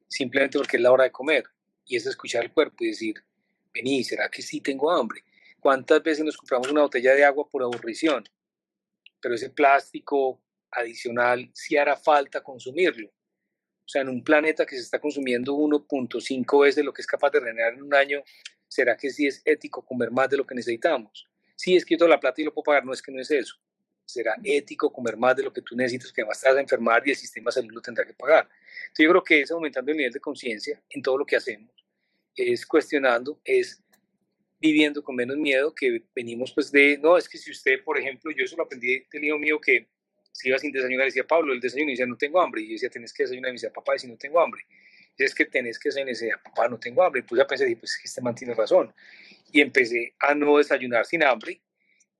Simplemente 0.07 0.57
porque 0.57 0.77
es 0.77 0.83
la 0.83 0.91
hora 0.91 1.03
de 1.03 1.11
comer 1.11 1.43
y 1.85 1.95
es 1.95 2.07
escuchar 2.07 2.43
el 2.43 2.51
cuerpo 2.51 2.83
y 2.83 2.87
decir, 2.87 3.23
vení, 3.71 4.03
¿será 4.03 4.29
que 4.29 4.41
sí 4.41 4.61
tengo 4.61 4.89
hambre? 4.89 5.23
¿Cuántas 5.59 6.01
veces 6.01 6.25
nos 6.25 6.35
compramos 6.37 6.69
una 6.71 6.81
botella 6.81 7.13
de 7.13 7.23
agua 7.23 7.47
por 7.47 7.61
aburrición? 7.61 8.23
Pero 9.21 9.35
ese 9.35 9.51
plástico 9.51 10.41
adicional 10.71 11.47
sí 11.53 11.77
hará 11.77 11.95
falta 11.95 12.41
consumirlo. 12.41 13.09
O 13.09 13.89
sea, 13.89 14.01
en 14.01 14.09
un 14.09 14.23
planeta 14.23 14.65
que 14.65 14.75
se 14.75 14.81
está 14.81 14.99
consumiendo 14.99 15.53
1.5 15.53 16.63
veces 16.63 16.83
lo 16.83 16.93
que 16.93 17.03
es 17.03 17.07
capaz 17.07 17.29
de 17.29 17.41
regenerar 17.41 17.75
en 17.75 17.83
un 17.83 17.93
año, 17.93 18.23
¿será 18.67 18.97
que 18.97 19.11
sí 19.11 19.27
es 19.27 19.43
ético 19.45 19.85
comer 19.85 20.09
más 20.09 20.29
de 20.29 20.37
lo 20.37 20.47
que 20.47 20.55
necesitamos? 20.55 21.27
Sí, 21.55 21.75
es 21.75 21.85
que 21.85 21.95
yo 21.95 22.07
la 22.07 22.19
plata 22.19 22.41
y 22.41 22.45
lo 22.45 22.53
puedo 22.53 22.65
pagar, 22.65 22.83
no 22.83 22.93
es 22.93 23.01
que 23.01 23.11
no 23.11 23.21
es 23.21 23.29
eso 23.29 23.59
será 24.07 24.35
ético 24.43 24.91
comer 24.91 25.17
más 25.17 25.35
de 25.35 25.43
lo 25.43 25.51
que 25.51 25.61
tú 25.61 25.75
necesitas, 25.75 26.11
que 26.11 26.21
además 26.21 26.39
te 26.39 26.47
vas 26.47 26.57
a 26.57 26.61
enfermar 26.61 27.03
y 27.05 27.11
el 27.11 27.15
sistema 27.17 27.49
de 27.49 27.53
salud 27.53 27.73
lo 27.73 27.81
tendrá 27.81 28.05
que 28.05 28.13
pagar. 28.13 28.49
Entonces 28.87 29.03
yo 29.03 29.09
creo 29.09 29.23
que 29.23 29.41
es 29.41 29.51
aumentando 29.51 29.91
el 29.91 29.97
nivel 29.97 30.13
de 30.13 30.19
conciencia 30.19 30.81
en 30.89 31.01
todo 31.01 31.17
lo 31.17 31.25
que 31.25 31.35
hacemos, 31.35 31.69
es 32.35 32.65
cuestionando, 32.65 33.39
es 33.43 33.83
viviendo 34.59 35.03
con 35.03 35.15
menos 35.15 35.37
miedo, 35.37 35.75
que 35.75 36.03
venimos 36.15 36.53
pues 36.53 36.71
de, 36.71 36.97
no, 36.97 37.17
es 37.17 37.27
que 37.27 37.37
si 37.37 37.51
usted, 37.51 37.83
por 37.83 37.97
ejemplo, 37.97 38.31
yo 38.31 38.45
eso 38.45 38.55
lo 38.55 38.63
aprendí 38.63 39.03
del 39.11 39.25
hijo 39.25 39.37
mío 39.37 39.59
que 39.59 39.87
si 40.31 40.49
iba 40.49 40.57
sin 40.59 40.71
desayunar, 40.71 41.05
decía 41.05 41.25
Pablo, 41.25 41.51
el 41.51 41.59
desayuno, 41.59 41.89
y 41.89 41.93
decía, 41.93 42.05
no 42.05 42.15
tengo 42.15 42.39
hambre, 42.39 42.61
y 42.61 42.67
yo 42.67 42.73
decía, 42.73 42.89
tenés 42.89 43.11
que 43.11 43.23
desayunar, 43.23 43.49
y 43.49 43.53
decía, 43.53 43.73
papá, 43.73 43.95
y 43.95 43.99
si 43.99 44.07
no 44.07 44.15
tengo 44.17 44.39
hambre, 44.39 44.61
y 45.17 45.23
es 45.23 45.33
que 45.33 45.45
tenés 45.45 45.79
que 45.79 45.89
desayunar, 45.89 46.11
y 46.11 46.13
decía, 46.13 46.39
papá, 46.43 46.69
no 46.69 46.79
tengo 46.79 47.01
hambre, 47.03 47.21
y 47.21 47.23
pues 47.23 47.39
ya 47.39 47.47
pensé, 47.47 47.75
pues 47.75 47.97
que 47.97 48.07
este 48.07 48.21
man 48.21 48.35
tiene 48.35 48.53
razón, 48.53 48.93
y 49.51 49.61
empecé 49.61 50.13
a 50.19 50.35
no 50.35 50.57
desayunar 50.57 51.07
sin 51.07 51.23
hambre, 51.23 51.59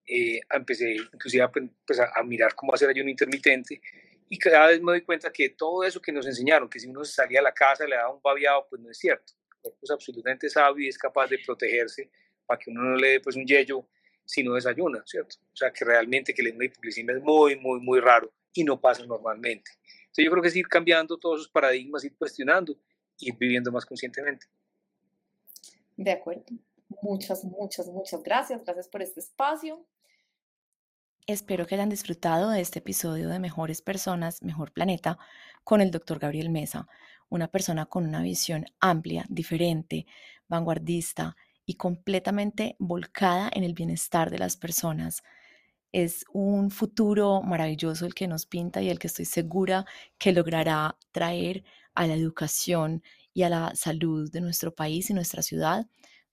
eh, 0.08 0.39
empecé 0.49 0.95
inclusive 0.95 1.43
a, 1.43 1.51
pues, 1.51 1.99
a, 1.99 2.24
mirar 2.24 2.55
cómo 2.55 2.74
hacer 2.74 2.89
ayuno 2.89 3.10
intermitente 3.10 3.82
y 4.30 4.38
cada 4.38 4.68
vez 4.68 4.82
me 4.82 4.93
doy 4.93 5.01
cuenta 5.01 5.32
que 5.32 5.49
todo 5.49 5.84
eso 5.84 6.01
que 6.01 6.12
nos 6.12 6.26
enseñaron, 6.26 6.70
que 6.70 6.80
si 6.80 6.88
uno 6.88 7.03
salía 7.03 7.39
a 7.39 7.43
la 7.43 7.53
casa 7.53 7.86
le 7.86 7.95
daba 7.95 8.14
un 8.14 8.22
babiado, 8.22 8.66
pues 8.70 8.82
no 8.82 8.89
es 8.89 8.97
cierto. 8.97 9.34
El 9.51 9.62
cuerpo 9.62 9.80
es 9.84 9.91
absolutamente 9.91 10.49
sabio 10.49 10.86
y 10.86 10.89
es 10.89 10.97
capaz 10.97 11.28
de 11.28 11.39
protegerse 11.39 12.10
para 12.45 12.58
que 12.58 12.72
uno 12.72 12.84
no 12.84 12.95
le 12.95 13.08
dé 13.10 13.20
pues 13.20 13.36
un 13.36 13.45
yello 13.45 13.88
si 14.26 14.43
no 14.43 14.53
desayuna, 14.53 15.03
¿cierto? 15.05 15.36
O 15.53 15.55
sea, 15.55 15.72
que 15.72 15.86
realmente 15.86 16.34
que 16.34 16.43
le 16.43 16.51
una 16.51 16.66
hipoglicemia 16.66 17.16
es 17.16 17.22
muy, 17.22 17.58
muy, 17.58 17.80
muy 17.80 17.99
raro 17.99 18.34
y 18.53 18.64
no 18.64 18.80
pasa 18.80 19.05
normalmente. 19.05 19.72
Entonces 19.99 20.26
yo 20.26 20.32
creo 20.32 20.41
que 20.41 20.49
es 20.49 20.55
ir 20.55 20.68
cambiando 20.68 21.18
todos 21.18 21.41
esos 21.41 21.51
paradigmas, 21.51 22.03
ir 22.03 22.16
cuestionando 22.18 22.78
y 23.18 23.30
ir 23.30 23.38
viviendo 23.38 23.72
más 23.72 23.86
conscientemente. 23.86 24.45
De 25.95 26.12
acuerdo. 26.12 26.43
Muchas, 27.01 27.43
muchas, 27.43 27.88
muchas 27.88 28.24
gracias. 28.24 28.64
Gracias 28.64 28.88
por 28.88 29.01
este 29.01 29.20
espacio. 29.20 29.86
Espero 31.30 31.68
que 31.68 31.76
hayan 31.76 31.90
disfrutado 31.90 32.52
de 32.52 32.62
este 32.62 32.80
episodio 32.80 33.28
de 33.28 33.38
Mejores 33.38 33.82
Personas, 33.82 34.42
Mejor 34.44 34.72
Planeta 34.72 35.18
con 35.66 35.82
el 35.82 35.92
doctor 35.92 36.20
Gabriel 36.20 36.50
Mesa, 36.50 36.88
una 37.28 37.50
persona 37.50 37.86
con 37.86 38.08
una 38.08 38.22
visión 38.22 38.64
amplia, 38.80 39.26
diferente, 39.28 40.06
vanguardista 40.48 41.36
y 41.66 41.74
completamente 41.74 42.78
volcada 42.80 43.50
en 43.52 43.66
el 43.66 43.74
bienestar 43.74 44.30
de 44.30 44.40
las 44.40 44.56
personas. 44.56 45.22
Es 45.92 46.24
un 46.32 46.72
futuro 46.72 47.42
maravilloso 47.42 48.06
el 48.06 48.14
que 48.14 48.30
nos 48.30 48.46
pinta 48.46 48.82
y 48.82 48.90
el 48.90 48.98
que 48.98 49.08
estoy 49.08 49.26
segura 49.26 49.86
que 50.18 50.32
logrará 50.32 50.98
traer 51.12 51.66
a 51.94 52.08
la 52.08 52.14
educación 52.14 53.04
y 53.34 53.44
a 53.44 53.50
la 53.50 53.76
salud 53.76 54.32
de 54.32 54.40
nuestro 54.40 54.74
país 54.74 55.10
y 55.10 55.14
nuestra 55.14 55.42
ciudad 55.42 55.88